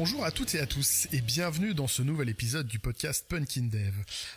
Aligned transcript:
Bonjour 0.00 0.24
à 0.24 0.30
toutes 0.30 0.54
et 0.54 0.60
à 0.60 0.66
tous 0.66 1.08
et 1.12 1.20
bienvenue 1.20 1.74
dans 1.74 1.86
ce 1.86 2.00
nouvel 2.00 2.30
épisode 2.30 2.66
du 2.66 2.78
podcast 2.78 3.26
Punkin 3.28 3.64
Dev. 3.64 3.92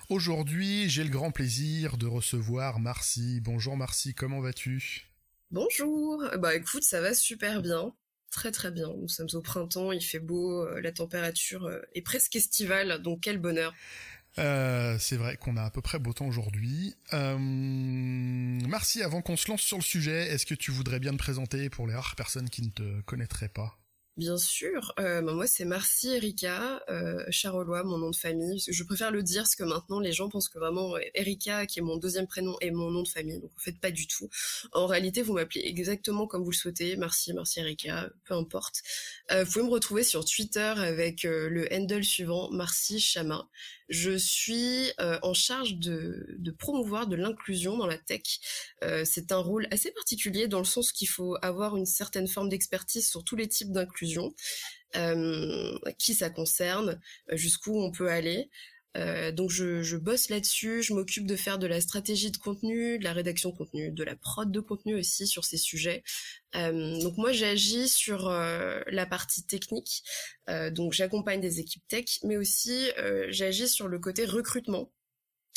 Aujourd'hui, 0.09 0.89
j'ai 0.89 1.05
le 1.05 1.09
grand 1.09 1.32
plaisir 1.32 1.95
de 1.95 2.05
recevoir 2.05 2.82
Marcy. 2.82 3.39
Bonjour 3.39 3.77
Marcy, 3.77 4.13
comment 4.13 4.41
vas-tu? 4.41 5.05
Bonjour, 5.52 6.21
bah 6.38 6.54
écoute, 6.54 6.84
ça 6.84 6.99
va 6.99 7.13
super 7.13 7.62
bien. 7.62 7.94
Très 8.30 8.52
très 8.52 8.71
bien. 8.71 8.89
Nous 8.89 9.07
sommes 9.07 9.30
au 9.31 9.41
printemps, 9.41 9.94
il 9.94 10.02
fait 10.02 10.20
beau, 10.20 10.66
euh, 10.66 10.81
la 10.81 10.91
température 10.91 11.63
euh, 11.68 11.80
est 11.95 12.02
presque 12.02 12.35
estivale, 12.35 13.02
donc 13.02 13.21
quel 13.21 13.38
bonheur. 13.38 13.73
Euh, 14.40 14.98
c'est 14.99 15.16
vrai 15.16 15.38
qu'on 15.38 15.55
a 15.55 15.63
à 15.63 15.71
peu 15.71 15.82
près 15.82 15.98
beau 15.98 16.12
temps 16.12 16.27
aujourd'hui. 16.27 16.93
Euh, 17.13 17.38
Marcy, 17.38 19.02
avant 19.02 19.21
qu'on 19.21 19.38
se 19.38 19.49
lance 19.49 19.62
sur 19.62 19.77
le 19.77 19.84
sujet, 19.84 20.27
est-ce 20.27 20.45
que 20.45 20.55
tu 20.55 20.71
voudrais 20.71 20.99
bien 20.99 21.13
te 21.13 21.18
présenter 21.20 21.70
pour 21.70 21.88
les 21.88 21.95
rares 21.95 22.18
personnes 22.18 22.49
qui 22.49 22.63
ne 22.63 22.70
te 22.70 23.02
connaîtraient 23.04 23.48
pas? 23.48 23.80
Bien 24.16 24.38
sûr, 24.38 24.94
euh, 24.99 25.23
bah, 25.23 25.34
moi 25.34 25.48
c'est 25.48 25.66
Marcy 25.66 26.09
Erika 26.09 26.84
euh, 26.88 27.26
Charolois, 27.31 27.84
mon 27.84 27.98
nom 27.98 28.12
de 28.12 28.16
famille. 28.16 28.63
Je 28.67 28.84
préfère 28.84 29.09
le 29.09 29.23
dire 29.23 29.41
parce 29.41 29.55
que 29.55 29.63
maintenant 29.63 29.99
les 29.99 30.12
gens 30.13 30.30
pensent 30.30 30.49
que 30.49 30.59
vraiment 30.59 30.95
euh, 30.95 30.99
Erika, 31.16 31.66
qui 31.66 31.80
est 31.80 31.81
mon 31.81 31.98
deuxième 31.98 32.27
prénom, 32.27 32.55
est 32.62 32.70
mon 32.70 32.91
nom 32.91 33.02
de 33.02 33.07
famille. 33.07 33.40
Donc 33.40 33.49
en 33.57 33.59
fait 33.59 33.80
pas 33.80 33.90
du 33.90 34.05
tout. 34.05 34.30
En 34.71 34.85
réalité, 34.85 35.23
vous 35.23 35.34
m'appelez 35.34 35.62
exactement 35.66 36.27
comme 36.27 36.44
vous 36.44 36.52
le 36.52 36.55
souhaitez, 36.55 36.95
Marcy, 36.95 37.34
Marcy 37.34 37.62
Erika, 37.62 38.12
peu 38.26 38.35
importe. 38.35 38.84
Euh, 39.31 39.45
vous 39.45 39.52
pouvez 39.52 39.66
me 39.66 39.71
retrouver 39.71 40.04
sur 40.04 40.26
Twitter 40.26 40.59
avec 40.59 41.26
euh, 41.26 41.49
le 41.49 41.68
handle 41.73 42.04
suivant 42.04 42.52
Marcy 42.52 42.99
Chama. 42.99 43.49
Je 43.94 44.18
suis 44.18 44.91
euh, 44.99 45.20
en 45.22 45.36
charge 45.36 45.76
de, 45.76 46.36
promouvoir 46.58 47.05
de 47.05 47.16
l'inclusion 47.16 47.77
dans 47.77 47.86
la 47.86 48.00
tech. 48.00 48.24
Euh, 48.84 49.05
c'est 49.05 49.32
un 49.32 49.38
rôle 49.38 49.68
assez 49.70 49.91
particulier 49.91 50.48
dans 50.48 50.58
le 50.58 50.66
sens 50.66 50.91
qu'il 50.91 51.08
faut 51.08 51.38
avoir 51.44 51.77
une 51.77 51.85
certaine 51.85 52.27
forme 52.27 52.50
d'expertise 52.50 53.08
sur 53.08 53.24
tous 53.24 53.35
les 53.35 53.48
types 53.48 53.72
d'inclusion, 53.72 54.34
euh, 54.96 55.77
qui 56.00 56.16
ça 56.16 56.32
concerne, 56.32 57.00
jusqu'où 57.34 57.80
on 57.80 57.91
peut 57.91 58.10
aller. 58.10 58.50
Euh, 58.98 59.32
donc 59.32 59.49
je, 59.49 59.82
je 59.82 59.98
bosse 59.98 60.30
là-dessus, 60.30 60.84
je 60.84 60.94
m'occupe 60.94 61.26
de 61.26 61.36
faire 61.36 61.58
de 61.58 61.68
la 61.68 61.82
stratégie 61.82 62.32
de 62.32 62.38
contenu, 62.38 63.00
de 63.00 63.04
la 63.04 63.13
rédaction 63.13 63.50
de 63.50 63.58
contenu, 63.58 63.91
de 63.91 64.03
la 64.03 64.16
prod 64.16 64.52
de 64.52 64.59
contenu 64.59 64.96
aussi 64.96 65.28
sur 65.28 65.46
ces 65.46 65.58
sujets. 65.58 66.03
Euh, 66.56 67.00
donc 67.02 67.18
moi 67.18 67.31
j'agis 67.31 67.90
sur 67.90 68.28
euh, 68.30 68.81
la 68.88 69.06
partie 69.06 69.46
technique, 69.46 70.03
euh, 70.50 70.69
donc 70.69 70.94
j'accompagne 70.94 71.41
des 71.41 71.59
équipes 71.59 71.88
tech, 71.88 72.19
mais 72.24 72.38
aussi 72.38 72.91
euh, 73.00 73.28
j'agis 73.30 73.68
sur 73.68 73.88
le 73.88 74.00
côté 74.00 74.25
recrutement. 74.25 74.91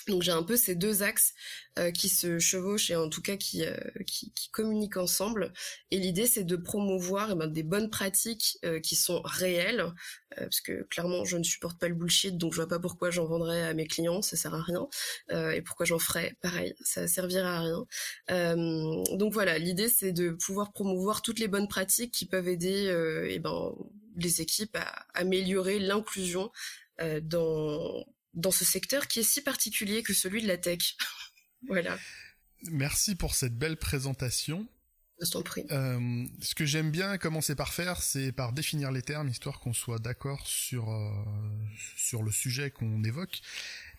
Donc 0.06 0.22
j'ai 0.22 0.32
un 0.32 0.42
peu 0.42 0.56
ces 0.56 0.74
deux 0.74 1.02
axes 1.02 1.34
euh, 1.78 1.90
qui 1.90 2.08
se 2.08 2.38
chevauchent 2.38 2.90
et 2.90 2.96
en 2.96 3.08
tout 3.08 3.22
cas 3.22 3.36
qui, 3.36 3.64
euh, 3.64 3.76
qui, 4.06 4.32
qui 4.32 4.50
communiquent 4.50 4.96
ensemble. 4.96 5.52
Et 5.90 5.98
l'idée 5.98 6.26
c'est 6.26 6.44
de 6.44 6.56
promouvoir 6.56 7.30
eh 7.32 7.34
ben, 7.34 7.48
des 7.48 7.62
bonnes 7.62 7.90
pratiques 7.90 8.58
euh, 8.64 8.80
qui 8.80 8.96
sont 8.96 9.20
réelles, 9.24 9.80
euh, 9.80 10.42
parce 10.42 10.60
que 10.60 10.84
clairement 10.84 11.24
je 11.24 11.36
ne 11.36 11.42
supporte 11.42 11.78
pas 11.78 11.88
le 11.88 11.94
bullshit, 11.94 12.38
donc 12.38 12.52
je 12.52 12.56
vois 12.56 12.68
pas 12.68 12.78
pourquoi 12.78 13.10
j'en 13.10 13.26
vendrais 13.26 13.62
à 13.62 13.74
mes 13.74 13.86
clients, 13.86 14.22
ça 14.22 14.36
sert 14.36 14.54
à 14.54 14.62
rien. 14.62 14.86
Euh, 15.32 15.50
et 15.50 15.62
pourquoi 15.62 15.86
j'en 15.86 15.98
ferais, 15.98 16.36
pareil, 16.40 16.74
ça 16.82 17.08
servira 17.08 17.56
à 17.56 17.60
rien. 17.60 17.86
Euh, 18.30 19.02
donc 19.16 19.32
voilà, 19.32 19.58
l'idée 19.58 19.88
c'est 19.88 20.12
de 20.12 20.30
pouvoir 20.30 20.72
promouvoir 20.72 21.22
toutes 21.22 21.40
les 21.40 21.48
bonnes 21.48 21.68
pratiques 21.68 22.12
qui 22.12 22.26
peuvent 22.26 22.48
aider 22.48 22.92
eh 23.28 23.38
ben, 23.38 23.72
les 24.16 24.40
équipes 24.40 24.76
à 24.76 25.06
améliorer 25.14 25.78
l'inclusion 25.78 26.50
dans 27.22 28.04
dans 28.36 28.50
ce 28.50 28.64
secteur 28.64 29.08
qui 29.08 29.20
est 29.20 29.24
si 29.24 29.40
particulier 29.42 30.02
que 30.02 30.14
celui 30.14 30.42
de 30.42 30.46
la 30.46 30.58
tech. 30.58 30.96
voilà. 31.68 31.98
Merci 32.70 33.16
pour 33.16 33.34
cette 33.34 33.56
belle 33.58 33.76
présentation. 33.76 34.68
Euh, 35.70 36.26
ce 36.42 36.54
que 36.54 36.66
j'aime 36.66 36.90
bien 36.90 37.16
commencer 37.16 37.54
par 37.54 37.72
faire, 37.72 38.02
c'est 38.02 38.32
par 38.32 38.52
définir 38.52 38.92
les 38.92 39.00
termes, 39.00 39.28
histoire 39.28 39.60
qu'on 39.60 39.72
soit 39.72 39.98
d'accord 39.98 40.46
sur, 40.46 40.90
euh, 40.90 41.10
sur 41.96 42.22
le 42.22 42.30
sujet 42.30 42.70
qu'on 42.70 43.02
évoque. 43.02 43.40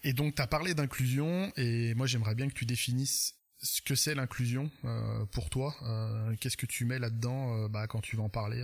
Et 0.03 0.13
donc, 0.13 0.35
tu 0.35 0.41
as 0.41 0.47
parlé 0.47 0.75
d'inclusion, 0.75 1.51
et 1.57 1.95
moi 1.95 2.05
j'aimerais 2.05 2.35
bien 2.35 2.47
que 2.47 2.53
tu 2.53 2.65
définisses 2.65 3.33
ce 3.57 3.81
que 3.81 3.95
c'est 3.95 4.13
l'inclusion 4.13 4.69
euh, 4.85 5.25
pour 5.25 5.49
toi. 5.49 5.75
Euh, 5.81 6.35
Qu'est-ce 6.39 6.57
que 6.57 6.67
tu 6.67 6.85
mets 6.85 6.99
là-dedans 6.99 7.67
bah, 7.67 7.87
quand 7.87 8.01
tu 8.01 8.15
vas 8.15 8.23
en 8.23 8.29
parler 8.29 8.63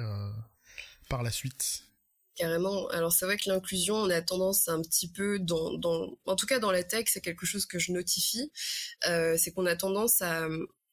par 1.10 1.24
la 1.24 1.32
suite? 1.32 1.86
Carrément. 2.36 2.88
Alors 2.88 3.12
c'est 3.12 3.26
vrai 3.26 3.38
que 3.38 3.48
l'inclusion, 3.48 3.96
on 3.96 4.10
a 4.10 4.22
tendance 4.24 4.68
un 4.68 4.82
petit 4.82 5.08
peu 5.12 5.38
dans, 5.38 5.74
dans, 5.78 6.18
en 6.26 6.36
tout 6.36 6.48
cas 6.48 6.58
dans 6.58 6.72
la 6.72 6.84
tech, 6.84 7.06
c'est 7.08 7.22
quelque 7.22 7.46
chose 7.46 7.68
que 7.68 7.78
je 7.78 7.92
notifie, 7.92 8.52
euh, 9.08 9.38
c'est 9.38 9.52
qu'on 9.52 9.68
a 9.68 9.76
tendance 9.76 10.20
à 10.24 10.48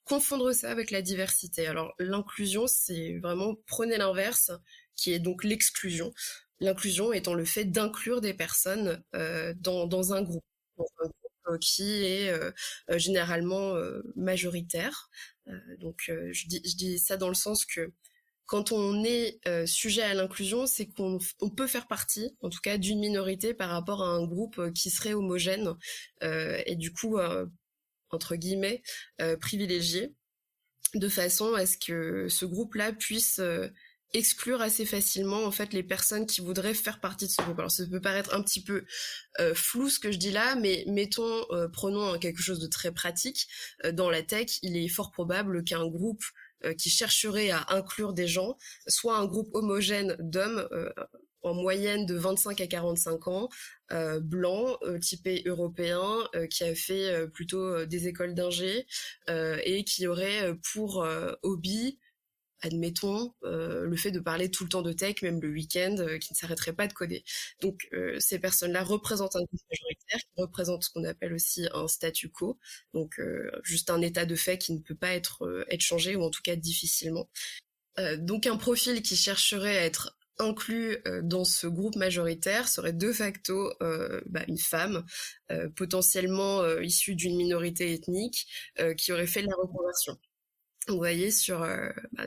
confondre 0.05 0.53
ça 0.53 0.71
avec 0.71 0.91
la 0.91 1.01
diversité. 1.03 1.67
Alors 1.67 1.95
l'inclusion, 1.99 2.67
c'est 2.67 3.19
vraiment 3.23 3.55
prenez 3.67 3.97
l'inverse, 3.97 4.51
qui 4.97 5.13
est 5.15 5.19
donc 5.19 5.43
l'exclusion. 5.45 6.13
L'inclusion 6.61 7.11
étant 7.15 7.33
le 7.35 7.47
fait 7.47 7.65
d'inclure 7.65 8.21
des 8.21 8.35
personnes 8.35 9.03
euh, 9.15 9.55
dans, 9.61 9.87
dans 9.87 10.13
un 10.13 10.23
groupe, 10.23 10.45
dans 10.77 10.85
un 11.03 11.07
groupe 11.09 11.15
euh, 11.49 11.59
qui 11.59 12.05
est 12.05 12.31
euh, 12.31 12.51
généralement 12.99 13.75
euh, 13.77 14.03
majoritaire. 14.17 15.09
Euh, 15.49 15.53
donc 15.79 16.11
je 16.33 16.47
dis, 16.49 16.61
je 16.67 16.77
dis 16.77 16.99
ça 16.99 17.17
dans 17.17 17.29
le 17.29 17.35
sens 17.35 17.65
que 17.65 17.93
quand 18.51 18.73
on 18.73 19.05
est 19.05 19.39
euh, 19.47 19.65
sujet 19.65 20.03
à 20.03 20.13
l'inclusion, 20.13 20.67
c'est 20.67 20.89
qu'on 20.89 21.21
on 21.41 21.51
peut 21.51 21.69
faire 21.69 21.87
partie, 21.87 22.37
en 22.41 22.51
tout 22.51 22.59
cas, 22.61 22.79
d'une 22.79 22.99
minorité 22.99 23.55
par 23.55 23.71
rapport 23.71 24.03
à 24.03 24.09
un 24.09 24.27
groupe 24.27 24.59
euh, 24.59 24.73
qui 24.73 24.91
serait 24.91 25.15
homogène 25.15 25.73
euh, 26.25 26.61
et 26.67 26.75
du 26.75 26.93
coup, 26.93 27.17
entre 28.11 28.35
guillemets, 28.35 28.83
privilégié, 29.41 30.17
de 30.95 31.09
façon 31.09 31.55
à 31.55 31.65
ce 31.65 31.77
que 31.79 32.29
ce 32.29 32.45
groupe-là 32.45 32.93
puisse 32.93 33.41
exclure 34.13 34.61
assez 34.61 34.85
facilement 34.85 35.45
en 35.45 35.51
fait 35.51 35.73
les 35.73 35.83
personnes 35.83 36.27
qui 36.27 36.41
voudraient 36.41 36.75
faire 36.75 37.01
partie 37.01 37.27
de 37.27 37.31
ce 37.31 37.43
groupe. 37.43 37.59
Alors 37.59 37.71
ça 37.71 37.85
peut 37.87 38.01
paraître 38.01 38.35
un 38.35 38.43
petit 38.43 38.63
peu 38.63 38.85
euh, 39.39 39.55
flou 39.55 39.89
ce 39.89 39.99
que 39.99 40.13
je 40.13 40.19
dis 40.19 40.31
là, 40.31 40.57
mais 40.57 40.85
mettons, 40.87 41.45
euh, 41.51 41.69
prenons 41.69 42.19
quelque 42.19 42.43
chose 42.43 42.59
de 42.59 42.67
très 42.67 42.93
pratique. 42.93 43.49
Euh, 43.85 43.93
dans 43.93 44.11
la 44.11 44.23
tech, 44.23 44.59
il 44.63 44.77
est 44.77 44.89
fort 44.89 45.11
probable 45.11 45.65
qu'un 45.65 45.87
groupe 45.87 46.23
euh, 46.65 46.75
qui 46.75 46.91
chercherait 46.91 47.51
à 47.51 47.67
inclure 47.71 48.13
des 48.13 48.27
gens, 48.27 48.57
soit 48.87 49.17
un 49.17 49.27
groupe 49.27 49.49
homogène 49.55 50.17
d'hommes 50.19 50.69
euh, 50.73 50.91
en 51.43 51.55
moyenne 51.55 52.07
de 52.07 52.15
25 52.15 52.61
à 52.61 52.67
45 52.67 53.29
ans, 53.29 53.49
euh, 53.93 54.21
blanc, 54.21 54.79
euh, 54.83 54.99
européen, 55.47 56.29
euh, 56.35 56.47
qui 56.47 56.65
a 56.65 56.75
fait 56.75 57.11
euh, 57.11 57.27
plutôt 57.27 57.85
des 57.87 58.09
écoles 58.09 58.35
d'ingé 58.35 58.87
et 59.29 59.85
qui 59.85 60.07
aurait 60.07 60.55
pour 60.73 61.07
hobby 61.43 61.99
admettons, 62.63 63.35
euh, 63.45 63.85
le 63.87 63.97
fait 63.97 64.11
de 64.11 64.21
parler 64.21 64.51
tout 64.51 64.65
le 64.65 64.71
temps 64.71 64.83
de 64.83 64.93
tech, 64.93 65.23
même 65.23 65.41
le 65.41 65.51
week-end, 65.51 65.97
euh, 65.99 66.19
qui 66.19 66.33
ne 66.33 66.37
s'arrêterait 66.37 66.73
pas 66.73 66.87
de 66.87 66.93
coder. 66.93 67.25
Donc 67.61 67.89
euh, 67.93 68.17
ces 68.19 68.39
personnes-là 68.39 68.83
représentent 68.83 69.37
un 69.37 69.45
groupe 69.45 69.61
majoritaire, 69.71 70.19
qui 70.19 70.43
représente 70.43 70.85
ce 70.85 70.91
qu'on 70.91 71.05
appelle 71.05 71.33
aussi 71.33 71.67
un 71.73 71.89
statu 71.89 72.31
quo, 72.31 72.59
donc 72.95 73.21
juste 73.63 73.91
un 73.91 74.01
état 74.01 74.27
de 74.27 74.35
fait 74.35 74.59
qui 74.59 74.73
ne 74.73 74.81
peut 74.81 74.95
pas 74.95 75.13
être, 75.15 75.65
changé, 75.79 76.17
ou 76.17 76.23
en 76.23 76.31
tout 76.31 76.43
cas 76.43 76.57
difficilement. 76.57 77.29
Donc 78.19 78.47
un 78.47 78.57
profil 78.57 79.03
qui 79.03 79.17
chercherait 79.17 79.79
à 79.79 79.85
être 79.85 80.17
inclus 80.39 80.99
dans 81.23 81.45
ce 81.45 81.67
groupe 81.67 81.97
majoritaire 81.97 82.69
serait 82.69 82.93
de 82.93 83.13
facto 83.13 83.73
bah, 84.27 84.45
une 84.49 84.59
femme, 84.59 85.05
potentiellement 85.77 86.67
issue 86.81 87.15
d'une 87.15 87.37
minorité 87.37 87.93
ethnique, 87.93 88.47
qui 88.97 89.13
aurait 89.13 89.27
fait 89.27 89.43
de 89.43 89.49
la 89.49 89.57
reconversion. 89.57 90.19
Voyez, 90.97 91.31
euh, 91.51 91.93
bah, 92.13 92.27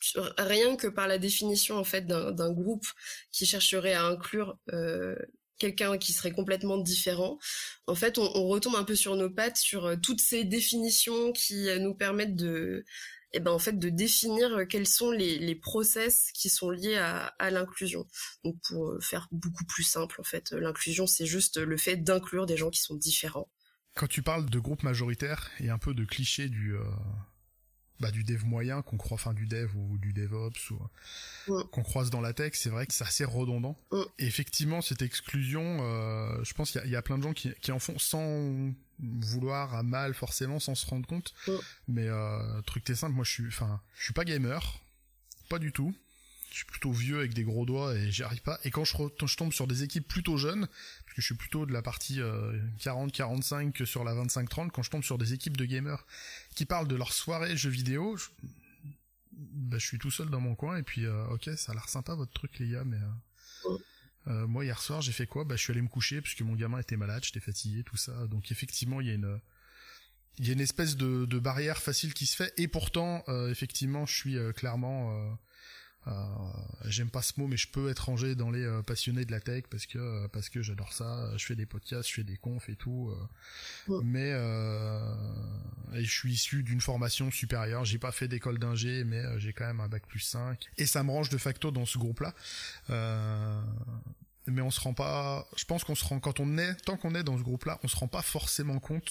sur, 0.00 0.34
rien 0.38 0.76
que 0.76 0.86
par 0.86 1.08
la 1.08 1.18
définition 1.18 1.76
en 1.76 1.84
fait 1.84 2.06
d'un 2.06 2.52
groupe 2.52 2.86
qui 3.32 3.46
chercherait 3.46 3.92
à 3.92 4.04
inclure 4.04 4.58
euh, 4.72 5.14
quelqu'un 5.58 5.98
qui 5.98 6.12
serait 6.12 6.32
complètement 6.32 6.78
différent, 6.78 7.38
en 7.86 7.94
fait, 7.94 8.18
on, 8.18 8.48
retombe 8.48 8.76
un 8.76 8.84
peu 8.84 8.94
sur 8.94 9.14
nos 9.16 9.30
pattes 9.30 9.58
sur 9.58 9.86
euh, 9.86 9.96
toutes 9.96 10.20
ces 10.20 10.44
définitions 10.44 11.32
qui 11.32 11.68
nous 11.80 11.94
permettent 11.94 12.34
de, 12.34 12.84
eh 13.32 13.40
ben 13.40 13.50
en 13.50 13.58
fait, 13.58 13.78
de 13.78 13.90
définir 13.90 14.66
quels 14.68 14.86
sont 14.86 15.10
les, 15.10 15.54
process 15.54 16.30
qui 16.32 16.48
sont 16.48 16.70
liés 16.70 16.96
à, 16.96 17.50
l'inclusion. 17.50 18.06
Donc, 18.44 18.56
pour 18.62 18.96
faire 19.02 19.28
beaucoup 19.30 19.66
plus 19.66 19.84
simple, 19.84 20.18
en 20.18 20.24
fait, 20.24 20.52
l'inclusion, 20.52 21.06
c'est 21.06 21.26
juste 21.26 21.58
le 21.58 21.76
fait 21.76 21.96
d'inclure 21.96 22.46
des 22.46 22.56
gens 22.56 22.70
qui 22.70 22.80
sont 22.80 22.94
différents. 22.94 23.50
Quand 23.96 24.06
tu 24.06 24.22
parles 24.22 24.48
de 24.48 24.58
groupe 24.58 24.82
majoritaire 24.82 25.50
et 25.58 25.68
un 25.68 25.78
peu 25.78 25.92
de 25.94 26.04
cliché 26.04 26.48
du 26.48 26.74
bah, 28.00 28.10
du 28.10 28.24
dev 28.24 28.44
moyen 28.44 28.82
qu'on 28.82 28.96
croit, 28.96 29.14
enfin 29.14 29.34
du 29.34 29.46
dev 29.46 29.70
ou 29.76 29.98
du 29.98 30.12
DevOps 30.12 30.70
ou 30.70 30.78
Mm. 31.48 31.62
qu'on 31.70 31.82
croise 31.82 32.10
dans 32.10 32.20
la 32.20 32.32
tech, 32.32 32.52
c'est 32.54 32.70
vrai 32.70 32.86
que 32.86 32.94
c'est 32.94 33.04
assez 33.04 33.24
redondant. 33.24 33.78
Mm. 33.92 34.02
Et 34.18 34.26
effectivement, 34.26 34.82
cette 34.82 35.02
exclusion, 35.02 35.78
euh, 35.80 36.42
je 36.44 36.54
pense 36.54 36.70
qu'il 36.70 36.84
y, 36.84 36.90
y, 36.90 36.96
a 36.96 37.02
plein 37.02 37.18
de 37.18 37.22
gens 37.22 37.32
qui, 37.32 37.52
qui, 37.60 37.72
en 37.72 37.78
font 37.78 37.98
sans 37.98 38.72
vouloir 38.98 39.74
à 39.74 39.82
mal 39.82 40.14
forcément, 40.14 40.60
sans 40.60 40.74
se 40.74 40.86
rendre 40.86 41.06
compte. 41.06 41.34
Mm. 41.46 41.52
Mais 41.88 42.08
euh, 42.08 42.60
truc 42.62 42.84
t'es 42.84 42.94
simple, 42.94 43.14
moi 43.14 43.24
je 43.24 43.30
suis, 43.30 43.46
enfin, 43.46 43.80
je 43.96 44.04
suis 44.04 44.14
pas 44.14 44.24
gamer, 44.24 44.80
pas 45.48 45.58
du 45.58 45.72
tout. 45.72 45.94
Je 46.50 46.56
suis 46.56 46.66
plutôt 46.66 46.90
vieux 46.90 47.18
avec 47.18 47.32
des 47.32 47.44
gros 47.44 47.64
doigts 47.64 47.94
et 47.94 48.10
j'y 48.10 48.24
arrive 48.24 48.42
pas. 48.42 48.58
Et 48.64 48.72
quand 48.72 48.84
je, 48.84 48.96
je, 49.24 49.36
tombe 49.36 49.52
sur 49.52 49.68
des 49.68 49.84
équipes 49.84 50.06
plutôt 50.06 50.36
jeunes, 50.36 50.66
parce 51.10 51.16
que 51.16 51.22
je 51.22 51.26
suis 51.26 51.34
plutôt 51.34 51.66
de 51.66 51.72
la 51.72 51.82
partie 51.82 52.20
euh, 52.20 52.56
40-45 52.78 53.72
que 53.72 53.84
sur 53.84 54.04
la 54.04 54.14
25-30, 54.14 54.70
quand 54.70 54.84
je 54.84 54.90
tombe 54.90 55.02
sur 55.02 55.18
des 55.18 55.32
équipes 55.32 55.56
de 55.56 55.64
gamers 55.64 56.06
qui 56.54 56.66
parlent 56.66 56.86
de 56.86 56.94
leur 56.94 57.12
soirée 57.12 57.56
jeux 57.56 57.68
vidéo, 57.68 58.16
je 58.16 58.28
bah, 59.32 59.78
je 59.78 59.86
suis 59.86 59.98
tout 59.98 60.12
seul 60.12 60.30
dans 60.30 60.38
mon 60.38 60.54
coin 60.54 60.76
et 60.76 60.84
puis 60.84 61.06
ok, 61.08 61.50
ça 61.56 61.72
a 61.72 61.74
l'air 61.74 61.88
sympa 61.88 62.14
votre 62.14 62.32
truc 62.32 62.60
les 62.60 62.68
gars, 62.68 62.84
mais 62.84 62.98
moi 64.26 64.64
hier 64.64 64.80
soir 64.80 65.00
j'ai 65.00 65.12
fait 65.12 65.26
quoi? 65.26 65.44
Bah 65.44 65.56
je 65.56 65.62
suis 65.62 65.72
allé 65.72 65.82
me 65.82 65.88
coucher 65.88 66.20
parce 66.20 66.34
que 66.34 66.44
mon 66.44 66.54
gamin 66.54 66.78
était 66.78 66.96
malade, 66.96 67.24
j'étais 67.24 67.40
fatigué, 67.40 67.82
tout 67.82 67.96
ça. 67.96 68.12
Donc 68.28 68.52
effectivement 68.52 69.00
il 69.00 69.06
y 69.08 69.10
a 69.10 69.14
une 69.14 69.40
il 70.38 70.46
y 70.46 70.50
a 70.50 70.52
une 70.52 70.60
espèce 70.60 70.96
de, 70.96 71.24
de, 71.24 71.38
barrière 71.38 71.78
facile 71.78 72.14
qui 72.14 72.26
se 72.26 72.36
fait. 72.36 72.52
Et 72.56 72.68
pourtant 72.68 73.24
effectivement 73.48 74.04
je 74.06 74.14
suis 74.14 74.36
clairement 74.54 75.16
euh, 75.16 75.32
j'aime 76.86 77.10
pas 77.10 77.22
ce 77.22 77.38
mot, 77.38 77.46
mais 77.46 77.56
je 77.56 77.68
peux 77.68 77.90
être 77.90 78.06
rangé 78.06 78.34
dans 78.34 78.50
les 78.50 78.64
euh, 78.64 78.82
passionnés 78.82 79.24
de 79.24 79.30
la 79.30 79.40
tech 79.40 79.64
parce 79.70 79.86
que 79.86 79.98
euh, 79.98 80.28
parce 80.28 80.48
que 80.48 80.62
j'adore 80.62 80.92
ça. 80.92 81.30
Je 81.36 81.44
fais 81.44 81.56
des 81.56 81.66
podcasts, 81.66 82.08
je 82.08 82.14
fais 82.14 82.24
des 82.24 82.36
confs 82.36 82.68
et 82.68 82.76
tout. 82.76 83.14
Mais 84.02 84.30
et 85.92 86.04
je 86.04 86.10
suis 86.10 86.32
issu 86.32 86.62
d'une 86.62 86.80
formation 86.80 87.30
supérieure. 87.30 87.84
J'ai 87.84 87.98
pas 87.98 88.12
fait 88.12 88.28
d'école 88.28 88.58
d'ingé, 88.58 89.04
mais 89.04 89.22
j'ai 89.38 89.52
quand 89.52 89.66
même 89.66 89.80
un 89.80 89.88
bac 89.88 90.06
plus 90.06 90.20
5 90.20 90.58
et 90.78 90.86
ça 90.86 91.02
me 91.02 91.10
range 91.10 91.28
de 91.28 91.38
facto 91.38 91.70
dans 91.70 91.86
ce 91.86 91.98
groupe-là. 91.98 92.34
mais 94.46 94.62
on 94.62 94.70
se 94.70 94.80
rend 94.80 94.94
pas. 94.94 95.48
Je 95.56 95.64
pense 95.64 95.84
qu'on 95.84 95.94
se 95.94 96.04
rend 96.04 96.20
quand 96.20 96.40
on 96.40 96.58
est 96.58 96.74
tant 96.84 96.96
qu'on 96.96 97.14
est 97.14 97.22
dans 97.22 97.38
ce 97.38 97.42
groupe-là, 97.42 97.78
on 97.82 97.88
se 97.88 97.96
rend 97.96 98.08
pas 98.08 98.22
forcément 98.22 98.78
compte 98.78 99.10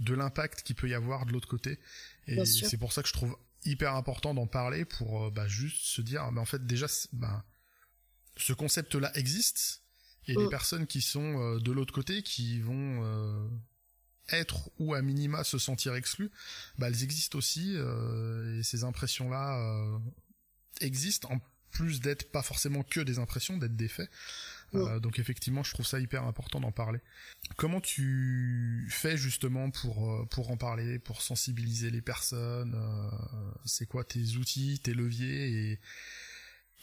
de 0.00 0.14
l'impact 0.14 0.62
qu'il 0.62 0.76
peut 0.76 0.88
y 0.88 0.94
avoir 0.94 1.26
de 1.26 1.32
l'autre 1.32 1.48
côté. 1.48 1.78
Et 2.26 2.44
c'est 2.44 2.78
pour 2.78 2.92
ça 2.92 3.02
que 3.02 3.08
je 3.08 3.12
trouve 3.12 3.36
hyper 3.64 3.94
important 3.94 4.34
d'en 4.34 4.46
parler 4.46 4.84
pour 4.84 5.24
euh, 5.24 5.30
bah, 5.30 5.46
juste 5.48 5.82
se 5.82 6.02
dire, 6.02 6.30
mais 6.32 6.40
en 6.40 6.44
fait 6.44 6.66
déjà, 6.66 6.86
bah, 7.12 7.44
ce 8.36 8.52
concept-là 8.52 9.16
existe 9.16 9.82
et 10.26 10.34
les 10.34 10.46
mm. 10.46 10.50
personnes 10.50 10.86
qui 10.86 11.02
sont 11.02 11.38
euh, 11.40 11.58
de 11.60 11.72
l'autre 11.72 11.92
côté, 11.92 12.22
qui 12.22 12.60
vont 12.60 13.04
euh, 13.04 13.48
être 14.30 14.70
ou 14.78 14.94
à 14.94 15.02
minima 15.02 15.44
se 15.44 15.58
sentir 15.58 15.94
exclues, 15.94 16.30
bah, 16.78 16.88
elles 16.88 17.02
existent 17.02 17.38
aussi 17.38 17.74
et 17.74 18.62
ces 18.62 18.84
impressions-là 18.84 20.00
existent 20.80 21.28
en 21.30 21.40
plus 21.70 22.00
d'être 22.00 22.30
pas 22.30 22.42
forcément 22.42 22.82
que 22.82 23.00
des 23.00 23.18
impressions, 23.18 23.58
d'être 23.58 23.76
des 23.76 23.88
faits. 23.88 24.08
Euh, 24.74 25.00
donc 25.00 25.18
effectivement, 25.18 25.62
je 25.62 25.72
trouve 25.72 25.86
ça 25.86 26.00
hyper 26.00 26.24
important 26.24 26.60
d'en 26.60 26.72
parler. 26.72 27.00
Comment 27.56 27.80
tu 27.80 28.86
fais 28.90 29.16
justement 29.16 29.70
pour 29.70 30.10
euh, 30.10 30.24
pour 30.30 30.50
en 30.50 30.56
parler, 30.56 30.98
pour 30.98 31.22
sensibiliser 31.22 31.90
les 31.90 32.02
personnes 32.02 32.74
euh, 32.74 33.50
C'est 33.64 33.86
quoi 33.86 34.04
tes 34.04 34.36
outils, 34.36 34.80
tes 34.82 34.94
leviers 34.94 35.48
et 35.48 35.80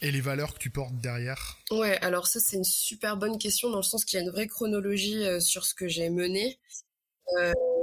et 0.04 0.12
les 0.12 0.22
valeurs 0.22 0.54
que 0.56 0.60
tu 0.60 0.72
portes 0.72 0.96
derrière? 0.98 1.60
Ouais, 1.70 1.98
alors 2.00 2.28
ça 2.28 2.40
c'est 2.40 2.58
une 2.58 2.64
super 2.64 3.18
bonne 3.18 3.38
question 3.38 3.70
dans 3.70 3.78
le 3.78 3.84
sens 3.84 4.04
qu'il 4.04 4.18
y 4.18 4.22
a 4.22 4.26
une 4.26 4.32
vraie 4.32 4.48
chronologie 4.48 5.24
sur 5.40 5.66
ce 5.66 5.76
que 5.76 5.88
j'ai 5.88 6.10
mené. 6.10 6.60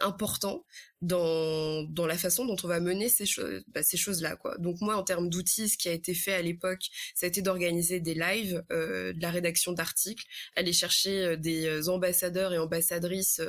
important 0.00 0.64
dans, 1.02 1.82
dans 1.82 2.06
la 2.06 2.16
façon 2.16 2.46
dont 2.46 2.56
on 2.62 2.68
va 2.68 2.78
mener 2.78 3.08
ces 3.08 3.26
choses 3.26 3.62
bah, 3.68 3.82
ces 3.82 3.96
choses 3.96 4.22
là 4.22 4.36
quoi. 4.36 4.56
Donc 4.58 4.80
moi 4.80 4.96
en 4.96 5.02
termes 5.02 5.28
d'outils 5.28 5.68
ce 5.68 5.76
qui 5.76 5.88
a 5.88 5.92
été 5.92 6.14
fait 6.14 6.32
à 6.32 6.42
l'époque 6.42 6.88
ça 7.14 7.26
a 7.26 7.28
été 7.28 7.42
d'organiser 7.42 8.00
des 8.00 8.14
lives 8.14 8.62
euh, 8.70 9.12
de 9.12 9.20
la 9.20 9.30
rédaction 9.30 9.72
d'articles 9.72 10.24
aller 10.54 10.72
chercher 10.72 11.24
euh, 11.24 11.36
des 11.36 11.66
euh, 11.66 11.90
ambassadeurs 11.90 12.52
et 12.54 12.58
ambassadrices 12.58 13.40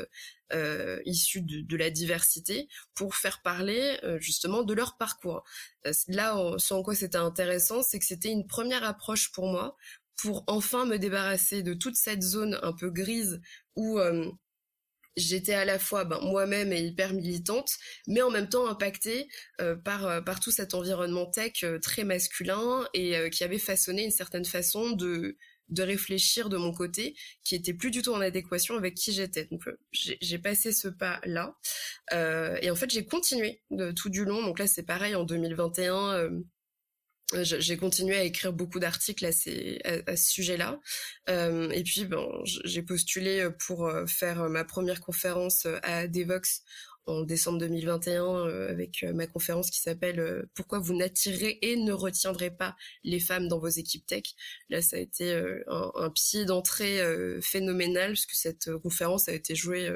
euh, 0.51 0.99
issus 1.05 1.41
de, 1.41 1.61
de, 1.61 1.77
la 1.77 1.91
diversité 1.91 2.67
pour 2.95 3.15
faire 3.15 3.41
parler 3.41 3.97
justement 4.19 4.63
de 4.63 4.73
leur 4.73 4.97
parcours. 4.97 5.43
Là 6.07 6.55
ce 6.57 6.73
en 6.73 6.83
quoi 6.83 6.95
c'était 6.95 7.17
intéressant 7.17 7.81
c'est 7.81 7.97
que 7.97 8.05
c'était 8.05 8.31
une 8.31 8.45
première 8.45 8.83
approche 8.83 9.31
pour 9.31 9.47
moi 9.47 9.75
pour 10.15 10.43
enfin 10.47 10.85
me 10.85 10.97
débarrasser 10.97 11.63
de 11.63 11.73
toute 11.73 11.95
cette 11.95 12.21
zone 12.21 12.59
un 12.61 12.73
peu 12.73 12.91
grise 12.91 13.41
où 13.75 13.99
j'étais 15.15 15.53
à 15.53 15.65
la 15.65 15.79
fois 15.79 16.05
ben, 16.05 16.19
moi-même 16.21 16.71
et 16.73 16.81
hyper 16.81 17.13
militante, 17.13 17.71
mais 18.07 18.21
en 18.21 18.29
même 18.29 18.49
temps 18.49 18.67
impactée 18.67 19.27
euh, 19.61 19.75
par, 19.75 20.05
euh, 20.05 20.21
par 20.21 20.39
tout 20.39 20.51
cet 20.51 20.73
environnement 20.73 21.25
tech 21.25 21.63
euh, 21.63 21.79
très 21.79 22.03
masculin 22.03 22.87
et 22.93 23.29
qui 23.29 23.43
avait 23.43 23.59
façonné 23.59 24.03
une 24.03 24.11
certaine 24.11 24.45
façon 24.45 24.91
de, 24.91 25.37
de 25.69 25.83
réfléchir 25.83 26.49
de 26.49 26.57
mon 26.57 26.73
côté, 26.73 27.15
qui 27.43 27.55
était 27.55 27.73
plus 27.73 27.91
du 27.91 28.01
tout 28.01 28.13
en 28.13 28.21
adéquation 28.21 28.75
avec 28.75 28.95
qui 28.95 29.11
j'étais. 29.11 29.45
Donc 29.45 29.61
j'ai 29.91 30.37
passé 30.39 30.71
ce 30.71 30.87
pas-là. 30.87 31.55
et 32.61 32.69
en 32.69 32.75
fait, 32.75 32.89
j'ai 32.89 33.05
continué 33.05 33.61
de, 33.71 33.91
tout 33.91 34.09
du 34.09 34.25
long. 34.25 34.41
Donc 34.43 34.59
là, 34.59 34.67
c'est 34.67 34.83
pareil, 34.83 35.15
en 35.15 35.23
2021, 35.23 36.29
j'ai 37.41 37.77
continué 37.77 38.15
à 38.15 38.23
écrire 38.23 38.53
beaucoup 38.53 38.79
d'articles 38.79 39.25
à, 39.25 39.29
à, 39.29 40.15
ce 40.15 40.31
sujet-là. 40.31 40.79
Euh, 41.29 41.69
et 41.71 41.83
puis, 41.83 42.05
ben, 42.05 42.25
j'ai 42.43 42.81
postulé 42.81 43.47
pour 43.65 43.87
euh, 43.87 44.05
faire 44.05 44.49
ma 44.49 44.63
première 44.63 45.01
conférence 45.01 45.65
euh, 45.65 45.79
à 45.83 46.07
Devox 46.07 46.61
en 47.05 47.21
décembre 47.23 47.59
2021 47.59 48.45
avec 48.69 49.03
ma 49.13 49.27
conférence 49.27 49.69
qui 49.69 49.81
s'appelle 49.81 50.45
Pourquoi 50.53 50.79
vous 50.79 50.95
n'attirez 50.95 51.59
et 51.61 51.75
ne 51.75 51.91
retiendrez 51.91 52.49
pas 52.49 52.77
les 53.03 53.19
femmes 53.19 53.49
dans 53.49 53.59
vos 53.59 53.67
équipes 53.67 54.05
tech? 54.05 54.23
Là, 54.69 54.81
ça 54.81 54.95
a 54.95 54.99
été 54.99 55.33
un, 55.67 55.91
un, 55.95 56.09
pied 56.09 56.45
d'entrée 56.45 57.01
phénoménal 57.41 58.13
puisque 58.13 58.35
cette 58.35 58.73
conférence 58.77 59.27
a 59.27 59.33
été 59.33 59.53
jouée 59.53 59.91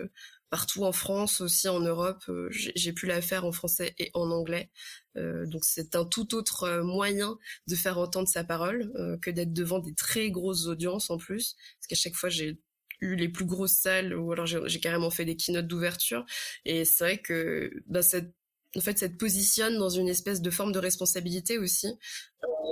partout 0.49 0.83
en 0.83 0.91
France, 0.91 1.41
aussi 1.41 1.67
en 1.67 1.79
Europe. 1.79 2.23
Euh, 2.29 2.47
j'ai 2.51 2.93
pu 2.93 3.05
la 3.05 3.21
faire 3.21 3.45
en 3.45 3.51
français 3.51 3.93
et 3.99 4.11
en 4.13 4.31
anglais. 4.31 4.69
Euh, 5.17 5.45
donc 5.45 5.65
c'est 5.65 5.95
un 5.95 6.05
tout 6.05 6.35
autre 6.35 6.63
euh, 6.63 6.83
moyen 6.83 7.37
de 7.67 7.75
faire 7.75 7.97
entendre 7.97 8.27
sa 8.27 8.43
parole 8.43 8.91
que 9.21 9.31
d'être 9.31 9.53
devant 9.53 9.79
des 9.79 9.93
très 9.93 10.31
grosses 10.31 10.67
audiences 10.67 11.09
en 11.09 11.17
plus. 11.17 11.55
Parce 11.79 11.87
qu'à 11.87 11.95
chaque 11.95 12.15
fois 12.15 12.29
j'ai 12.29 12.59
eu 13.01 13.15
les 13.15 13.29
plus 13.29 13.45
grosses 13.45 13.73
salles 13.73 14.13
ou 14.15 14.31
alors 14.31 14.45
j'ai 14.45 14.79
carrément 14.79 15.09
fait 15.09 15.25
des 15.25 15.35
keynotes 15.35 15.67
d'ouverture. 15.67 16.25
Et 16.65 16.85
c'est 16.85 17.03
vrai 17.03 17.17
que 17.19 17.71
bah, 17.87 18.01
cette, 18.01 18.33
en 18.75 18.81
fait, 18.81 18.97
ça 18.99 19.09
te 19.09 19.15
positionne 19.15 19.77
dans 19.77 19.89
une 19.89 20.09
espèce 20.09 20.41
de 20.41 20.49
forme 20.51 20.71
de 20.71 20.79
responsabilité 20.79 21.57
aussi, 21.57 21.87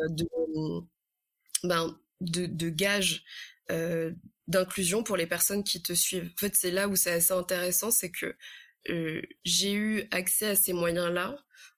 de, 0.09 0.27
ben, 1.63 1.97
de, 2.21 2.45
de 2.45 2.69
gage 2.69 3.23
d'inclusion 4.47 5.03
pour 5.03 5.17
les 5.17 5.27
personnes 5.27 5.63
qui 5.63 5.81
te 5.81 5.93
suivent. 5.93 6.31
En 6.35 6.39
fait, 6.39 6.55
c'est 6.55 6.71
là 6.71 6.87
où 6.87 6.95
c'est 6.95 7.11
assez 7.11 7.33
intéressant, 7.33 7.91
c'est 7.91 8.11
que 8.11 8.35
euh, 8.89 9.21
j'ai 9.43 9.73
eu 9.73 10.07
accès 10.11 10.47
à 10.47 10.55
ces 10.55 10.73
moyens-là 10.73 11.35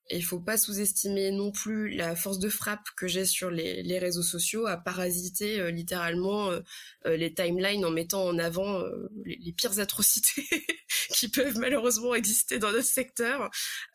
il 0.09 0.23
faut 0.23 0.39
pas 0.39 0.57
sous-estimer 0.57 1.31
non 1.31 1.51
plus 1.51 1.89
la 1.89 2.15
force 2.15 2.39
de 2.39 2.49
frappe 2.49 2.87
que 2.95 3.07
j'ai 3.07 3.25
sur 3.25 3.51
les, 3.51 3.83
les, 3.83 3.99
réseaux 3.99 4.23
sociaux 4.23 4.65
à 4.65 4.77
parasiter 4.77 5.59
euh, 5.59 5.71
littéralement 5.71 6.49
euh, 6.49 6.61
euh, 7.05 7.17
les 7.17 7.33
timelines 7.33 7.83
en 7.85 7.91
mettant 7.91 8.25
en 8.25 8.39
avant 8.39 8.83
les, 9.25 9.51
pires 9.53 9.79
atrocités 9.79 10.47
qui 11.09 11.29
peuvent 11.29 11.57
malheureusement 11.57 12.15
exister 12.15 12.59
dans 12.59 12.71
notre 12.71 12.87
secteur. 12.87 13.49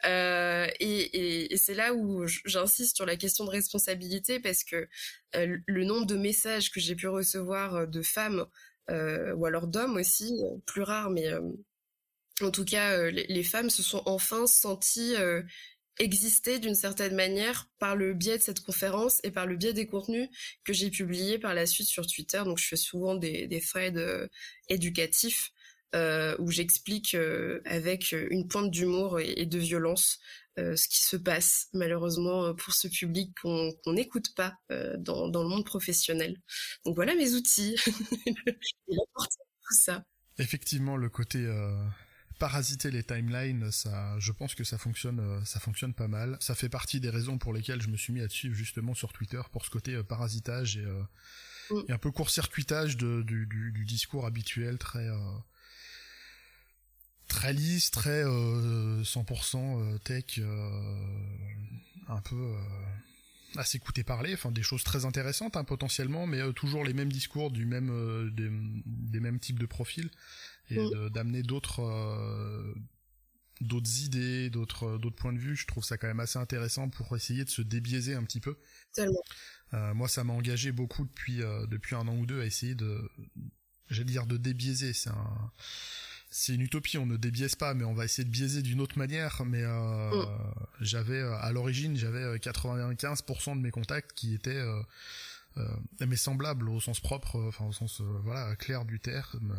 et, 0.04 1.52
et, 1.52 1.56
c'est 1.56 1.74
là 1.74 1.94
où 1.94 2.26
j'insiste 2.26 2.96
sur 2.96 3.06
la 3.06 3.16
question 3.16 3.44
de 3.44 3.50
responsabilité 3.50 4.40
parce 4.40 4.64
que 4.64 4.88
le 5.34 5.84
nombre 5.84 6.06
de 6.06 6.16
messages 6.16 6.70
que 6.70 6.80
j'ai 6.80 6.94
pu 6.94 7.08
recevoir 7.08 7.86
de 7.86 8.02
femmes 8.02 8.46
ou 8.88 9.46
alors 9.46 9.66
d'hommes 9.66 9.96
aussi, 9.96 10.42
plus 10.66 10.82
rares, 10.82 11.10
mais 11.10 11.28
en 12.40 12.50
tout 12.50 12.64
cas, 12.64 13.10
les, 13.10 13.44
femmes 13.44 13.70
se 13.70 13.82
sont 13.82 14.02
enfin 14.06 14.46
senties 14.46 15.14
exister 15.98 16.58
d'une 16.58 16.74
certaine 16.74 17.14
manière 17.14 17.68
par 17.78 17.96
le 17.96 18.14
biais 18.14 18.38
de 18.38 18.42
cette 18.42 18.60
conférence 18.60 19.20
et 19.24 19.30
par 19.30 19.46
le 19.46 19.56
biais 19.56 19.72
des 19.72 19.86
contenus 19.86 20.28
que 20.64 20.72
j'ai 20.72 20.90
publiés 20.90 21.38
par 21.38 21.54
la 21.54 21.66
suite 21.66 21.88
sur 21.88 22.06
Twitter. 22.06 22.42
Donc 22.44 22.58
je 22.58 22.66
fais 22.66 22.76
souvent 22.76 23.14
des, 23.14 23.46
des 23.46 23.60
threads 23.60 23.98
euh, 23.98 24.26
éducatifs 24.68 25.52
euh, 25.94 26.34
où 26.38 26.50
j'explique 26.50 27.14
euh, 27.14 27.60
avec 27.64 28.12
une 28.12 28.48
pointe 28.48 28.70
d'humour 28.70 29.20
et, 29.20 29.46
de 29.46 29.58
violence 29.58 30.18
ce 30.58 30.86
qui 30.86 31.02
se 31.02 31.16
passe 31.16 31.68
malheureusement 31.72 32.54
pour 32.54 32.74
ce 32.74 32.86
public 32.86 33.32
qu'on 33.40 33.72
n'écoute 33.86 34.34
pas 34.34 34.54
dans, 34.98 35.26
le 35.26 35.48
monde 35.48 35.64
professionnel. 35.64 36.36
Donc 36.84 36.94
voilà 36.94 37.14
mes 37.14 37.32
outils. 37.32 37.74
tout 38.86 39.74
ça. 39.74 40.04
Effectivement, 40.36 40.98
le 40.98 41.08
côté 41.08 41.46
parasiter 42.42 42.90
les 42.90 43.04
timelines, 43.04 43.70
ça, 43.70 44.18
je 44.18 44.32
pense 44.32 44.56
que 44.56 44.64
ça 44.64 44.76
fonctionne, 44.76 45.44
ça 45.44 45.60
fonctionne 45.60 45.94
pas 45.94 46.08
mal. 46.08 46.36
Ça 46.40 46.56
fait 46.56 46.68
partie 46.68 46.98
des 46.98 47.08
raisons 47.08 47.38
pour 47.38 47.52
lesquelles 47.52 47.80
je 47.80 47.86
me 47.86 47.96
suis 47.96 48.12
mis 48.12 48.20
à 48.20 48.26
te 48.26 48.32
suivre 48.32 48.56
justement 48.56 48.94
sur 48.94 49.12
Twitter 49.12 49.40
pour 49.52 49.64
ce 49.64 49.70
côté 49.70 50.02
parasitage 50.02 50.76
et, 50.76 50.84
mm. 51.70 51.82
et, 51.88 51.92
un 51.92 51.98
peu 51.98 52.10
court-circuitage 52.10 52.96
du, 52.96 53.22
du, 53.22 53.84
discours 53.86 54.26
habituel 54.26 54.76
très 54.76 55.08
très 57.28 57.52
lisse, 57.52 57.92
très 57.92 58.24
100% 58.24 60.00
tech, 60.00 60.40
un 62.08 62.20
peu 62.22 62.56
à 63.56 63.64
s'écouter 63.64 64.04
parler, 64.04 64.34
enfin 64.34 64.50
des 64.50 64.62
choses 64.62 64.84
très 64.84 65.04
intéressantes 65.04 65.56
hein, 65.56 65.64
potentiellement, 65.64 66.26
mais 66.26 66.40
euh, 66.40 66.52
toujours 66.52 66.84
les 66.84 66.92
mêmes 66.92 67.12
discours 67.12 67.50
du 67.50 67.66
même 67.66 67.90
euh, 67.90 68.30
des, 68.30 69.20
mêmes 69.20 69.38
types 69.38 69.58
de 69.58 69.66
profils 69.66 70.10
et 70.70 70.78
mm. 70.78 71.10
d'amener 71.10 71.42
d'autres 71.42 71.80
euh, 71.80 72.74
d'autres 73.60 74.02
idées, 74.02 74.50
d'autres 74.50 74.98
d'autres 74.98 75.16
points 75.16 75.32
de 75.32 75.38
vue. 75.38 75.56
Je 75.56 75.66
trouve 75.66 75.84
ça 75.84 75.98
quand 75.98 76.06
même 76.06 76.20
assez 76.20 76.38
intéressant 76.38 76.88
pour 76.88 77.14
essayer 77.16 77.44
de 77.44 77.50
se 77.50 77.62
débiaiser 77.62 78.14
un 78.14 78.24
petit 78.24 78.40
peu. 78.40 78.56
Moi, 79.72 80.06
ça 80.06 80.22
m'a 80.22 80.34
engagé 80.34 80.70
beaucoup 80.70 81.04
depuis 81.04 81.38
depuis 81.68 81.94
un 81.94 82.06
an 82.08 82.16
ou 82.16 82.26
deux 82.26 82.40
à 82.40 82.46
essayer 82.46 82.74
de, 82.74 83.10
j'allais 83.88 84.04
dire 84.04 84.26
de 84.26 84.36
débiaiser. 84.36 84.92
C'est 84.92 85.10
un 85.10 85.52
c'est 86.34 86.54
une 86.54 86.62
utopie, 86.62 86.96
on 86.96 87.04
ne 87.04 87.18
débiaise 87.18 87.54
pas, 87.54 87.74
mais 87.74 87.84
on 87.84 87.92
va 87.92 88.06
essayer 88.06 88.24
de 88.24 88.30
biaiser 88.30 88.62
d'une 88.62 88.80
autre 88.80 88.98
manière. 88.98 89.42
Mais 89.44 89.62
euh, 89.62 90.10
mm. 90.10 90.26
j'avais 90.80 91.20
euh, 91.20 91.36
à 91.36 91.52
l'origine, 91.52 91.94
j'avais 91.96 92.36
95% 92.38 93.50
euh, 93.50 93.54
de 93.54 93.60
mes 93.60 93.70
contacts 93.70 94.12
qui 94.14 94.34
étaient 94.34 94.64
euh, 95.58 95.68
mais 96.00 96.16
semblables 96.16 96.70
au 96.70 96.80
sens 96.80 97.00
propre, 97.00 97.38
enfin 97.48 97.66
au 97.66 97.72
sens 97.72 98.00
voilà 98.24 98.56
clair 98.56 98.86
du 98.86 98.98
terme. 98.98 99.54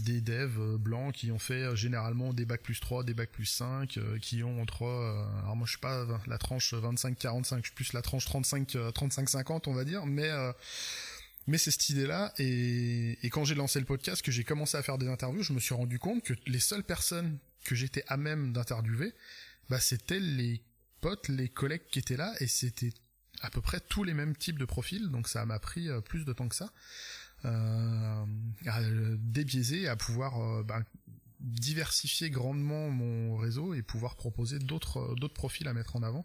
des 0.00 0.22
devs 0.22 0.78
blancs 0.78 1.14
qui 1.14 1.30
ont 1.30 1.38
fait 1.38 1.76
généralement 1.76 2.32
des 2.32 2.46
bacs 2.46 2.62
plus 2.62 2.80
3, 2.80 3.04
des 3.04 3.12
bacs 3.12 3.30
plus 3.30 3.44
5, 3.44 3.98
qui 4.22 4.42
ont 4.42 4.62
entre 4.62 4.84
alors 5.42 5.56
moi 5.56 5.66
je 5.66 5.72
suis 5.72 5.80
pas 5.80 6.06
la 6.26 6.38
tranche 6.38 6.72
25 6.72 7.18
45, 7.18 7.58
je 7.58 7.62
suis 7.64 7.74
plus 7.74 7.92
la 7.92 8.00
tranche 8.00 8.24
35 8.24 8.78
35 8.94 9.28
50 9.28 9.68
on 9.68 9.74
va 9.74 9.84
dire, 9.84 10.06
mais 10.06 10.30
mais 11.46 11.58
c'est 11.58 11.70
cette 11.70 11.88
idée-là, 11.90 12.32
et, 12.38 13.18
quand 13.30 13.44
j'ai 13.44 13.54
lancé 13.54 13.80
le 13.80 13.86
podcast, 13.86 14.22
que 14.22 14.30
j'ai 14.30 14.44
commencé 14.44 14.76
à 14.76 14.82
faire 14.82 14.98
des 14.98 15.08
interviews, 15.08 15.42
je 15.42 15.52
me 15.52 15.60
suis 15.60 15.74
rendu 15.74 15.98
compte 15.98 16.22
que 16.22 16.34
les 16.46 16.60
seules 16.60 16.84
personnes 16.84 17.38
que 17.64 17.74
j'étais 17.74 18.04
à 18.08 18.16
même 18.16 18.52
d'interviewer, 18.52 19.12
bah, 19.68 19.80
c'était 19.80 20.20
les 20.20 20.62
potes, 21.00 21.28
les 21.28 21.48
collègues 21.48 21.86
qui 21.90 21.98
étaient 21.98 22.16
là, 22.16 22.32
et 22.40 22.46
c'était 22.46 22.92
à 23.40 23.50
peu 23.50 23.60
près 23.60 23.80
tous 23.80 24.04
les 24.04 24.14
mêmes 24.14 24.36
types 24.36 24.58
de 24.58 24.64
profils, 24.64 25.10
donc 25.10 25.28
ça 25.28 25.44
m'a 25.44 25.58
pris 25.58 25.88
euh, 25.88 26.00
plus 26.00 26.24
de 26.24 26.32
temps 26.32 26.48
que 26.48 26.54
ça, 26.54 26.72
euh, 27.44 28.24
à 28.66 28.80
débiaiser, 29.18 29.88
à 29.88 29.96
pouvoir 29.96 30.40
euh, 30.40 30.62
bah, 30.62 30.82
diversifier 31.40 32.30
grandement 32.30 32.88
mon 32.90 33.36
réseau 33.36 33.74
et 33.74 33.82
pouvoir 33.82 34.14
proposer 34.14 34.60
d'autres 34.60 35.16
d'autres 35.16 35.34
profils 35.34 35.66
à 35.66 35.74
mettre 35.74 35.96
en 35.96 36.04
avant. 36.04 36.24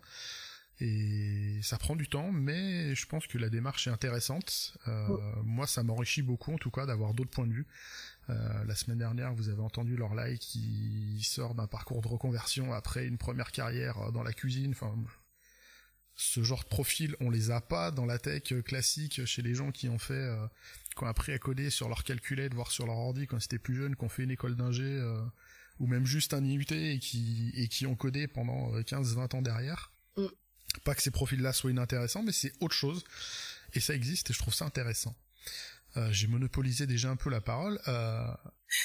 Et 0.79 1.60
ça 1.63 1.77
prend 1.77 1.96
du 1.96 2.07
temps, 2.07 2.31
mais 2.31 2.93
je 2.93 3.07
pense 3.07 3.25
que 3.25 3.38
la 3.38 3.50
démarche 3.50 3.88
est 3.88 3.91
intéressante. 3.91 4.77
Euh, 4.88 5.17
moi, 5.43 5.65
ça 5.65 5.81
m'enrichit 5.81 6.22
beaucoup, 6.22 6.53
en 6.53 6.57
tout 6.57 6.69
cas, 6.69 6.86
d'avoir 6.86 7.13
d'autres 7.15 7.31
points 7.31 7.48
de 7.48 7.53
vue. 7.53 7.67
Euh, 8.29 8.63
la 8.65 8.75
semaine 8.75 9.00
dernière, 9.00 9.34
vous 9.34 9.50
avez 9.50 9.62
entendu 9.62 9.98
like 10.15 10.39
qui 10.39 11.19
sort 11.24 11.55
d'un 11.55 11.67
parcours 11.67 12.01
de 12.01 12.07
reconversion 12.07 12.74
après 12.74 13.05
une 13.07 13.17
première 13.17 13.51
carrière 13.51 14.12
dans 14.12 14.24
la 14.24 14.34
cuisine. 14.34 14.72
Enfin, 14.72 14.93
ce 16.15 16.43
genre 16.43 16.63
de 16.63 16.67
profil, 16.69 17.15
on 17.22 17.29
les 17.29 17.51
a 17.51 17.62
pas 17.62 17.91
dans 17.91 18.05
la 18.05 18.19
tech 18.19 18.53
classique 18.65 19.25
chez 19.25 19.41
les 19.41 19.55
gens 19.55 19.72
qui 19.72 19.88
ont 19.88 20.00
fait, 20.00 20.13
euh, 20.13 20.48
qui 20.96 21.03
ont 21.03 21.07
appris 21.07 21.31
à 21.31 21.39
coder 21.39 21.69
sur 21.69 21.88
leur 21.88 22.03
calculette, 22.03 22.53
voire 22.53 22.72
sur 22.72 22.86
leur 22.86 22.98
ordi 22.98 23.27
quand 23.27 23.39
c'était 23.39 23.60
plus 23.60 23.75
jeune, 23.75 23.96
qui 23.96 24.03
ont 24.03 24.10
fait 24.10 24.24
une 24.24 24.31
école 24.31 24.55
d'ingé 24.55 24.84
euh, 24.84 25.24
ou 25.79 25.88
même 25.88 26.05
juste 26.05 26.34
un 26.34 26.43
IUT 26.43 26.65
et 26.72 27.00
qui 27.00 27.51
et 27.55 27.67
qui 27.67 27.86
ont 27.86 27.96
codé 27.96 28.27
pendant 28.27 28.77
15-20 28.79 29.36
ans 29.38 29.41
derrière. 29.41 29.93
Pas 30.84 30.96
que 30.96 31.01
ces 31.01 31.12
profils-là 31.12 31.53
soient 31.53 31.72
inintéressants, 31.72 32.24
mais 32.24 32.31
c'est 32.31 32.53
autre 32.60 32.75
chose. 32.75 33.03
Et 33.74 33.79
ça 33.79 33.93
existe 33.93 34.29
et 34.29 34.34
je 34.34 34.39
trouve 34.39 34.53
ça 34.53 34.65
intéressant. 34.65 35.15
Euh, 35.98 36.12
j'ai 36.12 36.27
monopolisé 36.27 36.86
déjà 36.86 37.10
un 37.10 37.15
peu 37.15 37.29
la 37.29 37.41
parole. 37.41 37.79
Euh, 37.88 38.27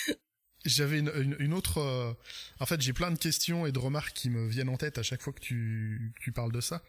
j'avais 0.65 1.01
une, 1.01 1.55
autre... 1.55 1.79
Euh, 1.79 2.13
en 2.61 2.67
fait, 2.67 2.81
j'ai 2.81 2.93
plein 2.93 3.11
de 3.11 3.19
questions 3.19 3.67
et 3.67 3.73
de 3.73 3.79
remarques 3.79 4.15
qui 4.15 4.31
me 4.31 4.47
viennent 4.47 4.69
en 4.69 4.77
tête 4.77 4.99
à 4.99 5.03
chaque 5.03 5.21
fois 5.21 5.33
que 5.33 5.41
tu, 5.41 6.13
tu 6.21 6.33
parles 6.33 6.53
de 6.53 6.61
ça. 6.61 6.83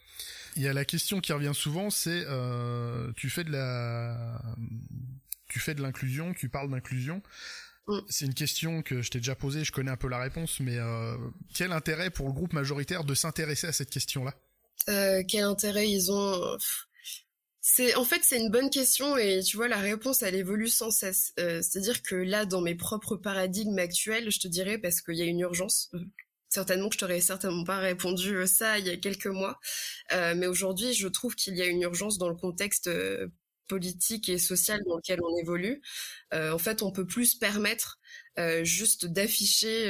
Il 0.55 0.61
y 0.61 0.67
a 0.67 0.73
la 0.73 0.85
question 0.85 1.19
qui 1.19 1.33
revient 1.33 1.53
souvent, 1.53 1.89
c'est 1.89 2.25
tu 3.15 3.29
fais 3.29 3.43
de 3.43 3.51
la... 3.51 4.41
Tu 5.47 5.59
fais 5.59 5.75
de 5.75 5.83
l'inclusion, 5.83 6.33
tu 6.33 6.49
parles 6.49 6.71
d'inclusion. 6.71 7.21
Mm. 7.87 7.99
C'est 8.09 8.25
une 8.25 8.33
question 8.33 8.81
que 8.81 9.01
je 9.01 9.11
t'ai 9.11 9.19
déjà 9.19 9.35
posée, 9.35 9.63
je 9.63 9.71
connais 9.71 9.91
un 9.91 9.97
peu 9.97 10.07
la 10.07 10.19
réponse, 10.19 10.59
mais 10.59 10.77
quel 11.53 11.71
intérêt 11.71 12.09
pour 12.09 12.27
le 12.27 12.33
groupe 12.33 12.53
majoritaire 12.53 13.03
de 13.03 13.13
s'intéresser 13.13 13.67
à 13.67 13.73
cette 13.73 13.89
question-là? 13.89 14.33
Euh, 14.89 15.23
quel 15.27 15.43
intérêt 15.43 15.89
ils 15.89 16.11
ont 16.11 16.57
c'est 17.61 17.95
en 17.95 18.03
fait 18.03 18.21
c'est 18.23 18.39
une 18.39 18.51
bonne 18.51 18.69
question 18.69 19.15
et 19.17 19.41
tu 19.41 19.55
vois 19.55 19.69
la 19.69 19.77
réponse 19.77 20.21
elle 20.21 20.35
évolue 20.35 20.67
sans 20.67 20.91
cesse. 20.91 21.33
Euh, 21.39 21.61
c'est-à-dire 21.61 22.03
que 22.03 22.15
là 22.15 22.45
dans 22.45 22.61
mes 22.61 22.75
propres 22.75 23.15
paradigmes 23.15 23.79
actuels, 23.79 24.31
je 24.31 24.39
te 24.39 24.47
dirais 24.49 24.77
parce 24.77 25.01
qu'il 25.01 25.15
y 25.15 25.21
a 25.21 25.25
une 25.25 25.39
urgence. 25.39 25.89
Euh, 25.93 25.99
certainement 26.49 26.89
que 26.89 26.95
je 26.95 26.99
t'aurais 26.99 27.21
certainement 27.21 27.63
pas 27.63 27.79
répondu 27.79 28.45
ça 28.45 28.77
il 28.79 28.85
y 28.85 28.89
a 28.91 28.97
quelques 28.97 29.27
mois, 29.27 29.59
mais 30.11 30.45
aujourd'hui 30.45 30.93
je 30.93 31.07
trouve 31.07 31.35
qu'il 31.35 31.55
y 31.57 31.63
a 31.63 31.65
une 31.65 31.81
urgence 31.81 32.19
dans 32.19 32.29
le 32.29 32.35
contexte 32.35 32.91
politique 33.67 34.29
et 34.29 34.37
social 34.37 34.79
dans 34.85 34.97
lequel 34.97 35.19
on 35.23 35.35
évolue. 35.41 35.81
en 36.31 36.59
fait, 36.59 36.83
on 36.83 36.91
peut 36.91 37.07
plus 37.07 37.25
se 37.25 37.37
permettre 37.39 37.99
juste 38.63 39.07
d'afficher 39.07 39.87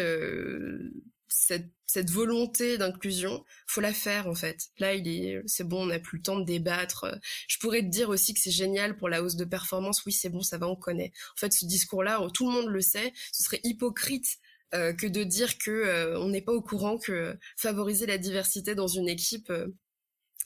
cette, 1.34 2.10
volonté 2.10 2.78
d'inclusion, 2.78 3.44
faut 3.68 3.82
la 3.82 3.94
faire 3.94 4.28
en 4.28 4.36
fait. 4.36 4.70
Là, 4.80 4.94
il 4.94 5.08
est, 5.08 5.42
c'est 5.46 5.68
bon, 5.68 5.84
on 5.84 5.86
n'a 5.88 6.00
plus 6.00 6.18
le 6.18 6.24
temps 6.24 6.40
de 6.40 6.46
débattre. 6.46 7.20
Je 7.48 7.58
pourrais 7.60 7.82
te 7.82 7.88
dire 7.88 8.10
aussi 8.10 8.34
que 8.34 8.40
c'est 8.40 8.52
génial 8.52 8.98
pour 8.98 9.10
la 9.10 9.22
hausse 9.22 9.36
de 9.36 9.46
performance. 9.46 10.06
Oui, 10.06 10.12
c'est 10.12 10.30
bon, 10.30 10.42
ça 10.42 10.58
va, 10.58 10.68
on 10.68 10.76
connaît. 10.76 11.12
En 11.36 11.40
fait, 11.40 11.54
ce 11.54 11.66
discours-là, 11.66 12.26
tout 12.34 12.48
le 12.48 12.54
monde 12.54 12.68
le 12.68 12.82
sait. 12.82 13.14
Ce 13.32 13.44
serait 13.44 13.62
hypocrite 13.64 14.40
euh, 14.74 14.94
que 14.94 15.06
de 15.06 15.24
dire 15.24 15.58
que 15.60 15.72
euh, 15.72 16.20
on 16.20 16.30
n'est 16.30 16.42
pas 16.42 16.54
au 16.54 16.62
courant 16.62 16.98
que 16.98 17.38
favoriser 17.58 18.08
la 18.08 18.18
diversité 18.18 18.74
dans 18.76 18.88
une 18.88 19.08
équipe. 19.08 19.50
Euh, 19.52 19.68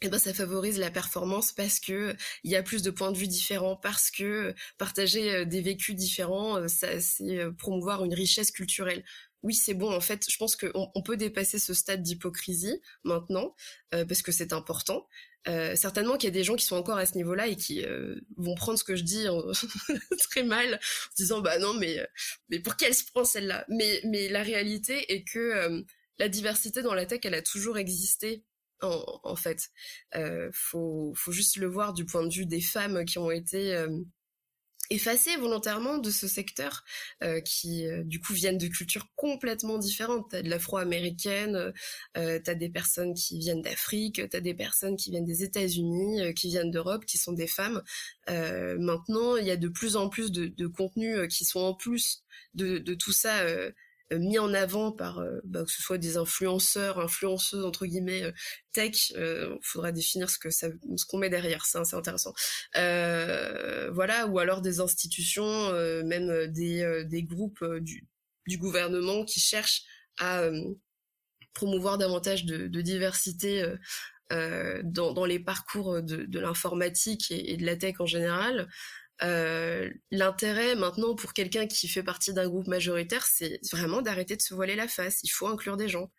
eh 0.02 0.10
ben 0.10 0.20
ça 0.20 0.32
favorise 0.32 0.78
la 0.78 0.92
performance 0.92 1.52
parce 1.52 1.80
que 1.80 2.16
il 2.44 2.52
y 2.52 2.56
a 2.56 2.62
plus 2.62 2.84
de 2.84 2.92
points 2.92 3.12
de 3.12 3.18
vue 3.18 3.28
différents 3.28 3.76
parce 3.76 4.12
que 4.12 4.54
partager 4.78 5.44
des 5.48 5.62
vécus 5.62 5.96
différents 5.96 6.68
ça 6.68 7.00
c'est 7.02 7.40
promouvoir 7.58 8.06
une 8.06 8.14
richesse 8.14 8.52
culturelle 8.52 9.04
oui, 9.44 9.54
c'est 9.54 9.74
bon. 9.74 9.94
En 9.94 10.02
fait, 10.02 10.26
je 10.30 10.38
pense 10.38 10.56
qu'on 10.56 10.92
on 10.94 11.02
peut 11.04 11.18
dépasser 11.18 11.60
ce 11.60 11.74
stade 11.74 12.02
d'hypocrisie 12.02 12.82
maintenant 13.04 13.56
euh, 13.94 14.06
parce 14.06 14.22
que 14.22 14.32
c'est 14.32 14.54
important. 14.54 15.08
Euh, 15.48 15.76
certainement 15.76 16.18
qu'il 16.18 16.28
y 16.28 16.32
a 16.32 16.32
des 16.32 16.44
gens 16.44 16.56
qui 16.56 16.66
sont 16.66 16.76
encore 16.76 16.98
à 16.98 17.06
ce 17.06 17.16
niveau-là 17.16 17.48
et 17.48 17.56
qui 17.56 17.86
euh, 17.86 18.20
vont 18.36 18.56
prendre 18.56 18.78
ce 18.78 18.84
que 18.84 18.96
je 18.96 19.04
dis 19.04 19.26
très 20.30 20.44
mal, 20.44 20.76
en 20.76 21.14
disant 21.16 21.42
bah 21.42 21.60
non, 21.60 21.74
mais 21.76 22.06
mais 22.50 22.60
pour 22.60 22.76
qu'elle 22.76 22.94
se 22.94 23.06
prend 23.06 23.24
celle-là 23.24 23.66
Mais 23.70 24.02
mais 24.04 24.28
la 24.28 24.44
réalité 24.44 25.14
est 25.14 25.24
que 25.24 25.84
la 26.20 26.30
diversité 26.30 26.82
dans 26.82 26.94
la 26.94 27.06
tech, 27.06 27.20
elle 27.24 27.36
a 27.36 27.42
toujours 27.42 27.78
existé. 27.78 28.44
En, 28.82 29.20
en 29.24 29.36
fait, 29.36 29.70
faut 30.52 31.14
faut 31.16 31.32
juste 31.32 31.58
le 31.58 31.68
voir 31.68 31.94
du 31.94 32.06
point 32.06 32.26
de 32.26 32.34
vue 32.34 32.46
des 32.46 32.62
femmes 32.62 33.06
qui 33.06 33.18
ont 33.20 33.32
été 33.32 33.88
effacés 34.90 35.36
volontairement 35.38 35.98
de 35.98 36.10
ce 36.10 36.28
secteur 36.28 36.84
euh, 37.24 37.42
qui 37.42 37.88
euh, 37.88 38.04
du 38.04 38.20
coup 38.20 38.34
viennent 38.34 38.58
de 38.58 38.68
cultures 38.68 39.08
complètement 39.16 39.78
différentes. 39.78 40.28
T'as 40.32 40.42
de 40.42 40.50
l'afro-américaine, 40.50 41.74
euh, 42.18 42.40
t'as 42.44 42.56
des 42.56 42.70
personnes 42.70 43.14
qui 43.14 43.40
viennent 43.40 43.62
d'Afrique, 43.62 44.22
t'as 44.30 44.40
des 44.40 44.54
personnes 44.54 44.96
qui 44.96 45.12
viennent 45.12 45.26
des 45.26 45.44
États-Unis, 45.44 46.22
euh, 46.22 46.34
qui 46.34 46.50
viennent 46.50 46.72
d'Europe, 46.72 47.06
qui 47.06 47.18
sont 47.18 47.34
des 47.34 47.48
femmes. 47.48 47.82
maintenant, 48.28 49.38
il 49.38 49.46
y 49.46 49.52
a 49.52 49.58
de 49.58 49.68
plus 49.68 49.96
en 49.96 50.10
plus 50.10 50.32
de, 50.32 50.48
de 50.48 50.68
contenus 50.68 51.28
qui 51.30 51.46
sont 51.46 51.60
en 51.60 51.74
plus 51.74 52.24
de, 52.54 52.78
de 52.80 52.94
tout 52.94 53.14
ça 53.14 53.40
euh, 53.42 53.72
mis 54.12 54.40
en 54.40 54.54
avant 54.54 54.92
par 54.92 55.20
euh, 55.20 55.40
bah, 55.44 55.64
que 55.64 55.72
ce 55.72 55.82
soit 55.82 55.98
des 55.98 56.18
influenceurs, 56.18 57.00
influenceuses 57.00 57.66
entre 57.66 57.86
guillemets 57.86 58.24
euh, 58.24 58.32
tech. 58.74 59.12
Il 59.12 59.58
faudra 59.62 59.92
définir 59.92 60.30
ce 60.30 60.38
que 60.38 60.50
ça, 60.50 60.68
ce 60.96 61.06
qu'on 61.06 61.18
met 61.18 61.30
derrière. 61.30 61.66
C'est 61.66 61.80
assez 61.80 61.96
intéressant. 61.96 62.34
voilà, 62.74 64.28
ou 64.28 64.40
alors 64.40 64.62
des 64.62 64.80
institutions, 64.80 65.72
même 66.04 66.48
des, 66.48 67.06
des 67.06 67.24
groupes 67.24 67.64
du, 67.80 68.06
du 68.46 68.58
gouvernement 68.58 69.26
qui 69.26 69.40
cherchent 69.40 69.84
à 70.20 70.50
promouvoir 71.54 71.98
davantage 71.98 72.46
de, 72.46 72.68
de 72.68 72.82
diversité 72.82 73.66
euh, 74.34 74.82
dans, 74.84 75.14
dans, 75.14 75.24
les 75.24 75.40
parcours 75.40 76.02
de, 76.02 76.26
de 76.26 76.40
l'informatique 76.40 77.32
et, 77.32 77.56
de 77.56 77.66
la 77.66 77.78
tech 77.78 77.96
en 78.00 78.06
général. 78.06 78.68
Euh, 79.24 79.90
l'intérêt 80.12 80.76
maintenant 80.76 81.16
pour 81.16 81.34
quelqu'un 81.34 81.68
qui 81.68 81.88
fait 81.88 82.04
partie 82.04 82.34
d'un 82.34 82.48
groupe 82.48 82.68
majoritaire, 82.68 83.26
c'est 83.26 83.60
vraiment 83.72 84.02
d'arrêter 84.02 84.36
de 84.36 84.42
se 84.42 84.54
voiler 84.54 84.76
la 84.76 84.88
face. 84.88 85.22
Il 85.24 85.30
faut 85.30 85.48
inclure 85.48 85.78
des 85.78 85.90
gens. 85.90 86.12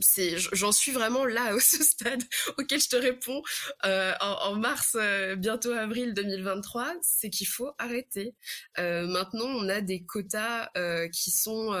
c'est 0.00 0.36
j'en 0.52 0.72
suis 0.72 0.92
vraiment 0.92 1.24
là 1.24 1.54
au 1.56 1.60
ce 1.60 1.82
stade 1.82 2.22
auquel 2.56 2.80
je 2.80 2.88
te 2.88 2.96
réponds 2.96 3.42
euh, 3.84 4.12
en, 4.20 4.54
mars 4.54 4.96
euh, 4.96 5.36
bientôt 5.36 5.72
avril 5.72 6.14
2023 6.14 6.94
c'est 7.02 7.30
qu'il 7.30 7.48
faut 7.48 7.72
arrêter 7.78 8.34
euh, 8.78 9.06
maintenant 9.06 9.46
on 9.46 9.68
a 9.68 9.80
des 9.80 10.04
quotas 10.04 10.70
qui 11.12 11.30
sont 11.30 11.72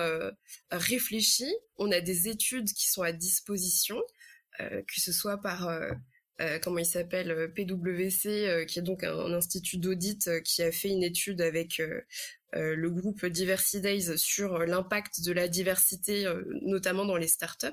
réfléchis 0.70 1.54
on 1.76 1.92
a 1.92 2.00
des 2.00 2.28
études 2.28 2.72
qui 2.72 2.90
sont 2.90 3.02
à 3.02 3.12
disposition 3.12 4.00
que 4.58 5.00
ce 5.00 5.12
soit 5.12 5.38
par 5.38 5.70
comment 6.62 6.78
il 6.78 6.86
s'appelle 6.86 7.52
PwC 7.54 8.64
qui 8.68 8.78
est 8.78 8.82
donc 8.82 9.02
un 9.04 9.32
institut 9.32 9.78
d'audit 9.78 10.42
qui 10.42 10.62
a 10.62 10.70
fait 10.70 10.88
une 10.88 11.02
étude 11.02 11.40
avec 11.40 11.80
euh, 12.54 12.74
le 12.74 12.90
groupe 12.90 13.26
Diversity 13.26 14.02
sur 14.16 14.58
l'impact 14.60 15.22
de 15.22 15.32
la 15.32 15.48
diversité, 15.48 16.26
euh, 16.26 16.42
notamment 16.62 17.04
dans 17.04 17.16
les 17.16 17.28
startups, 17.28 17.68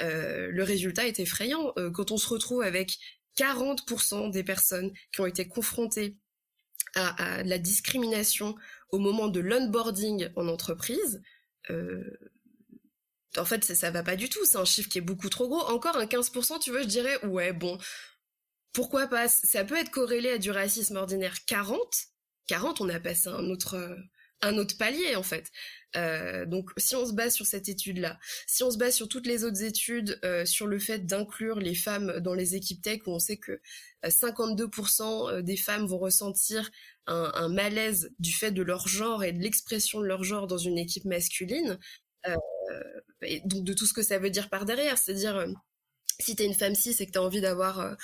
euh, 0.00 0.48
le 0.50 0.62
résultat 0.62 1.06
est 1.06 1.20
effrayant. 1.20 1.74
quand 1.92 2.10
on 2.12 2.16
se 2.16 2.28
retrouve 2.28 2.62
avec 2.62 2.98
40% 3.36 4.30
des 4.30 4.42
personnes 4.42 4.92
qui 5.12 5.20
ont 5.20 5.26
été 5.26 5.46
confrontées 5.46 6.16
à, 6.94 7.42
la 7.42 7.58
discrimination 7.58 8.54
au 8.90 8.98
moment 8.98 9.28
de 9.28 9.40
l'onboarding 9.40 10.30
en 10.36 10.48
entreprise, 10.48 11.20
en 13.38 13.44
fait, 13.44 13.64
ça, 13.64 13.74
ça 13.74 13.90
va 13.90 14.02
pas 14.02 14.16
du 14.16 14.28
tout. 14.28 14.44
C'est 14.44 14.58
un 14.58 14.64
chiffre 14.64 14.88
qui 14.88 14.98
est 14.98 15.02
beaucoup 15.02 15.28
trop 15.28 15.48
gros. 15.48 15.62
Encore 15.62 15.96
un 15.96 16.06
15%, 16.06 16.60
tu 16.60 16.70
vois, 16.70 16.82
je 16.82 16.86
dirais, 16.86 17.24
ouais, 17.26 17.52
bon, 17.52 17.78
pourquoi 18.76 19.06
pas? 19.06 19.26
Ça 19.26 19.64
peut 19.64 19.76
être 19.76 19.90
corrélé 19.90 20.28
à 20.32 20.38
du 20.38 20.50
racisme 20.50 20.96
ordinaire 20.96 21.46
40, 21.46 21.78
40, 22.46 22.82
on 22.82 22.90
a 22.90 23.00
passé 23.00 23.28
un 23.28 23.48
autre, 23.48 23.74
euh, 23.74 23.96
un 24.42 24.58
autre 24.58 24.76
palier 24.76 25.16
en 25.16 25.22
fait. 25.22 25.46
Euh, 25.96 26.44
donc 26.44 26.68
si 26.76 26.94
on 26.94 27.06
se 27.06 27.14
base 27.14 27.32
sur 27.34 27.46
cette 27.46 27.70
étude-là, 27.70 28.18
si 28.46 28.62
on 28.64 28.70
se 28.70 28.76
base 28.76 28.94
sur 28.94 29.08
toutes 29.08 29.26
les 29.26 29.44
autres 29.44 29.62
études 29.62 30.20
euh, 30.26 30.44
sur 30.44 30.66
le 30.66 30.78
fait 30.78 31.06
d'inclure 31.06 31.58
les 31.58 31.74
femmes 31.74 32.20
dans 32.20 32.34
les 32.34 32.54
équipes 32.54 32.82
tech, 32.82 33.00
où 33.06 33.12
on 33.12 33.18
sait 33.18 33.38
que 33.38 33.62
52% 34.04 35.40
des 35.40 35.56
femmes 35.56 35.86
vont 35.86 35.98
ressentir 35.98 36.70
un, 37.06 37.48
malaise 37.48 38.10
du 38.18 38.32
fait 38.32 38.50
de 38.50 38.62
leur 38.62 38.88
genre 38.88 39.24
et 39.24 39.32
de 39.32 39.42
l'expression 39.42 40.00
de 40.00 40.06
leur 40.06 40.22
genre 40.22 40.46
dans 40.46 40.58
une 40.58 40.76
équipe 40.76 41.06
masculine, 41.06 41.78
et 43.22 43.40
donc 43.44 43.64
de 43.64 43.72
tout 43.72 43.86
ce 43.86 43.94
que 43.94 44.02
ça 44.02 44.18
veut 44.18 44.30
dire 44.30 44.48
par 44.48 44.64
derrière, 44.64 44.98
c'est-à-dire 44.98 45.46
si 46.20 46.36
tu 46.36 46.42
es 46.42 46.46
une 46.46 46.54
femme 46.54 46.74
cis 46.74 46.96
et 46.98 47.06
que 47.06 47.12
tu 47.12 47.18
as 47.18 47.22
envie 47.22 47.40
d'avoir 47.40 47.80
euh, 47.80 47.94